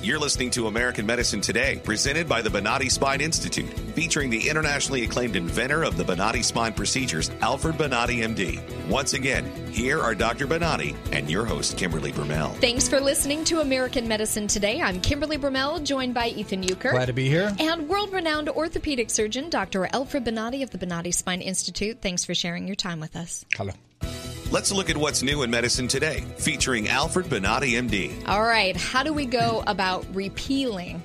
You're 0.00 0.20
listening 0.20 0.50
to 0.52 0.68
American 0.68 1.04
Medicine 1.04 1.40
Today, 1.40 1.80
presented 1.82 2.28
by 2.28 2.40
the 2.40 2.48
Bonati 2.48 2.88
Spine 2.88 3.20
Institute, 3.20 3.68
featuring 3.96 4.30
the 4.30 4.48
internationally 4.48 5.02
acclaimed 5.02 5.34
inventor 5.34 5.82
of 5.82 5.96
the 5.96 6.04
Bonati 6.04 6.44
spine 6.44 6.74
procedures, 6.74 7.28
Alfred 7.40 7.74
Bonati, 7.74 8.18
MD. 8.22 8.62
Once 8.88 9.14
again, 9.14 9.44
here 9.72 10.00
are 10.00 10.14
Dr. 10.14 10.46
Bonati 10.46 10.94
and 11.10 11.28
your 11.28 11.44
host, 11.44 11.76
Kimberly 11.76 12.12
Brummel. 12.12 12.50
Thanks 12.60 12.88
for 12.88 13.00
listening 13.00 13.42
to 13.46 13.60
American 13.60 14.06
Medicine 14.06 14.46
Today. 14.46 14.80
I'm 14.80 15.00
Kimberly 15.00 15.36
Brummel, 15.36 15.80
joined 15.80 16.14
by 16.14 16.28
Ethan 16.28 16.62
Euchre. 16.62 16.92
Glad 16.92 17.06
to 17.06 17.12
be 17.12 17.28
here. 17.28 17.52
And 17.58 17.88
world 17.88 18.12
renowned 18.12 18.48
orthopedic 18.48 19.10
surgeon, 19.10 19.50
Dr. 19.50 19.88
Alfred 19.92 20.24
Bonati 20.24 20.62
of 20.62 20.70
the 20.70 20.78
Bonati 20.78 21.12
Spine 21.12 21.40
Institute. 21.40 22.00
Thanks 22.00 22.24
for 22.24 22.34
sharing 22.34 22.68
your 22.68 22.76
time 22.76 23.00
with 23.00 23.16
us. 23.16 23.44
Hello. 23.56 23.72
Let's 24.50 24.70
look 24.72 24.90
at 24.90 24.96
what's 24.96 25.22
new 25.22 25.42
in 25.42 25.50
medicine 25.50 25.88
today, 25.88 26.24
featuring 26.38 26.88
Alfred 26.88 27.26
Bonati, 27.26 27.72
MD. 27.72 28.26
All 28.28 28.42
right, 28.42 28.76
how 28.76 29.02
do 29.02 29.12
we 29.12 29.26
go 29.26 29.62
about 29.66 30.06
repealing 30.14 31.02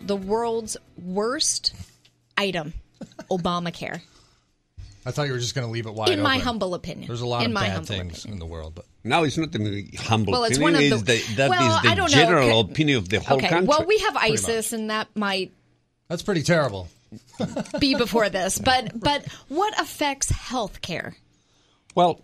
the 0.00 0.16
world's 0.16 0.76
worst 1.02 1.74
item, 2.38 2.72
Obamacare? 3.30 4.00
I 5.06 5.10
thought 5.10 5.26
you 5.26 5.32
were 5.32 5.38
just 5.38 5.54
going 5.54 5.66
to 5.66 5.70
leave 5.72 5.86
it 5.86 5.92
wide 5.92 6.08
open. 6.08 6.18
In 6.20 6.22
my 6.22 6.36
open. 6.36 6.44
humble 6.46 6.74
opinion. 6.74 7.08
There's 7.08 7.20
a 7.20 7.26
lot 7.26 7.40
In 7.42 7.48
of 7.50 7.52
my 7.52 7.68
bad 7.68 7.84
things 7.86 8.20
opinion. 8.20 8.34
in 8.34 8.38
the 8.38 8.46
world, 8.46 8.74
but 8.74 8.86
Now 9.02 9.24
it's 9.24 9.36
not 9.36 9.54
a 9.54 9.84
humble 9.98 10.32
Well, 10.32 10.44
it's 10.44 10.56
opinion. 10.56 10.72
one 10.74 10.74
of 10.76 10.92
it's 10.92 11.02
the- 11.02 11.34
the, 11.34 11.34
that 11.36 11.50
well, 11.50 11.76
is 11.76 11.82
the 11.82 11.88
I 11.90 11.94
don't 11.94 12.10
know. 12.10 12.16
general 12.16 12.58
Okay. 12.60 12.72
opinion 12.72 12.98
of 12.98 13.08
the 13.10 13.20
whole 13.20 13.36
Okay, 13.38 13.48
country. 13.48 13.66
well, 13.66 13.84
we 13.84 13.98
have 13.98 14.16
ISIS, 14.16 14.72
and 14.72 14.88
that 14.90 15.08
might 15.14 15.52
that's 16.08 16.22
pretty 16.22 16.42
terrible. 16.42 16.88
be 17.80 17.94
before 17.96 18.28
this. 18.30 18.58
But 18.58 18.98
but 18.98 19.26
what 19.48 19.78
affects 19.78 20.30
health 20.30 20.80
care? 20.80 21.16
Well, 21.94 22.20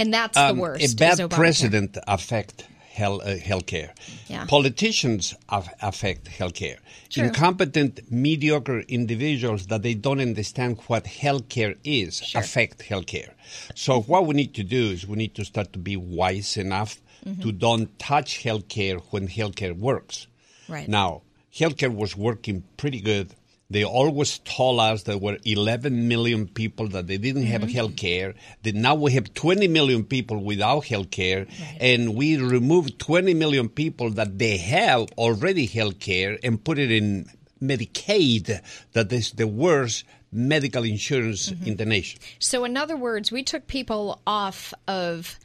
And 0.00 0.12
that's 0.12 0.36
um, 0.36 0.56
the 0.56 0.62
worst. 0.62 0.92
a 0.92 0.96
bad 0.96 1.30
president 1.30 1.98
affect 2.08 2.62
health, 2.92 3.22
uh, 3.22 3.36
healthcare. 3.36 3.90
Yeah. 4.28 4.46
Politicians 4.46 5.34
af- 5.48 5.68
affect 5.80 6.24
healthcare. 6.38 6.78
True. 7.10 7.24
Incompetent, 7.24 8.00
mediocre 8.10 8.80
individuals 8.80 9.66
that 9.66 9.82
they 9.82 9.94
don't 9.94 10.20
understand 10.20 10.78
what 10.88 11.04
healthcare 11.04 11.76
is 11.84 12.32
affect 12.34 12.78
healthcare. 12.80 13.30
So 13.74 14.00
what 14.02 14.26
we 14.26 14.34
need 14.34 14.54
to 14.54 14.64
do 14.64 14.82
is 14.94 15.06
we 15.06 15.16
need 15.16 15.34
to 15.36 15.44
start 15.44 15.72
to 15.74 15.78
be 15.78 15.96
wise 15.96 16.56
enough 16.56 17.00
Mm-hmm. 17.26 17.42
to 17.42 17.52
don't 17.52 17.98
touch 17.98 18.42
healthcare 18.44 18.98
when 19.10 19.28
healthcare 19.28 19.76
works. 19.76 20.26
Right. 20.70 20.88
Now, 20.88 21.20
healthcare 21.54 21.94
was 21.94 22.16
working 22.16 22.64
pretty 22.78 23.02
good. 23.02 23.34
They 23.70 23.84
always 23.84 24.40
told 24.40 24.80
us 24.80 25.04
there 25.04 25.16
were 25.16 25.38
11 25.44 26.08
million 26.08 26.48
people 26.48 26.88
that 26.88 27.06
they 27.06 27.18
didn't 27.18 27.44
have 27.44 27.60
Mm-hmm. 27.62 27.70
health 27.70 27.96
care. 27.96 28.34
That 28.64 28.74
now 28.74 28.96
we 28.96 29.12
have 29.12 29.32
20 29.32 29.68
million 29.68 30.04
people 30.04 30.42
without 30.42 30.86
health 30.86 31.10
care, 31.10 31.46
and 31.78 32.14
we 32.16 32.36
removed 32.36 32.98
20 32.98 33.32
million 33.34 33.68
people 33.68 34.10
that 34.10 34.38
they 34.38 34.56
have 34.58 35.06
already 35.16 35.66
health 35.66 36.00
care 36.00 36.36
and 36.42 36.62
put 36.64 36.78
it 36.78 36.90
in 36.90 37.26
Medicaid, 37.62 38.60
that 38.92 39.12
is 39.12 39.32
the 39.32 39.46
worst 39.46 40.04
medical 40.32 40.84
insurance 40.84 41.50
Mm-hmm. 41.50 41.66
in 41.68 41.76
the 41.76 41.84
nation. 41.86 42.18
So, 42.38 42.64
in 42.64 42.76
other 42.76 42.96
words, 42.96 43.30
we 43.30 43.42
took 43.42 43.66
people 43.66 44.20
off 44.26 44.72
of 44.88 45.38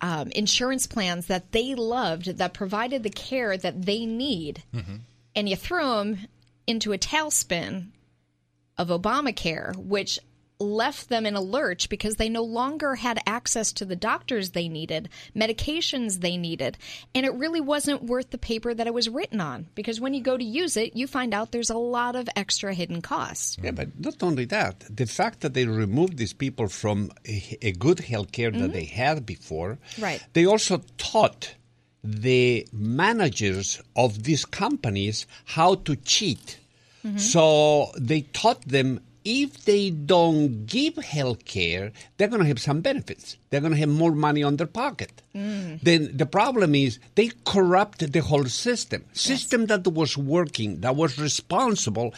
um, 0.00 0.30
insurance 0.32 0.86
plans 0.86 1.26
that 1.26 1.52
they 1.52 1.74
loved, 1.74 2.26
that 2.38 2.54
provided 2.54 3.02
the 3.02 3.10
care 3.10 3.56
that 3.56 3.82
they 3.86 4.06
need, 4.06 4.62
and 5.34 5.48
you 5.48 5.56
threw 5.56 5.84
them 5.96 6.18
into 6.70 6.92
a 6.92 6.98
tailspin 6.98 7.88
of 8.78 8.88
Obamacare, 8.88 9.76
which 9.76 10.18
left 10.60 11.08
them 11.08 11.24
in 11.26 11.34
a 11.34 11.40
lurch 11.40 11.88
because 11.88 12.16
they 12.16 12.28
no 12.28 12.42
longer 12.42 12.94
had 12.94 13.18
access 13.26 13.72
to 13.72 13.84
the 13.84 13.96
doctors 13.96 14.50
they 14.50 14.68
needed, 14.68 15.08
medications 15.34 16.20
they 16.20 16.36
needed, 16.36 16.76
and 17.14 17.24
it 17.24 17.32
really 17.34 17.60
wasn't 17.60 18.02
worth 18.04 18.30
the 18.30 18.38
paper 18.38 18.74
that 18.74 18.86
it 18.86 18.94
was 18.94 19.08
written 19.08 19.40
on 19.40 19.66
because 19.74 20.00
when 20.00 20.12
you 20.12 20.22
go 20.22 20.36
to 20.36 20.44
use 20.44 20.76
it, 20.76 20.94
you 20.94 21.06
find 21.06 21.32
out 21.32 21.50
there's 21.50 21.70
a 21.70 21.78
lot 21.78 22.14
of 22.14 22.28
extra 22.36 22.74
hidden 22.74 23.00
costs. 23.00 23.56
Yeah, 23.62 23.70
but 23.70 23.98
not 23.98 24.22
only 24.22 24.44
that, 24.46 24.84
the 24.94 25.06
fact 25.06 25.40
that 25.40 25.54
they 25.54 25.64
removed 25.64 26.18
these 26.18 26.34
people 26.34 26.68
from 26.68 27.10
a, 27.26 27.58
a 27.62 27.72
good 27.72 28.00
health 28.00 28.30
care 28.32 28.50
that 28.50 28.58
mm-hmm. 28.58 28.72
they 28.72 28.84
had 28.84 29.24
before, 29.24 29.78
Right. 29.98 30.22
they 30.34 30.44
also 30.44 30.82
taught 30.98 31.54
the 32.02 32.66
managers 32.72 33.80
of 33.96 34.22
these 34.22 34.44
companies 34.44 35.26
how 35.44 35.74
to 35.74 35.96
cheat. 35.96 36.58
Mm-hmm. 37.04 37.18
So 37.18 37.92
they 37.96 38.22
taught 38.22 38.62
them 38.62 39.00
if 39.24 39.64
they 39.64 39.90
don't 39.90 40.64
give 40.66 40.96
health 40.96 41.44
care, 41.44 41.92
they're 42.16 42.28
going 42.28 42.40
to 42.40 42.48
have 42.48 42.60
some 42.60 42.80
benefits. 42.80 43.36
They're 43.50 43.60
going 43.60 43.72
to 43.72 43.78
have 43.78 43.88
more 43.88 44.12
money 44.12 44.42
on 44.42 44.56
their 44.56 44.66
pocket. 44.66 45.22
Mm. 45.34 45.80
Then 45.82 46.16
the 46.16 46.26
problem 46.26 46.74
is 46.74 46.98
they 47.14 47.30
corrupt 47.44 48.12
the 48.12 48.20
whole 48.20 48.46
system. 48.46 49.04
System 49.12 49.66
that 49.66 49.86
was 49.86 50.16
working, 50.16 50.80
that 50.80 50.96
was 50.96 51.18
responsible 51.18 52.14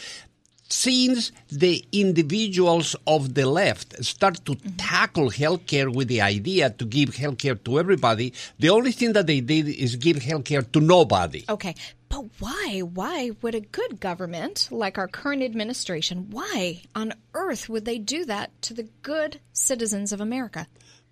since 0.73 1.31
the 1.49 1.85
individuals 1.91 2.95
of 3.05 3.35
the 3.35 3.45
left 3.45 4.03
start 4.03 4.43
to 4.45 4.53
mm-hmm. 4.53 4.75
tackle 4.75 5.29
healthcare 5.29 5.93
with 5.93 6.07
the 6.07 6.21
idea 6.21 6.69
to 6.71 6.85
give 6.85 7.09
healthcare 7.09 7.63
to 7.63 7.79
everybody, 7.79 8.33
the 8.57 8.69
only 8.69 8.91
thing 8.91 9.13
that 9.13 9.27
they 9.27 9.39
did 9.39 9.67
is 9.67 9.95
give 9.95 10.17
healthcare 10.17 10.69
to 10.71 10.79
nobody. 10.79 11.45
Okay, 11.47 11.75
but 12.09 12.25
why? 12.39 12.79
Why 12.79 13.31
would 13.41 13.55
a 13.55 13.59
good 13.59 13.99
government 13.99 14.67
like 14.71 14.97
our 14.97 15.07
current 15.07 15.43
administration, 15.43 16.29
why 16.31 16.81
on 16.95 17.13
earth 17.33 17.69
would 17.69 17.85
they 17.85 17.99
do 17.99 18.25
that 18.25 18.49
to 18.63 18.73
the 18.73 18.87
good 19.03 19.39
citizens 19.51 20.11
of 20.11 20.19
America? 20.21 20.67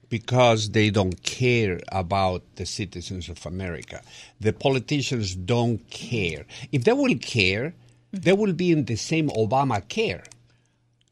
Because 0.09 0.71
they 0.71 0.89
don't 0.89 1.21
care 1.23 1.79
about 1.91 2.43
the 2.55 2.65
citizens 2.65 3.29
of 3.29 3.45
America. 3.45 4.01
The 4.41 4.53
politicians 4.53 5.35
don't 5.35 5.87
care. 5.89 6.45
If 6.71 6.83
they 6.83 6.93
will 6.93 7.15
care, 7.15 7.73
Mm-hmm. 8.13 8.23
they 8.23 8.33
will 8.33 8.53
be 8.53 8.71
in 8.71 8.85
the 8.85 8.95
same 8.95 9.29
Obamacare. 9.29 10.25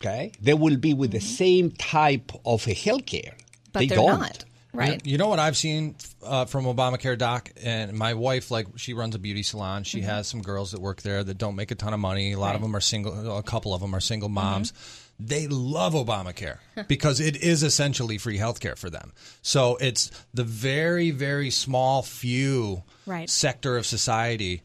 Okay? 0.01 0.31
They 0.41 0.53
will 0.53 0.77
be 0.77 0.93
with 0.93 1.11
the 1.11 1.19
mm-hmm. 1.19 1.27
same 1.27 1.71
type 1.71 2.31
of 2.45 2.67
a 2.67 2.73
health 2.73 3.05
care. 3.05 3.35
But 3.71 3.79
they 3.79 3.87
they're 3.87 3.97
don't. 3.97 4.19
not. 4.19 4.45
Right. 4.71 5.03
You, 5.03 5.17
know 5.17 5.27
what 5.27 5.39
I've 5.39 5.57
seen 5.57 5.95
uh, 6.23 6.45
from 6.45 6.65
Obamacare, 6.65 7.17
Doc, 7.17 7.49
and 7.63 7.93
my 7.93 8.13
wife, 8.13 8.51
like 8.51 8.67
she 8.75 8.93
runs 8.93 9.15
a 9.15 9.19
beauty 9.19 9.41
salon. 9.41 9.83
She 9.83 9.99
mm-hmm. 9.99 10.09
has 10.09 10.27
some 10.27 10.41
girls 10.41 10.71
that 10.73 10.79
work 10.79 11.01
there 11.01 11.23
that 11.23 11.37
don't 11.39 11.55
make 11.55 11.71
a 11.71 11.75
ton 11.75 11.93
of 11.93 11.99
money. 11.99 12.33
A 12.33 12.39
lot 12.39 12.55
of 12.55 12.61
them 12.61 12.75
are 12.75 12.81
single. 12.81 13.37
A 13.37 13.43
couple 13.43 13.73
of 13.73 13.81
them 13.81 13.95
are 13.95 13.99
single 13.99 14.29
moms. 14.29 14.73
They 15.19 15.47
love 15.47 15.93
Obamacare 15.93 16.59
because 16.87 17.19
it 17.19 17.37
is 17.37 17.63
essentially 17.63 18.19
free 18.19 18.37
healthcare 18.37 18.77
for 18.77 18.91
them. 18.91 19.11
So 19.41 19.75
it's 19.77 20.11
the 20.33 20.43
very, 20.43 21.11
very 21.11 21.49
small 21.49 22.03
few 22.03 22.83
Right. 23.05 23.27
sector 23.27 23.75
of 23.75 23.87
society 23.87 24.61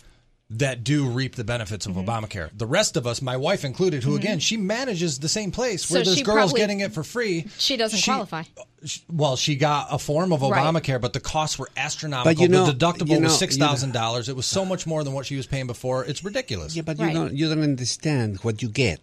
that 0.59 0.85
do 0.85 1.09
reap 1.09 1.35
the 1.37 1.45
benefits 1.45 1.87
of 1.87 1.93
mm-hmm. 1.93 2.09
Obamacare. 2.09 2.51
The 2.57 2.67
rest 2.67 2.97
of 2.97 3.07
us, 3.07 3.21
my 3.23 3.37
wife 3.37 3.65
included, 3.65 4.03
who 4.03 4.11
mm-hmm. 4.11 4.19
again 4.19 4.39
she 4.39 4.57
manages 4.57 5.19
the 5.19 5.29
same 5.29 5.51
place 5.51 5.91
where 5.91 6.05
So 6.05 6.11
there's 6.11 6.23
girls 6.23 6.53
probably- 6.53 6.61
getting 6.61 6.81
it 6.81 6.93
for 6.93 7.03
free. 7.03 7.47
She 7.59 7.77
doesn't 7.77 8.03
qualify. 8.03 8.43
She- 8.85 9.03
well, 9.11 9.37
she 9.37 9.57
got 9.57 9.89
a 9.91 9.99
form 9.99 10.33
of 10.33 10.43
Right. 10.43 10.53
Obamacare, 10.63 11.01
but 11.01 11.13
the 11.13 11.21
costs 11.21 11.59
were 11.59 11.71
astronomical. 11.77 12.35
But 12.35 12.41
you 12.41 12.49
know- 12.49 12.67
the 12.67 12.73
deductible 12.73 13.09
you 13.11 13.21
know- 13.21 13.29
was 13.29 13.39
six 13.39 13.57
thousand 13.57 13.93
dollars. 13.93 14.29
It 14.29 14.37
was 14.37 14.47
so 14.47 14.65
much 14.65 14.87
more 14.87 15.03
than 15.05 15.13
what 15.13 15.27
she 15.27 15.37
was 15.37 15.47
paying 15.47 15.67
before. 15.67 16.05
It's 16.05 16.25
ridiculous. 16.25 16.77
Yeah, 16.77 16.83
but 16.83 16.99
Right. 16.99 17.09
you 17.09 17.15
don't 17.15 17.35
you 17.35 17.49
don't 17.49 17.63
understand 17.63 18.39
what 18.43 18.63
you 18.63 18.69
get. 18.69 19.01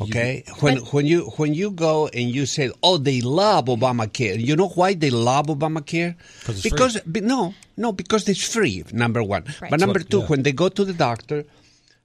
Okay, 0.00 0.44
when 0.60 0.76
when 0.92 1.06
you 1.06 1.30
when 1.36 1.52
you 1.54 1.70
go 1.72 2.06
and 2.08 2.30
you 2.30 2.46
say, 2.46 2.70
"Oh, 2.82 2.96
they 2.98 3.20
love 3.20 3.66
Obamacare," 3.66 4.38
you 4.38 4.54
know 4.56 4.68
why 4.68 4.94
they 4.94 5.10
love 5.10 5.46
Obamacare? 5.46 6.14
because 6.62 7.00
be- 7.00 7.20
no, 7.22 7.54
no, 7.76 7.92
because 7.92 8.28
it's 8.28 8.42
free. 8.52 8.84
Number 8.92 9.22
one, 9.22 9.44
Right. 9.60 9.70
but 9.70 9.80
number 9.80 10.00
what- 10.00 10.10
two, 10.10 10.18
yeah. 10.20 10.26
when 10.26 10.42
they 10.44 10.52
go 10.52 10.68
to 10.68 10.84
the 10.84 10.92
doctor, 10.92 11.44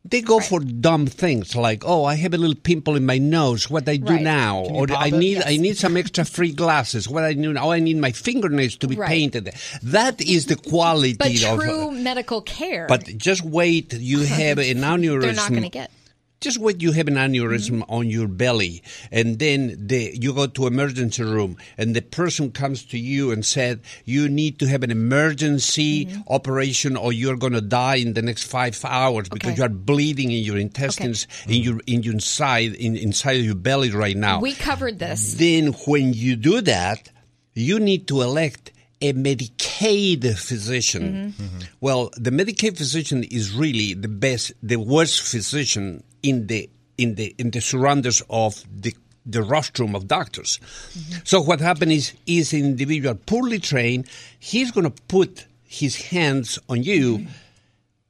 they 0.03 0.21
go 0.21 0.39
for 0.39 0.59
dumb 0.59 1.05
things 1.07 1.55
like, 1.55 1.83
"Oh, 1.85 2.05
I 2.05 2.15
have 2.15 2.33
a 2.33 2.37
little 2.37 2.55
pimple 2.55 2.95
in 2.95 3.05
my 3.05 3.17
nose. 3.17 3.69
What 3.69 3.87
I 3.89 3.97
do 3.97 4.13
Right. 4.13 4.21
now?" 4.21 4.59
Or 4.65 4.85
I 4.91 5.09
need 5.09 5.41
I 5.45 5.57
need 5.57 5.77
some 5.77 5.95
extra 5.97 6.25
free 6.25 6.51
glasses. 6.53 7.07
What 7.07 7.23
I 7.23 7.33
do? 7.33 7.55
Oh, 7.57 7.71
I 7.71 7.79
need 7.79 7.97
my 7.97 8.11
fingernails 8.11 8.77
to 8.77 8.87
be 8.87 8.95
Right. 8.95 9.09
painted. 9.09 9.51
That 9.83 10.21
is 10.21 10.45
the 10.47 10.55
quality 10.55 11.13
But 11.13 11.35
of. 11.43 11.59
Uh, 11.59 11.63
true 11.63 11.91
medical 11.91 12.41
care, 12.41 12.87
But 12.87 13.17
just 13.17 13.41
wait, 13.43 13.93
you 13.93 14.19
have 14.41 14.57
an 14.59 14.77
aneurysm. 14.81 15.21
they're 15.21 15.33
not 15.33 15.49
going 15.49 15.63
to 15.63 15.69
get. 15.69 15.91
Just 16.45 16.59
wait, 16.59 16.79
you 16.79 16.91
have 16.91 17.07
an 17.07 17.15
aneurysm 17.15 17.79
mm-hmm. 17.81 17.91
on 17.91 18.07
your 18.07 18.27
belly, 18.27 18.83
and 19.11 19.39
then 19.39 19.75
the, 19.79 20.11
you 20.13 20.31
go 20.31 20.45
to 20.45 20.67
emergency 20.67 21.23
room, 21.23 21.57
and 21.75 21.95
the 21.95 22.03
person 22.03 22.51
comes 22.51 22.85
to 22.85 22.99
you 22.99 23.31
and 23.31 23.43
said 23.43 23.81
you 24.05 24.29
need 24.29 24.59
to 24.59 24.67
have 24.67 24.83
an 24.83 24.91
emergency 24.91 26.05
mm-hmm. 26.05 26.21
operation, 26.27 26.95
or 26.95 27.11
you're 27.11 27.35
going 27.35 27.53
to 27.53 27.61
die 27.61 27.95
in 27.95 28.13
the 28.13 28.21
next 28.21 28.43
five 28.43 28.79
hours 28.85 29.27
because 29.27 29.53
Okay. 29.53 29.57
you 29.57 29.65
are 29.65 29.69
bleeding 29.69 30.31
in 30.31 30.43
your 30.43 30.59
intestines, 30.59 31.25
in 31.47 31.63
your 31.63 31.79
in 31.87 32.03
your 32.03 32.13
inside, 32.13 32.75
in, 32.75 32.95
inside 32.95 33.39
of 33.39 33.45
your 33.45 33.55
belly 33.55 33.89
right 33.89 34.15
now. 34.15 34.39
We 34.39 34.53
covered 34.53 34.99
this. 34.99 35.33
Then, 35.33 35.73
when 35.87 36.13
you 36.13 36.35
do 36.35 36.61
that, 36.61 37.09
you 37.55 37.79
need 37.79 38.07
to 38.09 38.21
elect 38.21 38.71
a 39.01 39.13
Medicaid 39.13 40.37
physician. 40.37 41.33
Mm-hmm. 41.37 41.59
Well, 41.81 42.11
the 42.17 42.29
Medicaid 42.29 42.77
physician 42.77 43.23
is 43.23 43.51
really 43.51 43.93
the 43.93 44.07
best, 44.07 44.53
the 44.61 44.77
worst 44.77 45.21
physician 45.23 46.03
in 46.29 46.47
the 46.47 46.61
in 46.97 47.15
the 47.15 47.27
in 47.37 47.51
the 47.51 47.61
surroundings 47.61 48.21
of 48.29 48.63
the 48.83 48.93
the 49.25 49.41
rostrum 49.53 49.95
of 49.95 50.07
doctors. 50.07 50.51
Mm-hmm. 50.59 51.19
So 51.31 51.41
what 51.49 51.59
happened 51.69 51.91
is 51.99 52.13
is 52.25 52.53
an 52.53 52.63
individual 52.73 53.15
poorly 53.15 53.59
trained. 53.59 54.03
He's 54.39 54.71
going 54.75 54.89
to 54.91 54.95
put 55.15 55.45
his 55.79 55.95
hands 56.11 56.59
on 56.69 56.83
you. 56.83 57.17
Mm-hmm. 57.19 57.31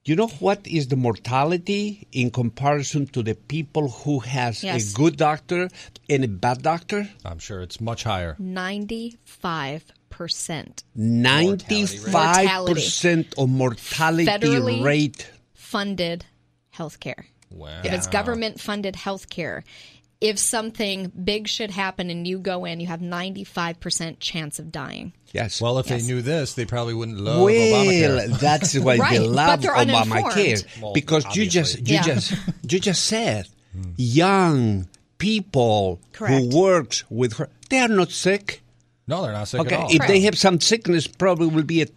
You 0.07 0.16
know 0.16 0.28
what 0.39 0.61
is 0.68 0.84
the 0.93 0.95
mortality 1.07 2.05
in 2.11 2.30
comparison 2.30 3.07
to 3.18 3.24
the 3.24 3.34
people 3.34 3.89
who 3.89 4.20
has 4.20 4.61
Yes. 4.63 4.91
a 4.91 4.95
good 5.01 5.16
doctor 5.18 5.61
and 6.07 6.24
a 6.24 6.28
bad 6.28 6.61
doctor? 6.61 7.09
I'm 7.30 7.39
sure 7.39 7.61
it's 7.66 7.80
much 7.82 8.03
higher. 8.03 8.36
Ninety-five 8.38 9.82
percent 10.11 10.84
Ninety-five 10.95 12.68
percent 12.68 13.34
of 13.38 13.49
mortality 13.49 14.26
Federally- 14.26 14.84
rate. 14.84 15.22
funded 15.53 16.26
health 16.70 16.99
care. 16.99 17.26
Wow. 17.56 17.82
If 17.84 17.91
it's 17.93 18.08
government 18.08 18.60
funded 18.62 18.95
health 18.95 19.30
care, 19.30 19.64
if 20.22 20.38
something 20.39 21.12
big 21.24 21.47
should 21.47 21.72
happen 21.72 22.10
and 22.10 22.28
you 22.28 22.38
go 22.39 22.66
in, 22.66 22.80
you 22.80 22.88
have 22.88 22.99
95% 23.01 24.20
chance 24.20 24.60
of 24.60 24.72
dying. 24.72 25.14
Yes. 25.34 25.62
Well, 25.62 25.80
if 25.80 25.89
Yes. 25.89 26.01
they 26.01 26.08
knew 26.08 26.22
this, 26.22 26.53
they 26.53 26.66
probably 26.66 26.93
wouldn't 26.93 27.20
love 27.20 27.41
well, 27.41 27.51
Obamacare. 27.86 28.39
that's 28.39 28.78
why 28.78 28.97
Right, 28.97 29.12
they 29.12 29.20
love 29.20 29.62
they're 29.62 29.74
Obamacare. 29.74 30.66
Well, 30.82 30.93
because 30.93 31.26
you 31.36 31.47
just 31.47 31.80
you 31.80 31.95
Yeah. 31.95 32.01
just 32.03 32.34
you 32.70 32.80
just 32.80 33.06
said 33.06 33.47
young 33.97 34.88
people 35.18 35.99
Correct. 36.14 36.34
who 36.53 36.58
works 36.60 37.03
with 37.10 37.34
her 37.34 37.49
they 37.70 37.80
are 37.80 37.88
not 37.88 38.12
sick. 38.12 38.62
No, 39.08 39.22
they're 39.24 39.32
not 39.34 39.47
sick 39.47 39.60
Okay, 39.62 39.76
at 39.76 39.82
all. 39.82 39.91
if 39.95 40.08
they 40.08 40.22
have 40.22 40.38
some 40.38 40.60
sickness, 40.62 41.08
probably 41.08 41.47
will 41.47 41.64
be 41.64 41.82
a 41.82 41.88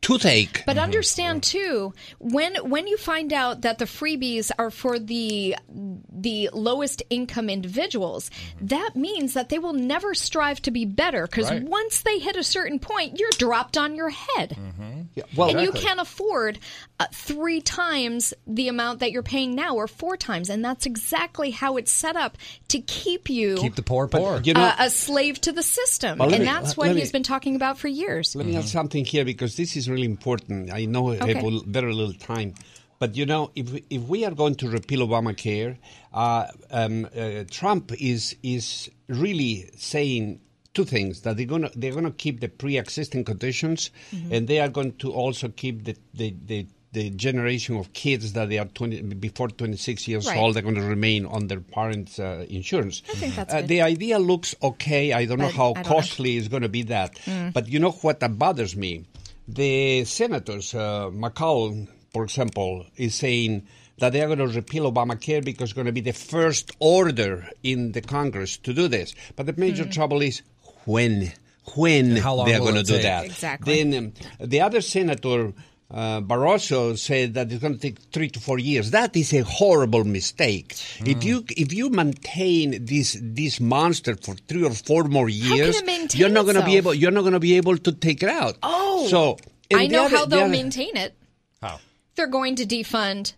toothache. 0.00 0.62
But 0.66 0.76
mm-hmm. 0.76 0.84
understand 0.84 1.42
too, 1.42 1.92
when 2.18 2.56
when 2.56 2.86
you 2.86 2.96
find 2.96 3.32
out 3.32 3.62
that 3.62 3.78
the 3.78 3.84
freebies 3.84 4.50
are 4.58 4.70
for 4.70 4.98
the 4.98 5.56
the 5.68 6.50
lowest 6.52 7.02
income 7.10 7.48
individuals, 7.50 8.30
mm-hmm. 8.30 8.66
that 8.66 8.90
means 8.94 9.34
that 9.34 9.48
they 9.48 9.58
will 9.58 9.72
never 9.72 10.14
strive 10.14 10.60
to 10.62 10.70
be 10.70 10.84
better 10.84 11.26
because 11.26 11.50
Right. 11.50 11.62
once 11.62 12.02
they 12.02 12.18
hit 12.18 12.36
a 12.36 12.44
certain 12.44 12.78
point, 12.78 13.18
you're 13.18 13.30
dropped 13.38 13.76
on 13.76 13.94
your 13.94 14.10
head. 14.10 14.56
Mm-hmm. 14.58 15.02
Yeah, 15.14 15.24
well, 15.36 15.50
and 15.50 15.60
you 15.60 15.72
can't 15.72 16.00
afford 16.00 16.58
uh, 17.00 17.06
three 17.12 17.60
times 17.60 18.34
the 18.46 18.68
amount 18.68 19.00
that 19.00 19.12
you're 19.12 19.22
paying 19.22 19.54
now 19.54 19.74
or 19.76 19.86
four 19.86 20.16
times 20.16 20.50
and 20.50 20.64
that's 20.64 20.86
exactly 20.86 21.50
how 21.50 21.76
it's 21.76 21.92
set 21.92 22.16
up 22.16 22.36
to 22.68 22.80
keep 22.80 23.30
you 23.30 23.56
Keep 23.56 23.76
the 23.76 23.82
poor 23.82 24.08
poor. 24.08 24.40
you 24.42 24.54
know, 24.54 24.60
uh, 24.60 24.74
a 24.80 24.90
slave 24.90 25.40
to 25.42 25.52
the 25.52 25.62
system 25.62 26.18
Well, 26.18 26.28
and 26.30 26.40
me- 26.40 26.44
that's 26.44 26.72
uh, 26.72 26.74
what 26.74 26.90
me- 26.90 27.00
he's 27.00 27.12
been 27.12 27.22
talking 27.22 27.56
about 27.56 27.78
for 27.78 27.88
years 27.88 28.34
Let 28.34 28.46
me 28.46 28.56
add 28.56 28.68
something 28.68 29.04
here 29.04 29.24
because 29.24 29.56
this 29.56 29.76
is 29.76 29.87
really 29.88 30.06
important. 30.06 30.70
I 30.72 30.84
know 30.86 31.10
I 31.12 31.16
Okay. 31.18 31.34
have 31.34 31.62
very 31.66 31.92
little 31.92 32.14
time. 32.14 32.54
But 32.98 33.14
you 33.16 33.26
know, 33.26 33.50
if 33.54 33.70
we, 33.72 33.84
if 33.90 34.02
we 34.02 34.24
are 34.24 34.32
going 34.34 34.56
to 34.56 34.68
repeal 34.68 35.06
Obamacare, 35.06 35.76
uh, 36.12 36.46
um, 36.70 37.06
uh, 37.16 37.44
Trump 37.50 37.92
is 38.00 38.34
is 38.42 38.90
really 39.06 39.70
saying 39.76 40.40
two 40.74 40.84
things: 40.84 41.20
that 41.22 41.36
they're 41.36 41.46
gonna 41.46 41.70
they're 41.76 41.94
gonna 41.94 42.10
keep 42.10 42.40
the 42.40 42.48
pre-existing 42.48 43.22
conditions, 43.24 43.90
and 44.32 44.48
they 44.48 44.58
are 44.58 44.68
going 44.68 44.92
to 44.98 45.12
also 45.12 45.48
keep 45.48 45.84
the 45.84 45.94
the, 46.12 46.34
the 46.46 46.66
the 46.92 47.10
generation 47.10 47.76
of 47.76 47.92
kids 47.92 48.32
that 48.32 48.48
they 48.48 48.56
are 48.58 48.64
20, 48.64 49.02
before 49.20 49.48
26 49.48 50.08
years 50.08 50.26
Right. 50.26 50.38
old, 50.38 50.54
they're 50.56 50.62
going 50.62 50.74
to 50.74 50.80
remain 50.80 51.26
on 51.26 51.46
their 51.48 51.60
parents' 51.60 52.18
uh, 52.18 52.46
insurance. 52.48 53.02
I 53.12 53.16
think 53.18 53.36
that's 53.36 53.52
Uh, 53.52 53.60
the 53.60 53.82
idea 53.82 54.18
looks 54.18 54.54
okay. 54.62 55.12
I 55.12 55.26
don't 55.26 55.38
know 55.38 55.48
how 55.52 55.74
don't 55.74 55.84
know. 55.84 55.90
Mm. 55.90 55.94
costly 55.96 56.38
it's 56.38 56.48
going 56.48 56.62
to 56.62 56.68
be 56.70 56.82
that. 56.84 57.10
But 57.52 57.68
you 57.68 57.78
know 57.78 57.90
what 58.02 58.20
that 58.20 58.38
bothers 58.38 58.74
me? 58.74 59.04
The 59.48 60.04
senators, 60.04 60.74
uh, 60.74 61.08
McCall, 61.10 61.88
for 62.12 62.22
example, 62.24 62.84
is 62.96 63.14
saying 63.14 63.66
that 63.98 64.12
they 64.12 64.20
are 64.22 64.26
going 64.26 64.38
to 64.38 64.46
repeal 64.48 64.90
Obamacare 64.92 65.42
because 65.44 65.70
it's 65.70 65.72
going 65.72 65.86
to 65.86 65.92
be 65.92 66.02
the 66.02 66.12
first 66.12 66.70
order 66.78 67.48
in 67.62 67.92
the 67.92 68.00
Congress 68.02 68.58
to 68.58 68.74
do 68.74 68.88
this. 68.88 69.14
But 69.36 69.46
the 69.46 69.54
major 69.56 69.84
Mm. 69.84 69.92
trouble 69.92 70.20
is 70.22 70.42
when, 70.84 71.32
when 71.76 72.16
how 72.16 72.34
long 72.34 72.46
they 72.46 72.54
are 72.54 72.58
going 72.60 72.74
to 72.74 72.82
do 72.82 73.00
that. 73.00 73.24
Exactly. 73.24 73.82
Then 73.82 74.12
um, 74.40 74.46
the 74.48 74.60
other 74.60 74.80
senator. 74.80 75.52
Uh, 75.90 76.20
Barrasso 76.20 76.98
said 76.98 77.32
that 77.32 77.50
it's 77.50 77.62
going 77.62 77.72
to 77.72 77.80
take 77.80 77.98
three 78.12 78.28
to 78.28 78.38
four 78.40 78.58
years. 78.58 78.90
That 78.90 79.16
is 79.16 79.32
a 79.32 79.40
horrible 79.42 80.04
mistake. 80.04 80.74
Mm. 80.98 81.08
If 81.16 81.24
you 81.24 81.44
if 81.48 81.72
you 81.72 81.88
maintain 81.88 82.84
this 82.84 83.16
this 83.22 83.58
monster 83.58 84.14
for 84.14 84.34
three 84.34 84.64
or 84.64 84.72
four 84.74 85.04
more 85.04 85.30
years, 85.30 85.80
you're 86.14 86.28
not 86.28 86.42
going 86.44 86.56
to 86.56 86.64
be 86.64 86.76
able 86.76 86.92
you're 86.92 87.10
not 87.10 87.22
going 87.22 87.32
to 87.32 87.40
be 87.40 87.56
able 87.56 87.78
to 87.78 87.92
take 87.92 88.22
it 88.22 88.28
out. 88.28 88.58
Oh. 88.62 89.06
so 89.08 89.38
i 89.72 89.86
know 89.86 90.04
other- 90.06 90.16
how 90.16 90.24
they'll 90.26 90.40
other- 90.40 90.48
maintain 90.50 90.94
it 90.96 91.14
How? 91.62 91.78
they're 92.16 92.26
going 92.26 92.56
to 92.56 92.64
defund 92.66 93.32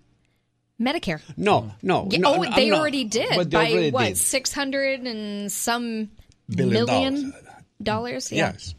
medicare 0.80 1.20
No, 1.36 1.72
no, 1.82 2.08
Yeah, 2.10 2.18
no. 2.20 2.34
oh, 2.34 2.44
I'm 2.44 2.54
they 2.54 2.68
not- 2.70 2.80
already 2.80 3.04
did 3.04 3.30
they 3.30 3.44
by 3.44 3.70
already 3.70 3.90
what 3.92 4.16
six 4.16 4.52
hundred 4.52 5.00
and 5.06 5.50
some 5.52 6.10
Billion 6.48 6.72
million 6.86 7.14
dollars. 7.30 7.44
dollars? 7.82 8.32
Yeah. 8.32 8.52
Yes, 8.52 8.74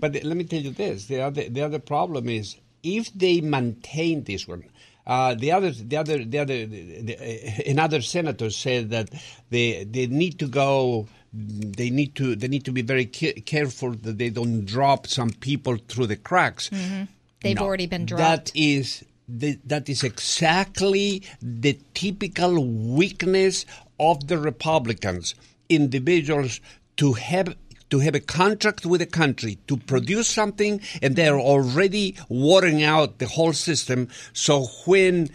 but 0.00 0.12
the- 0.12 0.20
let 0.22 0.36
me 0.36 0.44
tell 0.44 0.60
you 0.60 0.70
this: 0.70 1.06
the 1.06 1.22
other 1.22 1.48
the 1.48 1.62
other 1.62 1.78
problem 1.80 2.28
is 2.28 2.54
if 2.86 3.12
they 3.12 3.40
maintain 3.40 4.24
this 4.24 4.46
one. 4.46 4.64
Uh, 5.06 5.34
the 5.34 5.52
other, 5.52 5.70
the 5.70 5.96
other, 5.96 6.24
the 6.24 6.38
other, 6.38 6.66
the, 6.66 7.00
the, 7.02 7.70
another 7.70 8.00
senator 8.00 8.50
said 8.50 8.90
that 8.90 9.08
they 9.50 9.84
they 9.84 10.06
need 10.08 10.38
to 10.38 10.48
go. 10.48 11.06
They 11.32 11.90
need 11.90 12.14
to 12.16 12.34
they 12.34 12.48
need 12.48 12.64
to 12.64 12.72
be 12.72 12.82
very 12.82 13.06
ca- 13.06 13.40
careful 13.44 13.92
that 13.92 14.18
they 14.18 14.30
don't 14.30 14.64
drop 14.64 15.06
some 15.06 15.30
people 15.30 15.76
through 15.88 16.06
the 16.08 16.16
cracks. 16.16 16.70
they've 17.42 17.56
No, 17.56 17.62
already 17.62 17.86
been 17.86 18.06
dropped 18.06 18.20
That 18.20 18.52
is 18.54 19.04
the, 19.28 19.58
that 19.66 19.88
is 19.88 20.02
exactly 20.02 21.22
the 21.42 21.78
typical 21.94 22.64
weakness 22.64 23.66
of 24.00 24.26
the 24.28 24.38
Republicans. 24.38 25.34
Individuals 25.68 26.60
to 26.96 27.12
have 27.14 27.54
to 27.90 28.00
have 28.00 28.14
a 28.14 28.20
contract 28.20 28.84
with 28.86 29.00
a 29.00 29.06
country 29.06 29.58
to 29.68 29.76
produce 29.76 30.28
something, 30.28 30.80
and 31.02 31.16
they're 31.16 31.38
already 31.38 32.16
watering 32.28 32.82
out 32.82 33.18
the 33.18 33.26
whole 33.26 33.52
system. 33.52 34.08
So 34.32 34.66
when 34.86 35.30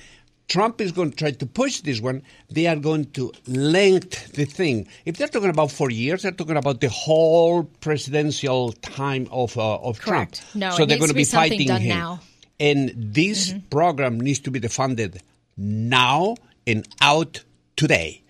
Trump 0.47 0.82
is 0.82 0.91
going 0.91 1.12
to 1.12 1.16
try 1.16 1.32
to 1.32 1.45
push 1.45 1.80
this 1.80 2.02
one, 2.02 2.24
they 2.49 2.68
are 2.68 2.76
going 2.76 3.06
to 3.12 3.32
length 3.47 4.34
the 4.34 4.43
thing. 4.43 4.86
If 5.06 5.16
they're 5.16 5.30
talking 5.30 5.49
about 5.49 5.72
four 5.72 5.89
years, 5.89 6.24
they're 6.24 6.34
talking 6.34 6.58
about 6.58 6.82
the 6.82 6.89
whole 6.89 7.64
presidential 7.64 8.74
time 8.74 9.30
of 9.32 9.58
uh, 9.58 9.78
of 9.78 10.02
Correct. 10.02 10.41
Trump. 10.41 10.56
No, 10.56 10.72
so 10.72 10.84
it 10.84 10.88
they're 10.88 10.97
needs 10.97 10.99
going 10.99 11.10
to 11.10 11.16
be 11.16 11.24
something 11.24 11.68
fighting 11.68 11.84
him. 11.84 11.97
now. 11.97 12.20
And 12.60 12.93
this 12.95 13.56
program 13.70 14.20
needs 14.20 14.39
to 14.41 14.52
be 14.52 14.60
funded 14.68 15.24
now 15.56 16.36
and 16.68 16.86
out 17.02 17.43
today. 17.78 18.22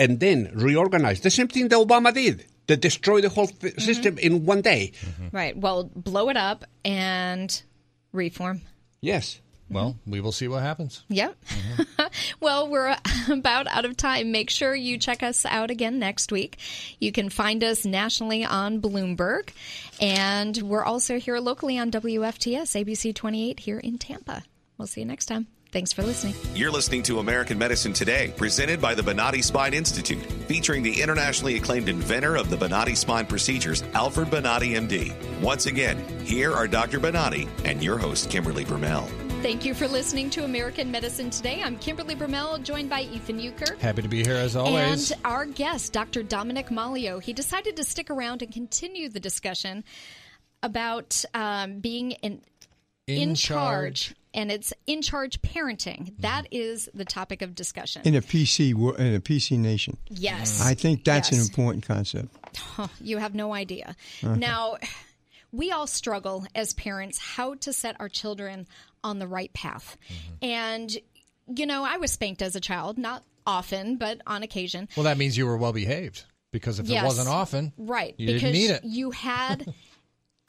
And 0.00 0.20
then 0.20 0.50
reorganize. 0.54 1.20
The 1.20 1.30
same 1.30 1.48
thing 1.48 1.68
that 1.68 1.76
Obama 1.76 2.12
did. 2.12 2.44
They 2.68 2.76
destroyed 2.76 3.24
the 3.24 3.28
whole 3.28 3.48
th- 3.48 3.74
mm-hmm. 3.74 3.80
system 3.82 4.18
in 4.18 4.46
one 4.46 4.60
day. 4.60 4.92
Mm-hmm. 5.00 5.36
right 5.36 5.56
well 5.56 5.90
blow 5.94 6.28
it 6.28 6.36
up 6.36 6.64
and 6.84 7.62
reform 8.12 8.62
Yes. 9.00 9.34
Mm-hmm. 9.34 9.74
Well, 9.74 9.96
we 10.06 10.20
will 10.20 10.32
see 10.32 10.48
what 10.48 10.62
happens. 10.62 11.04
Yep. 11.08 11.36
well, 12.40 12.68
we're 12.68 12.88
uh, 12.88 12.98
about 13.30 13.66
out 13.66 13.84
of 13.84 13.96
time. 13.98 14.32
Make 14.32 14.48
sure 14.48 14.74
you 14.74 14.96
check 14.96 15.22
us 15.22 15.44
out 15.44 15.70
again 15.70 15.98
next 15.98 16.32
week. 16.32 16.58
You 16.98 17.12
can 17.12 17.28
find 17.28 17.62
us 17.62 17.84
nationally 17.84 18.44
on 18.44 18.80
Bloomberg, 18.80 19.50
and 20.00 20.56
we're 20.62 20.84
also 20.84 21.18
here 21.18 21.38
locally 21.38 21.78
on 21.78 21.90
WFTS 21.90 22.82
ABC 22.82 23.14
28 23.14 23.60
here 23.60 23.78
in 23.78 23.98
Tampa. 23.98 24.42
We'll 24.78 24.88
see 24.88 25.02
you 25.02 25.06
next 25.06 25.26
time. 25.26 25.48
Thanks 25.70 25.92
for 25.92 26.02
listening. 26.02 26.34
You're 26.54 26.70
listening 26.70 27.02
to 27.04 27.18
American 27.18 27.58
Medicine 27.58 27.92
Today, 27.92 28.32
presented 28.36 28.80
by 28.80 28.94
the 28.94 29.02
Bonati 29.02 29.44
Spine 29.44 29.74
Institute, 29.74 30.24
featuring 30.46 30.82
the 30.82 31.02
internationally 31.02 31.56
acclaimed 31.56 31.90
inventor 31.90 32.36
of 32.36 32.48
the 32.48 32.56
Bonati 32.56 32.96
Spine 32.96 33.26
procedures, 33.26 33.82
Alfred 33.92 34.28
Bonati, 34.28 34.76
MD. 34.76 35.12
Once 35.42 35.66
again, 35.66 35.98
here 36.24 36.54
are 36.54 36.66
Dr. 36.66 36.98
Bonati 36.98 37.48
and 37.64 37.82
your 37.82 37.98
host, 37.98 38.30
Kimberly 38.30 38.64
Brumell. 38.64 39.06
Thank 39.42 39.64
you 39.64 39.72
for 39.72 39.86
listening 39.86 40.30
to 40.30 40.44
American 40.44 40.90
Medicine 40.90 41.30
Today. 41.30 41.62
I'm 41.62 41.78
Kimberly 41.78 42.16
Brumell, 42.16 42.60
joined 42.62 42.90
by 42.90 43.02
Ethan 43.02 43.38
Euchre. 43.38 43.76
Happy 43.78 44.02
to 44.02 44.08
be 44.08 44.24
here 44.24 44.34
as 44.34 44.56
always. 44.56 45.12
And 45.12 45.20
our 45.24 45.44
guest, 45.44 45.92
Dr. 45.92 46.22
Dominic 46.22 46.70
Malio, 46.70 47.22
he 47.22 47.32
decided 47.34 47.76
to 47.76 47.84
stick 47.84 48.10
around 48.10 48.42
and 48.42 48.52
continue 48.52 49.08
the 49.08 49.20
discussion 49.20 49.84
about 50.62 51.24
um, 51.34 51.78
being 51.78 52.12
in, 53.08 53.30
in, 53.30 53.34
charge. 53.34 54.14
and 54.34 54.50
it's 54.52 54.72
in 54.86 55.02
charge 55.02 55.40
parenting. 55.42 56.12
That 56.20 56.46
is 56.50 56.88
the 56.94 57.04
topic 57.04 57.42
of 57.42 57.54
discussion. 57.54 58.02
in 58.04 58.14
a 58.14 58.22
PC 58.22 58.70
in 58.98 59.14
a 59.14 59.20
PC 59.20 59.58
nation. 59.58 59.96
yes, 60.08 60.60
I 60.64 60.74
think 60.74 61.04
that's 61.04 61.32
Yes. 61.32 61.40
an 61.40 61.46
important 61.48 61.86
concept. 61.86 62.28
Huh, 62.56 62.88
you 63.00 63.18
have 63.18 63.34
no 63.34 63.52
idea. 63.54 63.96
Uh-huh. 64.22 64.34
Now, 64.36 64.76
we 65.52 65.70
all 65.70 65.86
struggle 65.86 66.46
as 66.54 66.74
parents 66.74 67.18
how 67.18 67.54
to 67.54 67.72
set 67.72 67.96
our 68.00 68.08
children 68.08 68.66
on 69.02 69.18
the 69.18 69.26
right 69.26 69.52
path. 69.52 69.96
Mm-hmm. 70.08 70.44
And, 70.44 70.96
you 71.56 71.66
know, 71.66 71.84
I 71.84 71.96
was 71.98 72.12
spanked 72.12 72.42
as 72.42 72.54
a 72.56 72.60
child, 72.60 72.98
not 72.98 73.22
often, 73.46 73.96
but 73.96 74.20
on 74.26 74.42
occasion. 74.42 74.88
well, 74.96 75.04
that 75.04 75.16
means 75.16 75.36
you 75.38 75.46
were 75.46 75.56
well 75.56 75.72
behaved 75.72 76.24
because 76.50 76.78
if 76.78 76.86
Yes. 76.88 77.02
it 77.02 77.06
wasn't 77.06 77.28
often, 77.28 77.72
Right. 77.78 78.14
you 78.18 78.26
because 78.26 78.42
didn't 78.42 78.54
need 78.54 78.70
it. 78.70 78.84
you 78.84 79.10
had 79.12 79.72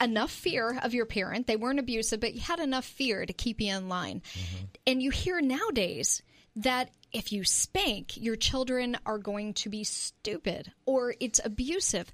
enough 0.00 0.30
fear 0.30 0.78
of 0.82 0.94
your 0.94 1.06
parent. 1.06 1.46
They 1.46 1.56
weren't 1.56 1.78
abusive, 1.78 2.20
but 2.20 2.34
you 2.34 2.40
had 2.40 2.60
enough 2.60 2.84
fear 2.84 3.24
to 3.26 3.32
keep 3.32 3.60
you 3.60 3.74
in 3.74 3.88
line. 3.88 4.22
Mm-hmm. 4.34 4.64
And 4.86 5.02
you 5.02 5.10
hear 5.10 5.40
nowadays 5.40 6.22
that 6.56 6.90
if 7.12 7.32
you 7.32 7.44
spank, 7.44 8.16
your 8.16 8.36
children 8.36 8.96
are 9.06 9.18
going 9.18 9.54
to 9.54 9.68
be 9.68 9.84
stupid 9.84 10.72
or 10.86 11.14
it's 11.20 11.40
abusive. 11.44 12.10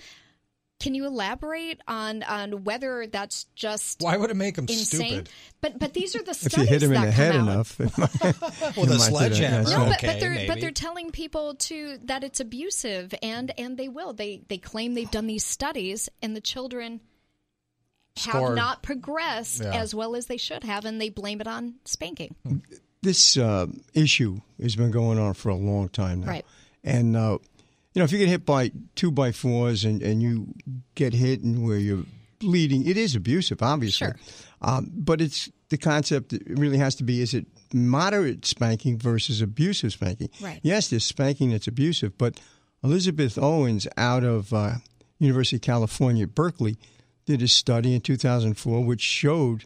Can 0.79 0.95
you 0.95 1.07
elaborate 1.07 1.81
on 1.89 2.23
on 2.23 2.65
whether 2.65 3.07
that's 3.07 3.45
just 3.55 4.03
Why 4.03 4.19
would 4.19 4.29
it 4.31 4.37
make 4.37 4.57
them 4.57 4.67
insane? 4.69 5.07
stupid? 5.09 5.29
But 5.63 5.79
but 5.79 5.95
these 5.95 6.15
are 6.15 6.23
the 6.23 6.31
If 6.33 6.37
studies 6.37 6.59
you 6.59 6.65
hit 6.67 6.83
him 6.83 6.93
in 6.93 7.01
that 7.01 7.07
the 7.07 7.13
come 7.13 7.15
head 7.25 7.37
out. 7.37 7.41
enough, 7.49 7.81
it 7.81 7.97
might, 7.99 8.13
With 8.21 8.21
it 8.21 8.77
a 8.77 8.77
might 8.77 8.77
do 8.77 8.87
that. 8.87 8.99
sledgehammer. 9.01 9.71
No, 9.71 9.85
but, 9.87 9.97
Okay, 9.97 10.07
but 10.09 10.21
they're 10.21 10.31
maybe. 10.35 10.49
but 10.49 10.61
they're 10.61 10.71
telling 10.73 11.11
people 11.13 11.55
to 11.55 11.99
that 12.05 12.25
it's 12.25 12.41
abusive, 12.41 13.15
and 13.23 13.53
and 13.59 13.79
they 13.79 13.89
will. 13.89 14.13
They 14.13 14.43
they 14.49 14.59
claim 14.59 14.93
they've 14.93 15.11
done 15.11 15.27
these 15.27 15.47
studies, 15.47 16.11
and 16.21 16.37
the 16.37 16.43
children 16.43 17.01
have 18.19 18.55
not 18.55 18.83
progressed 18.83 19.63
Yeah. 19.63 19.75
as 19.75 19.95
well 19.95 20.17
as 20.17 20.27
they 20.27 20.37
should 20.37 20.65
have, 20.65 20.85
and 20.85 21.01
they 21.01 21.09
blame 21.11 21.41
it 21.41 21.47
on 21.47 21.75
spanking. 21.85 22.35
this 23.03 23.37
uh, 23.37 23.67
issue 23.95 24.41
has 24.61 24.75
been 24.75 24.91
going 24.91 25.19
on 25.19 25.35
for 25.35 25.51
a 25.51 25.55
long 25.55 25.89
time 25.89 26.21
now. 26.23 26.27
Right. 26.29 26.47
And, 26.83 27.17
uh, 27.17 27.39
you 27.95 28.01
know, 28.01 28.05
if 28.05 28.13
you 28.13 28.19
get 28.19 28.29
hit 28.29 28.45
by 28.45 28.73
two 28.95 29.11
by 29.11 29.33
fours 29.33 29.85
and, 29.85 30.03
and 30.03 30.23
you 30.23 30.55
get 30.95 31.13
hit 31.15 31.41
and 31.43 31.65
where 31.65 31.77
you're 31.79 32.05
bleeding, 32.41 32.87
it 32.87 32.97
is 32.97 33.15
abusive, 33.15 33.63
obviously. 33.63 34.09
Sure. 34.09 34.17
Um, 34.61 34.91
but 34.93 35.21
it's 35.21 35.51
the 35.69 35.79
concept 35.79 36.31
that 36.31 36.43
really 36.49 36.79
has 36.79 36.95
to 36.97 37.05
be 37.05 37.21
is 37.21 37.35
it 37.35 37.47
moderate 37.73 38.45
spanking 38.45 38.99
versus 38.99 39.41
abusive 39.41 39.93
spanking? 39.93 40.31
Right. 40.41 40.61
Yes, 40.63 40.89
there's 40.89 41.05
spanking 41.05 41.51
that's 41.51 41.67
abusive, 41.69 42.17
but 42.19 42.41
Elizabeth 42.83 43.39
Owens 43.39 43.87
out 43.97 44.25
of 44.25 44.53
uh, 44.53 44.75
University 45.19 45.57
of 45.57 45.63
California, 45.63 46.27
Berkeley, 46.27 46.77
did 47.27 47.43
a 47.43 47.49
study 47.49 47.95
in 47.95 48.01
2004 48.01 48.85
which 48.85 49.03
showed 49.03 49.65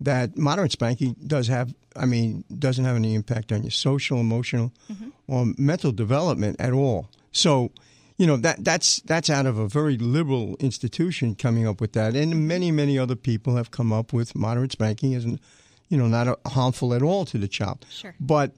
that 0.00 0.36
moderate 0.36 0.72
spanking 0.72 1.16
does 1.26 1.48
have. 1.48 1.74
I 1.96 2.06
mean, 2.06 2.44
doesn't 2.56 2.84
have 2.84 2.96
any 2.96 3.14
impact 3.14 3.50
on 3.52 3.62
your 3.62 3.72
social, 3.72 4.20
emotional, 4.20 4.72
mm-hmm. 4.90 5.08
or 5.26 5.46
mental 5.58 5.92
development 5.92 6.56
at 6.60 6.72
all. 6.72 7.10
So, 7.32 7.72
you 8.16 8.26
know 8.26 8.36
that 8.36 8.62
that's 8.62 9.00
that's 9.00 9.30
out 9.30 9.46
of 9.46 9.58
a 9.58 9.66
very 9.66 9.96
liberal 9.96 10.54
institution 10.60 11.34
coming 11.34 11.66
up 11.66 11.80
with 11.80 11.94
that, 11.94 12.14
and 12.14 12.46
many 12.46 12.70
many 12.70 12.98
other 12.98 13.16
people 13.16 13.56
have 13.56 13.70
come 13.70 13.94
up 13.94 14.12
with 14.12 14.36
moderate 14.36 14.72
spanking 14.72 15.14
as, 15.14 15.24
you 15.24 15.96
know, 15.96 16.06
not 16.06 16.38
harmful 16.46 16.92
at 16.92 17.02
all 17.02 17.24
to 17.24 17.38
the 17.38 17.48
child. 17.48 17.86
Sure. 17.90 18.14
But 18.20 18.52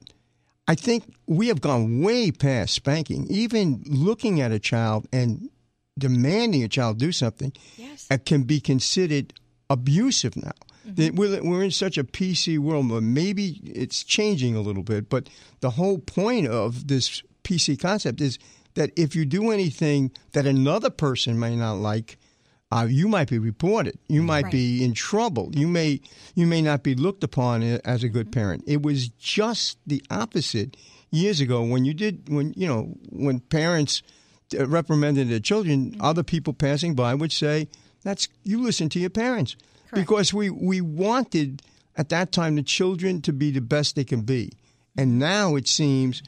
I 0.67 0.75
think 0.75 1.05
we 1.27 1.47
have 1.47 1.61
gone 1.61 2.01
way 2.01 2.31
past 2.31 2.73
spanking. 2.73 3.25
Even 3.29 3.83
looking 3.87 4.41
at 4.41 4.51
a 4.51 4.59
child 4.59 5.07
and 5.13 5.49
demanding 5.97 6.63
a 6.63 6.67
child 6.67 6.97
do 6.97 7.11
something 7.11 7.53
Yes. 7.77 8.07
can 8.25 8.43
be 8.43 8.59
considered 8.59 9.33
abusive 9.69 10.35
now. 10.35 10.51
Mm-hmm. 10.87 10.95
That 10.95 11.15
We're, 11.15 11.43
we're 11.43 11.63
in 11.63 11.71
such 11.71 11.97
a 11.97 12.03
PC 12.03 12.59
world, 12.59 12.89
but 12.89 13.03
maybe 13.03 13.61
it's 13.63 14.03
changing 14.03 14.55
a 14.55 14.61
little 14.61 14.83
bit. 14.83 15.09
But 15.09 15.29
the 15.61 15.71
whole 15.71 15.99
point 15.99 16.47
of 16.47 16.87
this 16.87 17.23
PC 17.43 17.79
concept 17.79 18.21
is 18.21 18.37
that 18.75 18.91
if 18.97 19.15
you 19.15 19.25
do 19.25 19.51
anything 19.51 20.11
that 20.33 20.45
another 20.45 20.89
person 20.89 21.39
may 21.39 21.55
not 21.55 21.73
like, 21.73 22.17
uh, 22.71 22.87
you 22.89 23.07
might 23.07 23.29
be 23.29 23.37
reported. 23.37 23.97
You 24.07 24.21
mm-hmm. 24.21 24.27
might 24.27 24.51
be 24.51 24.83
in 24.83 24.93
trouble. 24.93 25.51
You 25.53 25.67
may 25.67 26.01
you 26.33 26.47
may 26.47 26.61
not 26.61 26.81
be 26.81 26.95
looked 26.95 27.23
upon 27.23 27.61
as 27.61 28.03
a 28.03 28.09
good 28.09 28.27
mm-hmm. 28.27 28.39
parent. 28.39 28.63
It 28.65 28.81
was 28.81 29.09
just 29.09 29.77
the 29.85 30.03
opposite 30.09 30.75
years 31.11 31.39
ago 31.39 31.61
when 31.61 31.85
you 31.85 31.93
did 31.93 32.27
when 32.29 32.51
you 32.57 32.67
know 32.67 32.95
when 33.11 33.39
parents 33.39 34.01
reprimanded 34.53 35.29
their 35.29 35.39
children. 35.39 35.95
Other 35.99 36.23
people 36.23 36.53
passing 36.53 36.95
by 36.95 37.13
would 37.13 37.31
say, 37.31 37.67
"That's 38.03 38.27
you 38.43 38.61
listen 38.61 38.89
to 38.89 38.99
your 38.99 39.09
parents," 39.09 39.55
because 39.93 40.33
we 40.33 40.49
we 40.49 40.81
wanted 40.81 41.61
at 41.95 42.09
that 42.09 42.31
time 42.31 42.55
the 42.55 42.63
children 42.63 43.21
to 43.21 43.33
be 43.33 43.51
the 43.51 43.61
best 43.61 43.95
they 43.95 44.03
can 44.03 44.21
be, 44.21 44.51
and 44.97 45.19
now 45.19 45.55
it 45.55 45.67
seems 45.67 46.21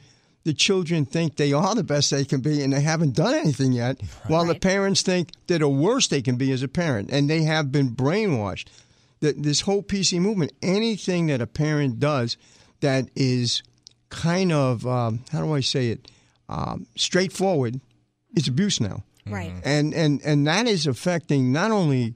the 0.44 0.54
children 0.54 1.04
think 1.04 1.36
they 1.36 1.52
are 1.52 1.74
the 1.74 1.82
best 1.82 2.12
they 2.12 2.24
can 2.24 2.40
be 2.40 2.62
and 2.62 2.72
they 2.72 2.80
haven't 2.80 3.16
done 3.16 3.34
anything 3.34 3.72
yet, 3.72 4.00
while 4.28 4.44
the 4.46 4.54
parents 4.54 5.02
think 5.02 5.32
they're 5.48 5.58
the 5.58 5.68
worst 5.68 6.10
they 6.10 6.22
can 6.22 6.36
be 6.36 6.52
as 6.52 6.62
a 6.62 6.68
parent, 6.68 7.10
and 7.10 7.28
they 7.28 7.42
have 7.42 7.72
been 7.72 7.90
brainwashed. 7.90 8.68
That 9.20 9.42
this 9.42 9.62
whole 9.62 9.82
PC 9.82 10.20
movement, 10.20 10.52
anything 10.62 11.26
that 11.26 11.40
a 11.40 11.46
parent 11.48 11.98
does 11.98 12.36
that 12.80 13.08
is 13.16 13.62
kind 14.08 14.52
of 14.52 14.86
um, 14.86 15.24
how 15.32 15.44
do 15.44 15.52
I 15.52 15.60
say 15.60 15.88
it, 15.88 16.08
um, 16.48 16.86
straightforward, 16.94 17.80
is 18.34 18.48
abuse 18.48 18.80
now, 18.80 19.04
Right. 19.26 19.52
and 19.64 19.94
and 19.94 20.20
and 20.24 20.46
that 20.46 20.66
is 20.66 20.86
affecting 20.86 21.52
not 21.52 21.70
only 21.70 22.14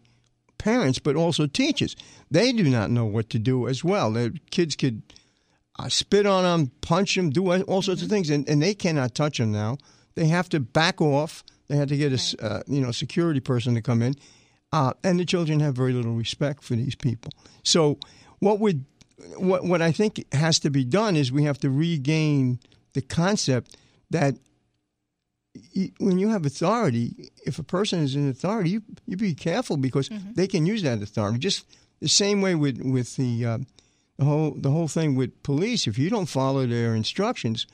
parents 0.59 0.99
but 0.99 1.17
also 1.17 1.47
teachers. 1.47 1.97
They 2.31 2.53
do 2.53 2.69
not 2.69 2.91
know 2.91 3.07
what 3.07 3.31
to 3.31 3.39
do 3.39 3.67
as 3.69 3.83
well. 3.83 4.13
The 4.13 4.39
kids 4.51 4.77
could 4.77 5.03
uh, 5.79 5.89
spit 5.89 6.27
on 6.27 6.45
them, 6.45 6.71
punch 6.81 7.15
them, 7.17 7.31
do 7.31 7.51
all 7.63 7.83
sorts 7.83 8.03
of 8.03 8.09
things, 8.09 8.31
and, 8.31 8.49
and 8.49 8.63
they 8.63 8.75
cannot 8.75 9.15
touch 9.15 9.39
them 9.39 9.51
now. 9.53 9.79
They 10.15 10.27
have 10.27 10.49
to 10.51 10.61
back 10.61 11.01
off. 11.01 11.43
They 11.69 11.77
had 11.77 11.89
to 11.89 11.97
get 11.97 12.13
a 12.13 12.17
s 12.17 12.35
uh, 12.43 12.63
you 12.67 12.81
know 12.81 12.93
security 12.93 13.41
person 13.41 13.75
to 13.75 13.81
come 13.83 14.03
in, 14.03 14.15
uh, 14.73 14.93
and 15.03 15.19
the 15.19 15.25
children 15.25 15.61
have 15.61 15.75
very 15.75 15.93
little 15.93 16.15
respect 16.15 16.63
for 16.65 16.77
these 16.77 16.95
people. 16.97 17.33
So 17.63 17.99
what 18.41 18.59
would 18.61 18.85
what 19.39 19.65
what 19.65 19.81
I 19.81 19.93
think 19.93 20.25
has 20.33 20.59
to 20.61 20.71
be 20.71 20.85
done 20.85 21.17
is 21.17 21.33
we 21.33 21.45
have 21.45 21.59
to 21.61 21.71
regain 21.71 22.59
the 22.93 23.03
concept 23.03 23.77
that 24.11 24.35
y- 25.77 25.93
when 25.99 26.19
you 26.19 26.29
have 26.31 26.45
authority, 26.47 27.31
if 27.47 27.59
a 27.59 27.63
person 27.63 28.01
is 28.03 28.15
in 28.15 28.29
authority, 28.29 28.71
you 28.71 28.83
you 29.07 29.17
be 29.17 29.35
careful 29.35 29.77
because 29.77 30.11
they 30.35 30.47
can 30.47 30.67
use 30.67 30.83
that 30.83 31.03
authority. 31.03 31.39
Just 31.39 31.65
the 32.01 32.09
same 32.09 32.41
way 32.43 32.55
with 32.55 32.81
with 32.83 33.17
the 33.17 33.45
uh, 33.45 33.59
the 34.19 34.25
whole 34.25 34.51
the 34.63 34.71
whole 34.71 34.89
thing 34.89 35.17
with 35.19 35.31
police. 35.43 35.87
If 35.91 35.99
you 35.99 36.11
don't 36.11 36.29
follow 36.29 36.67
their 36.67 36.95
instructions, 36.95 37.67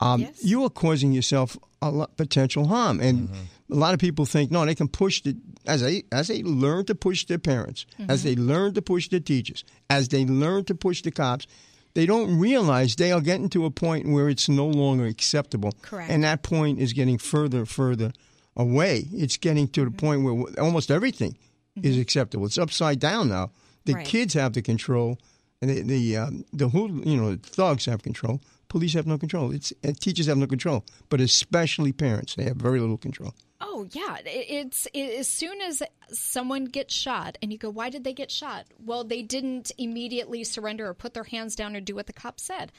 um, 0.00 0.20
you 0.42 0.64
are 0.64 0.70
causing 0.70 1.12
yourself 1.12 1.56
a 1.80 1.90
lot, 1.90 2.16
potential 2.16 2.66
harm. 2.68 3.00
And 3.00 3.28
a 3.70 3.74
lot 3.74 3.94
of 3.94 4.00
people 4.00 4.26
think 4.26 4.50
no, 4.50 4.64
they 4.66 4.74
can 4.74 4.88
push 4.88 5.22
the 5.22 5.34
as 5.66 5.80
they 5.80 6.02
as 6.10 6.26
they 6.28 6.42
learn 6.42 6.84
to 6.84 6.94
push 6.94 7.24
their 7.26 7.38
parents, 7.40 7.86
as 8.08 8.22
they 8.22 8.34
learn 8.36 8.74
to 8.74 8.82
push 8.82 9.08
their 9.08 9.20
teachers, 9.22 9.64
as 9.88 10.08
they 10.08 10.24
learn 10.24 10.64
to 10.64 10.74
push 10.74 11.02
the 11.02 11.10
cops. 11.10 11.46
They 11.94 12.06
don't 12.06 12.38
realize 12.38 12.96
they 12.96 13.12
are 13.12 13.20
getting 13.20 13.48
to 13.50 13.64
a 13.66 13.70
point 13.70 14.08
where 14.08 14.28
it's 14.28 14.48
no 14.48 14.66
longer 14.66 15.04
acceptable. 15.06 15.72
Correct. 15.82 16.10
And 16.10 16.24
that 16.24 16.42
point 16.42 16.78
is 16.78 16.92
getting 16.92 17.18
further 17.18 17.58
and 17.58 17.68
further 17.68 18.12
away. 18.56 19.08
It's 19.12 19.36
getting 19.36 19.68
to 19.68 19.84
the 19.84 19.90
point 19.90 20.22
where 20.24 20.44
almost 20.60 20.90
everything 20.90 21.36
is 21.82 21.98
acceptable. 21.98 22.46
It's 22.46 22.58
upside 22.58 22.98
down 23.00 23.28
now. 23.28 23.50
The 23.84 23.94
Right. 23.94 24.06
kids 24.06 24.34
have 24.34 24.52
the 24.52 24.62
control, 24.62 25.18
and 25.60 25.70
the 25.70 25.82
the, 25.82 26.16
um, 26.16 26.44
the 26.52 26.68
hood, 26.68 27.02
you 27.04 27.16
know 27.16 27.36
thugs 27.42 27.86
have 27.86 28.02
control. 28.02 28.40
Police 28.68 28.94
have 28.94 29.06
no 29.06 29.18
control. 29.18 29.52
It's 29.52 29.72
uh, 29.84 29.92
teachers 29.98 30.26
have 30.26 30.38
no 30.38 30.46
control, 30.46 30.84
but 31.08 31.20
especially 31.20 31.92
parents. 31.92 32.34
They 32.36 32.44
have 32.44 32.56
very 32.56 32.80
little 32.80 32.96
control. 32.96 33.34
Oh 33.64 33.86
yeah, 33.92 34.18
it's 34.24 34.86
it, 34.92 35.20
as 35.20 35.28
soon 35.28 35.60
as 35.60 35.84
someone 36.10 36.64
gets 36.64 36.92
shot, 36.92 37.38
and 37.40 37.52
you 37.52 37.58
go, 37.58 37.70
"Why 37.70 37.90
did 37.90 38.02
they 38.02 38.12
get 38.12 38.30
shot?" 38.30 38.66
Well, 38.84 39.04
they 39.04 39.22
didn't 39.22 39.70
immediately 39.78 40.42
surrender 40.42 40.88
or 40.88 40.94
put 40.94 41.14
their 41.14 41.24
hands 41.24 41.54
down 41.54 41.76
or 41.76 41.80
do 41.80 41.94
what 41.94 42.08
the 42.08 42.12
cop 42.12 42.40
said. 42.40 42.72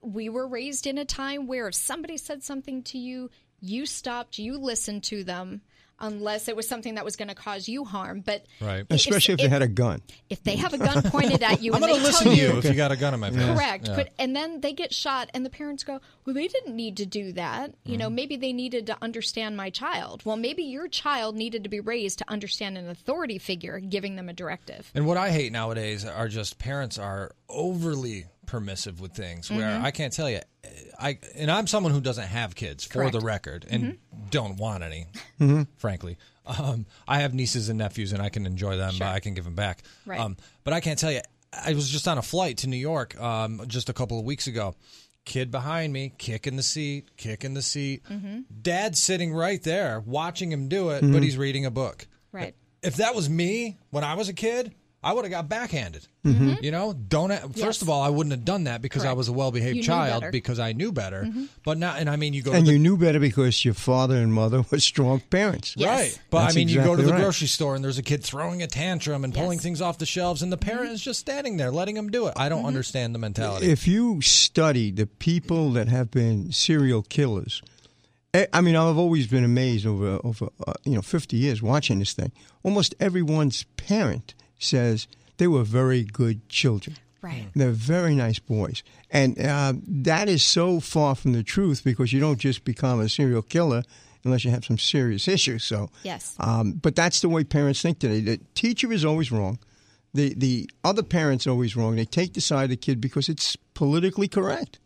We 0.00 0.28
were 0.28 0.46
raised 0.48 0.88
in 0.88 0.98
a 0.98 1.04
time 1.04 1.46
where 1.46 1.68
if 1.68 1.76
somebody 1.76 2.16
said 2.16 2.42
something 2.42 2.82
to 2.84 2.98
you, 2.98 3.30
you 3.60 3.86
stopped, 3.86 4.38
you 4.38 4.58
listened 4.58 5.04
to 5.04 5.22
them, 5.22 5.62
unless 6.02 6.48
it 6.48 6.56
was 6.56 6.68
something 6.68 6.96
that 6.96 7.04
was 7.04 7.16
going 7.16 7.28
to 7.28 7.34
cause 7.34 7.68
you 7.68 7.84
harm. 7.84 8.20
But 8.20 8.44
Right. 8.60 8.84
Especially 8.90 9.34
if, 9.34 9.40
they 9.40 9.48
had 9.48 9.62
a 9.62 9.68
gun. 9.68 10.02
if 10.28 10.42
they 10.42 10.56
have 10.56 10.74
a 10.74 10.78
gun 10.78 11.02
pointed 11.04 11.42
at 11.42 11.62
you, 11.62 11.72
I'm 11.72 11.82
and 11.82 11.90
going 11.90 11.94
they 11.94 11.98
to 12.00 12.04
listen 12.04 12.24
tell 12.26 12.34
to 12.36 12.40
you 12.42 12.58
if 12.58 12.64
you 12.64 12.74
got 12.74 12.92
a 12.92 12.96
gun 12.96 13.14
in 13.14 13.20
my 13.20 13.30
face. 13.30 13.38
Correct. 13.56 13.88
Yeah. 13.88 13.96
But 13.96 14.10
and 14.18 14.36
then 14.36 14.60
they 14.60 14.72
get 14.72 14.92
shot 14.92 15.30
and 15.32 15.46
the 15.46 15.50
parents 15.50 15.84
go, 15.84 16.00
"Well, 16.26 16.34
they 16.34 16.48
didn't 16.48 16.76
need 16.76 16.96
to 16.98 17.06
do 17.06 17.32
that. 17.32 17.70
You 17.84 17.92
Mm-hmm. 17.92 17.98
know, 18.00 18.10
maybe 18.10 18.36
they 18.36 18.52
needed 18.52 18.86
to 18.88 18.96
understand 19.00 19.56
my 19.56 19.70
child. 19.70 20.22
Well, 20.24 20.36
maybe 20.36 20.64
your 20.64 20.88
child 20.88 21.36
needed 21.36 21.62
to 21.62 21.70
be 21.70 21.80
raised 21.80 22.18
to 22.18 22.24
understand 22.30 22.76
an 22.76 22.88
authority 22.90 23.38
figure 23.38 23.78
giving 23.80 24.16
them 24.16 24.28
a 24.28 24.32
directive." 24.32 24.90
And 24.94 25.06
what 25.06 25.16
I 25.16 25.30
hate 25.30 25.52
nowadays 25.52 26.04
are 26.04 26.28
just 26.28 26.58
parents 26.58 26.98
are 26.98 27.30
overly 27.48 28.26
permissive 28.52 29.00
with 29.00 29.12
things 29.12 29.50
where 29.50 29.60
Mm-hmm. 29.70 29.84
I 29.86 29.90
can't 29.92 30.12
tell 30.12 30.28
you 30.28 30.40
I 31.00 31.18
and 31.34 31.50
I'm 31.50 31.66
someone 31.66 31.92
who 31.92 32.00
doesn't 32.02 32.26
have 32.28 32.54
kids 32.54 32.84
for 32.84 32.92
Correct. 33.00 33.12
the 33.12 33.20
record 33.20 33.64
and 33.70 33.82
Mm-hmm. 33.82 34.28
don't 34.30 34.56
want 34.58 34.82
any 34.84 35.06
frankly. 35.78 36.18
Um, 36.46 36.84
I 37.08 37.20
have 37.20 37.32
nieces 37.32 37.68
and 37.70 37.78
nephews 37.78 38.12
and 38.12 38.20
I 38.20 38.28
can 38.28 38.44
enjoy 38.46 38.76
them 38.76 38.94
but 38.98 39.08
I 39.08 39.20
can 39.20 39.32
give 39.34 39.44
them 39.44 39.54
back. 39.54 39.82
Right. 40.04 40.20
Um, 40.20 40.36
but 40.64 40.74
I 40.74 40.80
can't 40.80 40.98
tell 40.98 41.10
you 41.10 41.20
I 41.66 41.72
was 41.72 41.88
just 41.88 42.06
on 42.06 42.18
a 42.18 42.22
flight 42.22 42.58
to 42.58 42.66
New 42.66 42.76
York 42.76 43.18
um, 43.20 43.62
just 43.68 43.88
a 43.88 43.92
couple 43.94 44.18
of 44.18 44.24
weeks 44.26 44.46
ago. 44.46 44.74
Kid 45.24 45.50
behind 45.50 45.92
me, 45.92 46.12
kicking 46.18 46.56
the 46.56 46.62
seat, 46.64 47.16
kicking 47.16 47.54
the 47.54 47.62
seat. 47.62 48.02
Mm-hmm. 48.10 48.40
Dad 48.60 48.96
sitting 48.96 49.32
right 49.32 49.62
there, 49.62 50.00
watching 50.00 50.50
him 50.50 50.68
do 50.68 50.90
it, 50.90 51.00
but 51.00 51.22
he's 51.22 51.36
reading 51.38 51.64
a 51.64 51.70
book. 51.70 52.06
Right. 52.32 52.54
If 52.82 52.96
that 52.96 53.14
was 53.14 53.30
me 53.30 53.78
when 53.90 54.02
I 54.02 54.14
was 54.14 54.28
a 54.28 54.32
kid, 54.32 54.74
I 55.04 55.12
would 55.12 55.24
have 55.24 55.32
got 55.32 55.48
backhanded. 55.48 56.06
Mm-hmm. 56.24 56.62
You 56.62 56.70
know, 56.70 56.92
don't. 56.92 57.32
First 57.32 57.56
Yes. 57.58 57.82
of 57.82 57.90
all, 57.90 58.02
I 58.02 58.08
wouldn't 58.08 58.30
have 58.32 58.44
done 58.44 58.64
that 58.64 58.80
because 58.82 59.04
I 59.04 59.14
was 59.14 59.26
a 59.26 59.32
well-behaved 59.32 59.82
child 59.84 60.20
better. 60.20 60.30
because 60.30 60.60
I 60.60 60.72
knew 60.72 60.92
better. 60.92 61.28
But 61.64 61.78
now, 61.78 61.96
and 61.96 62.08
I 62.08 62.14
mean, 62.14 62.34
you 62.34 62.42
go 62.42 62.52
And 62.52 62.64
to 62.64 62.70
the, 62.70 62.74
you 62.74 62.78
knew 62.78 62.96
better 62.96 63.18
because 63.18 63.64
your 63.64 63.74
father 63.74 64.14
and 64.16 64.32
mother 64.32 64.64
were 64.70 64.78
strong 64.78 65.18
parents. 65.18 65.74
Yes. 65.76 65.88
right. 65.88 66.20
But 66.30 66.42
That's 66.42 66.54
I 66.54 66.58
mean, 66.58 66.68
you 66.68 66.82
go 66.84 66.94
to 66.94 67.02
the 67.02 67.12
right. 67.12 67.20
grocery 67.20 67.48
store 67.48 67.74
and 67.74 67.82
there's 67.82 67.98
a 67.98 68.02
kid 68.02 68.22
throwing 68.22 68.62
a 68.62 68.68
tantrum 68.68 69.24
and 69.24 69.34
pulling 69.34 69.58
things 69.58 69.80
off 69.80 69.98
the 69.98 70.06
shelves, 70.06 70.40
and 70.42 70.52
the 70.52 70.56
parent 70.56 70.90
is 70.92 71.00
just 71.02 71.18
standing 71.18 71.56
there 71.56 71.72
letting 71.72 71.96
him 71.96 72.08
do 72.10 72.28
it. 72.28 72.34
I 72.36 72.48
don't 72.48 72.58
Mm-hmm. 72.60 72.68
understand 72.68 73.14
the 73.14 73.18
mentality. 73.18 73.70
If 73.72 73.88
you 73.88 74.20
study 74.22 74.92
the 74.92 75.06
people 75.08 75.72
that 75.72 75.88
have 75.88 76.12
been 76.12 76.52
serial 76.52 77.02
killers, 77.02 77.60
eh, 78.34 78.46
I 78.52 78.60
mean, 78.60 78.76
I've 78.76 78.96
always 78.98 79.26
been 79.26 79.42
amazed 79.44 79.84
over 79.84 80.20
over 80.22 80.48
uh, 80.64 80.74
you 80.84 80.92
know 80.94 81.02
fifty 81.02 81.36
years 81.38 81.60
watching 81.60 81.98
this 81.98 82.12
thing. 82.12 82.30
Almost 82.62 82.94
everyone's 83.00 83.64
parent 83.76 84.34
says 84.64 85.06
they 85.38 85.46
were 85.48 85.62
very 85.64 86.04
good 86.04 86.48
children. 86.48 86.96
Right. 87.20 87.46
They're 87.54 87.70
very 87.70 88.14
nice 88.16 88.40
boys, 88.40 88.82
and 89.10 89.38
uh, 89.40 89.74
that 89.86 90.28
is 90.28 90.42
so 90.42 90.80
far 90.80 91.14
from 91.14 91.32
the 91.34 91.44
truth 91.44 91.84
because 91.84 92.12
you 92.12 92.18
don't 92.18 92.38
just 92.40 92.64
become 92.64 92.98
a 93.00 93.08
serial 93.08 93.42
killer 93.42 93.84
unless 94.24 94.44
you 94.44 94.50
have 94.50 94.64
some 94.64 94.78
serious 94.78 95.28
issues. 95.28 95.62
So, 95.64 95.88
Yes. 96.02 96.34
um, 96.40 96.72
but 96.72 96.96
that's 96.96 97.20
the 97.20 97.28
way 97.28 97.44
parents 97.44 97.80
think 97.80 98.00
today. 98.00 98.20
The 98.20 98.40
teacher 98.54 98.92
is 98.92 99.04
always 99.04 99.30
wrong. 99.30 99.58
The 100.14 100.34
the 100.34 100.68
other 100.82 101.04
parent's 101.04 101.46
always 101.46 101.76
wrong. 101.76 101.94
They 101.94 102.04
take 102.04 102.32
the 102.34 102.40
side 102.40 102.64
of 102.64 102.70
the 102.70 102.76
kid 102.76 103.00
because 103.00 103.28
it's 103.28 103.56
politically 103.74 104.26
correct. 104.28 104.80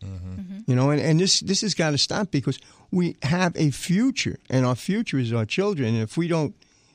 You 0.67 0.75
know, 0.75 0.91
and, 0.91 1.01
and 1.01 1.19
this 1.19 1.39
this 1.39 1.61
has 1.61 1.73
got 1.73 1.91
to 1.91 1.97
stop 1.97 2.29
because 2.29 2.59
we 2.91 3.15
have 3.23 3.53
a 3.55 3.71
future, 3.71 4.37
and 4.47 4.63
our 4.63 4.75
future 4.75 5.17
is 5.17 5.33
our 5.33 5.45
children. 5.45 5.95
And 5.95 6.03
if 6.03 6.17
we 6.17 6.27
don't 6.27 6.53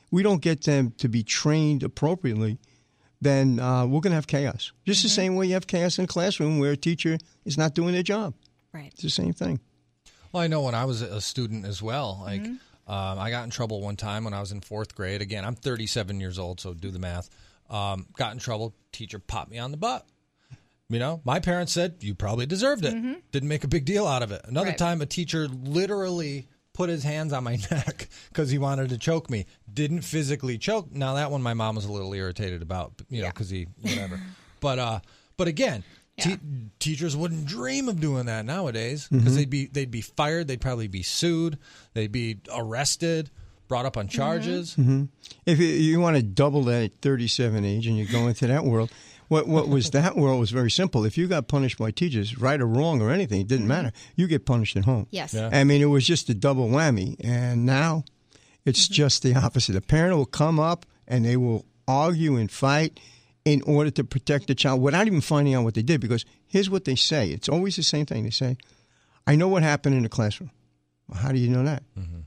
we 0.09 0.23
don't 0.23 0.41
get 0.41 0.63
them 0.63 0.93
to 0.99 1.09
be 1.09 1.21
trained 1.23 1.83
appropriately, 1.83 2.57
then 3.23 3.59
uh, 3.59 3.85
we're 3.85 4.01
going 4.01 4.11
to 4.11 4.15
have 4.15 4.27
chaos. 4.27 4.71
Just 4.85 5.03
the 5.03 5.09
same 5.09 5.35
way 5.35 5.47
you 5.47 5.53
have 5.53 5.67
chaos 5.67 5.97
in 5.97 6.05
a 6.05 6.07
classroom 6.07 6.59
where 6.59 6.71
a 6.71 6.77
teacher 6.77 7.17
is 7.45 7.57
not 7.57 7.73
doing 7.73 7.93
their 7.93 8.03
job. 8.03 8.33
Right. 8.73 8.91
It's 8.93 9.03
the 9.03 9.09
same 9.09 9.33
thing. 9.33 9.59
Well, 10.31 10.41
I 10.43 10.47
know 10.47 10.61
when 10.63 10.75
I 10.75 10.85
was 10.85 11.01
a 11.01 11.21
student 11.21 11.65
as 11.65 11.81
well. 11.81 12.19
Like, 12.23 12.41
Mm-hmm. 12.41 12.91
um, 12.91 13.19
I 13.19 13.29
got 13.29 13.43
in 13.43 13.49
trouble 13.49 13.81
one 13.81 13.95
time 13.95 14.23
when 14.23 14.33
I 14.33 14.39
was 14.39 14.51
in 14.51 14.61
fourth 14.61 14.95
grade. 14.95 15.21
Again, 15.21 15.45
I'm 15.45 15.55
37 15.55 16.19
years 16.19 16.39
old, 16.39 16.59
so 16.59 16.73
do 16.73 16.89
the 16.91 16.99
math. 16.99 17.29
Um, 17.69 18.07
got 18.17 18.33
in 18.33 18.39
trouble. 18.39 18.73
Teacher 18.91 19.19
popped 19.19 19.51
me 19.51 19.59
on 19.59 19.71
the 19.71 19.77
butt. 19.77 20.05
You 20.89 20.99
know, 20.99 21.21
my 21.23 21.39
parents 21.39 21.71
said 21.71 21.95
you 22.01 22.13
probably 22.13 22.45
deserved 22.45 22.83
it. 22.85 22.93
Mm-hmm. 22.93 23.13
Didn't 23.31 23.49
make 23.49 23.63
a 23.63 23.67
big 23.67 23.85
deal 23.85 24.05
out 24.05 24.21
of 24.21 24.31
it. 24.31 24.41
Another 24.45 24.69
Right. 24.69 24.77
time, 24.77 25.01
a 25.01 25.05
teacher 25.05 25.47
literally 25.47 26.47
put 26.73 26.89
his 26.89 27.03
hands 27.03 27.33
on 27.33 27.43
my 27.43 27.57
neck 27.71 28.07
because 28.29 28.49
he 28.49 28.57
wanted 28.57 28.89
to 28.89 28.97
choke 28.97 29.29
me. 29.29 29.45
Didn't 29.71 30.01
physically 30.01 30.57
choke. 30.57 30.91
Now 30.91 31.13
that 31.15 31.31
one, 31.31 31.41
my 31.41 31.53
mom 31.53 31.75
was 31.75 31.85
a 31.85 31.91
little 31.91 32.13
irritated 32.13 32.61
about. 32.61 32.93
You 33.09 33.19
know, 33.21 33.25
Yeah. 33.25 33.31
because 33.31 33.49
he 33.49 33.67
whatever. 33.81 34.19
but 34.59 34.79
uh, 34.79 34.99
but 35.37 35.47
again. 35.47 35.83
Yeah. 36.17 36.25
Te- 36.25 36.39
teachers 36.77 37.17
wouldn't 37.17 37.47
dream 37.47 37.89
of 37.89 37.99
doing 37.99 38.27
that 38.27 38.45
nowadays 38.45 39.07
because 39.11 39.35
they'd 39.35 39.49
be 39.49 39.65
they'd 39.65 39.89
be 39.89 40.01
fired. 40.01 40.47
They'd 40.47 40.61
probably 40.61 40.87
be 40.87 41.01
sued. 41.01 41.57
They'd 41.95 42.11
be 42.11 42.37
arrested, 42.55 43.31
brought 43.67 43.87
up 43.87 43.97
on 43.97 44.05
Mm-hmm. 44.07 44.15
charges. 44.15 44.75
If 45.47 45.57
you, 45.59 45.65
you 45.65 45.99
want 45.99 46.17
to 46.17 46.21
double 46.21 46.61
that 46.65 46.83
at 46.83 46.93
37 47.01 47.65
age 47.65 47.87
and 47.87 47.97
you 47.97 48.05
go 48.05 48.27
into 48.27 48.45
that 48.45 48.63
world, 48.63 48.91
what 49.33 49.47
what 49.47 49.67
was 49.67 49.89
that 49.91 50.15
world 50.15 50.39
was 50.39 50.51
very 50.51 50.69
simple. 50.69 51.05
If 51.05 51.17
you 51.17 51.27
got 51.27 51.47
punished 51.47 51.77
by 51.79 51.89
teachers, 51.91 52.37
right 52.37 52.61
or 52.61 52.67
wrong 52.67 53.01
or 53.01 53.09
anything, 53.09 53.41
it 53.41 53.47
didn't 53.47 53.67
matter. 53.67 53.91
You 54.15 54.27
get 54.27 54.45
punished 54.45 54.77
at 54.77 54.85
home. 54.85 55.07
Yes. 55.09 55.33
Yeah. 55.33 55.49
I 55.51 55.63
mean, 55.63 55.81
it 55.81 55.85
was 55.85 56.05
just 56.05 56.29
a 56.29 56.33
double 56.35 56.67
whammy. 56.69 57.15
And 57.23 57.65
now 57.65 58.03
it's 58.63 58.85
mm-hmm. 58.85 58.93
just 58.93 59.23
the 59.23 59.35
opposite. 59.35 59.75
A 59.75 59.81
parent 59.81 60.15
will 60.15 60.27
come 60.27 60.59
up 60.59 60.85
and 61.07 61.25
they 61.25 61.35
will 61.35 61.65
argue 61.87 62.35
and 62.35 62.49
fight 62.51 62.99
in 63.43 63.61
order 63.63 63.91
to 63.91 64.03
protect 64.03 64.47
the 64.47 64.55
child 64.55 64.81
without 64.81 65.07
even 65.07 65.19
finding 65.21 65.55
out 65.55 65.63
what 65.63 65.73
they 65.73 65.81
did. 65.81 65.99
Because 65.99 66.25
here's 66.47 66.69
what 66.69 66.85
they 66.85 66.95
say 66.95 67.29
it's 67.29 67.49
always 67.49 67.75
the 67.75 67.83
same 67.83 68.05
thing. 68.05 68.23
They 68.23 68.29
say, 68.29 68.57
I 69.25 69.35
know 69.35 69.47
what 69.47 69.63
happened 69.63 69.95
in 69.95 70.03
the 70.03 70.09
classroom. 70.09 70.51
Well, 71.07 71.19
how 71.19 71.31
do 71.31 71.39
you 71.39 71.49
know 71.49 71.63
that? 71.63 71.83
Mm-hmm. 71.97 72.21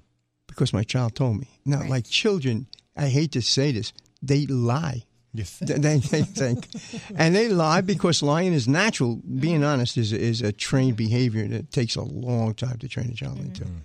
Because 0.49 0.73
my 0.73 0.83
child 0.83 1.15
told 1.15 1.39
me. 1.39 1.49
Now, 1.65 1.81
Right. 1.81 1.91
like 1.91 2.07
children, 2.07 2.67
I 2.97 3.09
hate 3.09 3.33
to 3.33 3.43
say 3.43 3.73
this, 3.73 3.93
they 4.23 4.47
lie. 4.47 5.05
You 5.39 5.45
think? 5.45 5.70
They, 5.70 5.78
they, 5.78 5.99
they 5.99 6.22
think, 6.22 6.68
and 7.16 7.34
they 7.34 7.49
lie 7.49 7.80
because 7.80 8.22
lying 8.22 8.53
is 8.53 8.66
natural. 8.68 9.16
Being 9.16 9.62
honest 9.64 9.97
is 9.97 10.12
is 10.12 10.43
a 10.43 10.53
trained 10.53 10.97
behavior 10.97 11.47
that 11.49 11.70
takes 11.72 11.97
a 11.97 12.03
long 12.03 12.55
time 12.55 12.78
to 12.78 12.89
train 12.89 13.11
a 13.11 13.14
child 13.14 13.39
into. 13.39 13.64
Mm-hmm. 13.64 13.78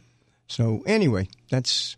So 0.47 0.83
anyway, 0.85 1.29
that's 1.49 1.95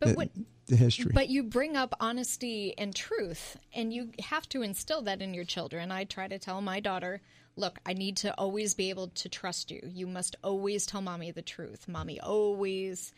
But 0.00 0.08
the, 0.10 0.14
what- 0.14 0.30
the 0.66 0.76
history. 0.76 1.12
But 1.14 1.28
you 1.28 1.42
bring 1.42 1.76
up 1.76 1.94
honesty 2.00 2.74
and 2.78 2.94
truth, 2.94 3.58
and 3.74 3.92
you 3.92 4.10
have 4.20 4.48
to 4.50 4.62
instill 4.62 5.02
that 5.02 5.20
in 5.22 5.34
your 5.34 5.44
children. 5.44 5.90
I 5.92 6.04
try 6.04 6.26
to 6.28 6.38
tell 6.38 6.60
my 6.62 6.80
daughter, 6.80 7.20
look, 7.56 7.78
I 7.84 7.92
need 7.92 8.16
to 8.18 8.32
always 8.38 8.74
be 8.74 8.88
able 8.90 9.08
to 9.08 9.28
trust 9.28 9.70
you. 9.70 9.80
You 9.84 10.06
must 10.06 10.36
always 10.42 10.86
tell 10.86 11.02
mommy 11.02 11.30
the 11.32 11.42
truth. 11.42 11.86
Mommy 11.88 12.18
always. 12.20 13.12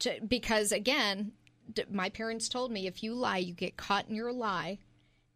to- 0.00 0.20
Because 0.26 0.72
again, 0.72 1.32
d- 1.72 1.84
my 1.90 2.08
parents 2.10 2.48
told 2.48 2.70
me 2.72 2.86
if 2.88 3.02
you 3.02 3.14
lie, 3.14 3.38
you 3.38 3.54
get 3.54 3.76
caught 3.76 4.08
in 4.08 4.14
your 4.16 4.32
lie. 4.32 4.78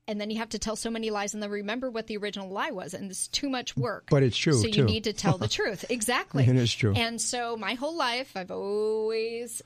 And 0.08 0.20
then 0.20 0.30
you 0.30 0.38
have 0.38 0.48
to 0.50 0.58
tell 0.58 0.74
so 0.74 0.90
many 0.90 1.10
lies 1.10 1.32
and 1.32 1.42
then 1.42 1.50
remember 1.50 1.88
what 1.90 2.08
the 2.08 2.16
original 2.16 2.48
lie 2.50 2.72
was. 2.72 2.92
And 2.92 3.08
it's 3.10 3.28
too 3.28 3.48
much 3.48 3.76
work. 3.76 4.06
But 4.10 4.24
it's 4.24 4.36
true, 4.36 4.54
So 4.54 4.66
you 4.66 4.84
need 4.84 5.04
to 5.04 5.12
tell 5.12 5.38
the 5.38 5.48
truth. 5.58 5.84
Exactly. 5.90 6.44
and 6.44 6.58
It 6.58 6.62
is 6.62 6.74
true. 6.74 6.92
And 6.94 7.20
so 7.20 7.56
my 7.56 7.74
whole 7.74 7.96
life, 7.96 8.32
I've 8.34 8.50
always 8.50 9.62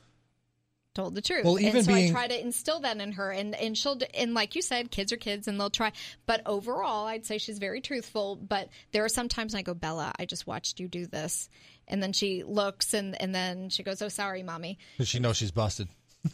told 0.94 1.14
the 1.14 1.20
truth. 1.22 1.44
Well, 1.44 1.58
even 1.58 1.76
and 1.76 1.84
so 1.86 1.92
being- 1.94 2.08
I 2.10 2.12
try 2.12 2.28
to 2.28 2.40
instill 2.40 2.80
that 2.80 2.96
in 2.98 3.12
her, 3.12 3.30
and 3.30 3.54
and 3.54 3.76
she'll 3.76 3.98
and 4.14 4.34
like 4.34 4.54
you 4.54 4.62
said, 4.62 4.90
kids 4.90 5.12
are 5.12 5.16
kids, 5.18 5.46
and 5.46 5.60
they'll 5.60 5.70
try. 5.70 5.92
But 6.26 6.42
overall, 6.46 7.06
I'd 7.06 7.26
say 7.26 7.38
she's 7.38 7.58
very 7.58 7.80
truthful. 7.80 8.36
But 8.36 8.68
there 8.92 9.04
are 9.04 9.08
some 9.10 9.28
times 9.28 9.54
I 9.54 9.62
go, 9.62 9.74
Bella, 9.74 10.12
I 10.18 10.24
just 10.26 10.46
watched 10.46 10.80
you 10.80 10.88
do 10.88 11.06
this, 11.06 11.48
and 11.88 12.02
then 12.02 12.12
she 12.12 12.42
looks, 12.44 12.94
and 12.94 13.20
and 13.20 13.34
then 13.34 13.68
she 13.68 13.82
goes, 13.82 14.00
Oh, 14.02 14.08
sorry, 14.08 14.42
mommy. 14.42 14.78
Because 14.96 15.08
she 15.08 15.18
knows 15.18 15.36
she's 15.36 15.50
busted. 15.50 15.88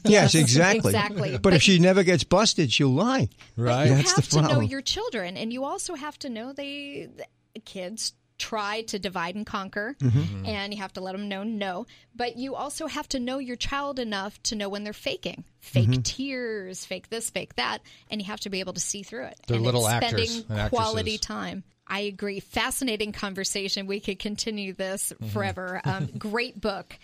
Yes, 0.05 0.35
exactly. 0.35 0.91
exactly. 0.91 1.31
But, 1.33 1.43
But- 1.43 1.55
if 1.55 1.63
she 1.63 1.79
never 1.79 2.03
gets 2.03 2.25
busted, 2.25 2.73
she'll 2.73 2.89
lie. 2.89 3.29
Right. 3.57 3.89
You 3.89 3.95
That's 3.97 4.13
have 4.13 4.29
the 4.29 4.41
to 4.43 4.55
know 4.55 4.61
your 4.61 4.81
children, 4.83 5.37
and 5.37 5.53
you 5.53 5.65
also 5.65 5.95
have 5.95 6.19
to 6.21 6.29
know 6.29 6.53
they 6.53 7.09
the 7.55 7.61
kids 7.61 8.15
try 8.39 8.83
to 8.83 8.99
divide 8.99 9.37
and 9.37 9.47
conquer, 9.47 9.95
Mm-hmm. 10.01 10.47
and 10.47 10.73
you 10.75 10.81
have 10.81 10.93
to 10.95 11.01
let 11.01 11.13
them 11.13 11.29
know 11.29 11.45
no. 11.45 11.87
But 12.17 12.37
you 12.37 12.55
also 12.57 12.87
have 12.89 13.09
to 13.11 13.21
know 13.21 13.39
your 13.39 13.55
child 13.57 13.99
enough 14.01 14.43
to 14.45 14.57
know 14.57 14.69
when 14.69 14.83
they're 14.85 14.93
faking, 14.93 15.45
fake 15.61 15.89
Mm-hmm. 15.91 16.03
tears, 16.03 16.85
fake 16.85 17.09
this, 17.09 17.31
fake 17.31 17.55
that, 17.57 17.79
and 18.11 18.21
you 18.21 18.27
have 18.27 18.41
to 18.41 18.51
be 18.51 18.59
able 18.61 18.73
to 18.73 18.81
see 18.81 19.03
through 19.05 19.27
it. 19.27 19.39
They're 19.47 19.57
and 19.59 19.65
little 19.65 19.87
actors 19.87 20.31
spending 20.31 20.59
and 20.59 20.71
quality 20.71 21.19
time. 21.19 21.63
I 21.87 22.01
agree. 22.01 22.41
Fascinating 22.41 23.13
conversation. 23.13 23.87
We 23.87 24.01
could 24.01 24.19
continue 24.19 24.73
this 24.73 25.13
Mm-hmm. 25.13 25.29
forever. 25.29 25.81
Um, 25.85 26.07
great 26.19 26.59
book. 26.61 26.99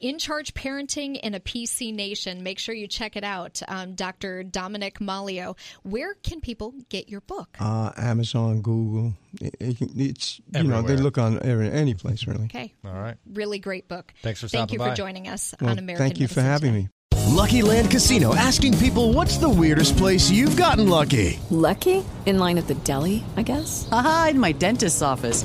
In 0.00 0.18
Charge 0.18 0.54
Parenting 0.54 1.18
in 1.18 1.34
a 1.34 1.40
PC 1.40 1.92
Nation. 1.92 2.44
Make 2.44 2.60
sure 2.60 2.72
you 2.72 2.86
check 2.86 3.16
it 3.16 3.24
out. 3.24 3.60
Um, 3.66 3.94
Dr. 3.94 4.44
Dominic 4.44 5.00
Malio. 5.00 5.56
Where 5.82 6.14
can 6.14 6.40
people 6.40 6.72
get 6.88 7.08
your 7.08 7.20
book? 7.22 7.56
Uh, 7.58 7.90
Amazon, 7.96 8.62
Google, 8.62 9.14
it, 9.40 9.56
it, 9.58 9.76
it's 9.96 10.40
you 10.54 10.62
know 10.62 10.82
they 10.82 10.96
look 10.96 11.18
on 11.18 11.42
every, 11.42 11.68
any 11.70 11.94
place 11.94 12.28
really. 12.28 12.44
Okay. 12.44 12.72
All 12.84 12.92
right. 12.92 13.16
Really 13.32 13.58
great 13.58 13.88
book. 13.88 14.14
Thanks 14.22 14.40
for 14.40 14.46
Thank 14.46 14.72
you 14.72 14.78
by. 14.78 14.90
for 14.90 14.94
joining 14.94 15.26
us 15.26 15.52
Well, 15.60 15.70
on 15.70 15.78
American 15.78 16.06
thank 16.06 16.20
you 16.20 16.28
for 16.28 16.42
having 16.42 16.72
Today. 16.74 16.82
me. 16.84 16.88
Lucky 17.34 17.62
Land 17.62 17.90
Casino 17.90 18.34
asking 18.36 18.78
people 18.78 19.12
what's 19.12 19.36
the 19.38 19.48
weirdest 19.48 19.96
place 19.96 20.30
you've 20.30 20.56
gotten 20.56 20.88
lucky? 20.88 21.40
Lucky? 21.50 22.04
In 22.24 22.38
line 22.38 22.56
at 22.58 22.68
the 22.68 22.74
deli, 22.74 23.24
I 23.36 23.42
guess? 23.42 23.88
Aha, 23.90 24.28
in 24.30 24.38
my 24.40 24.52
dentist's 24.52 25.02
office. 25.02 25.44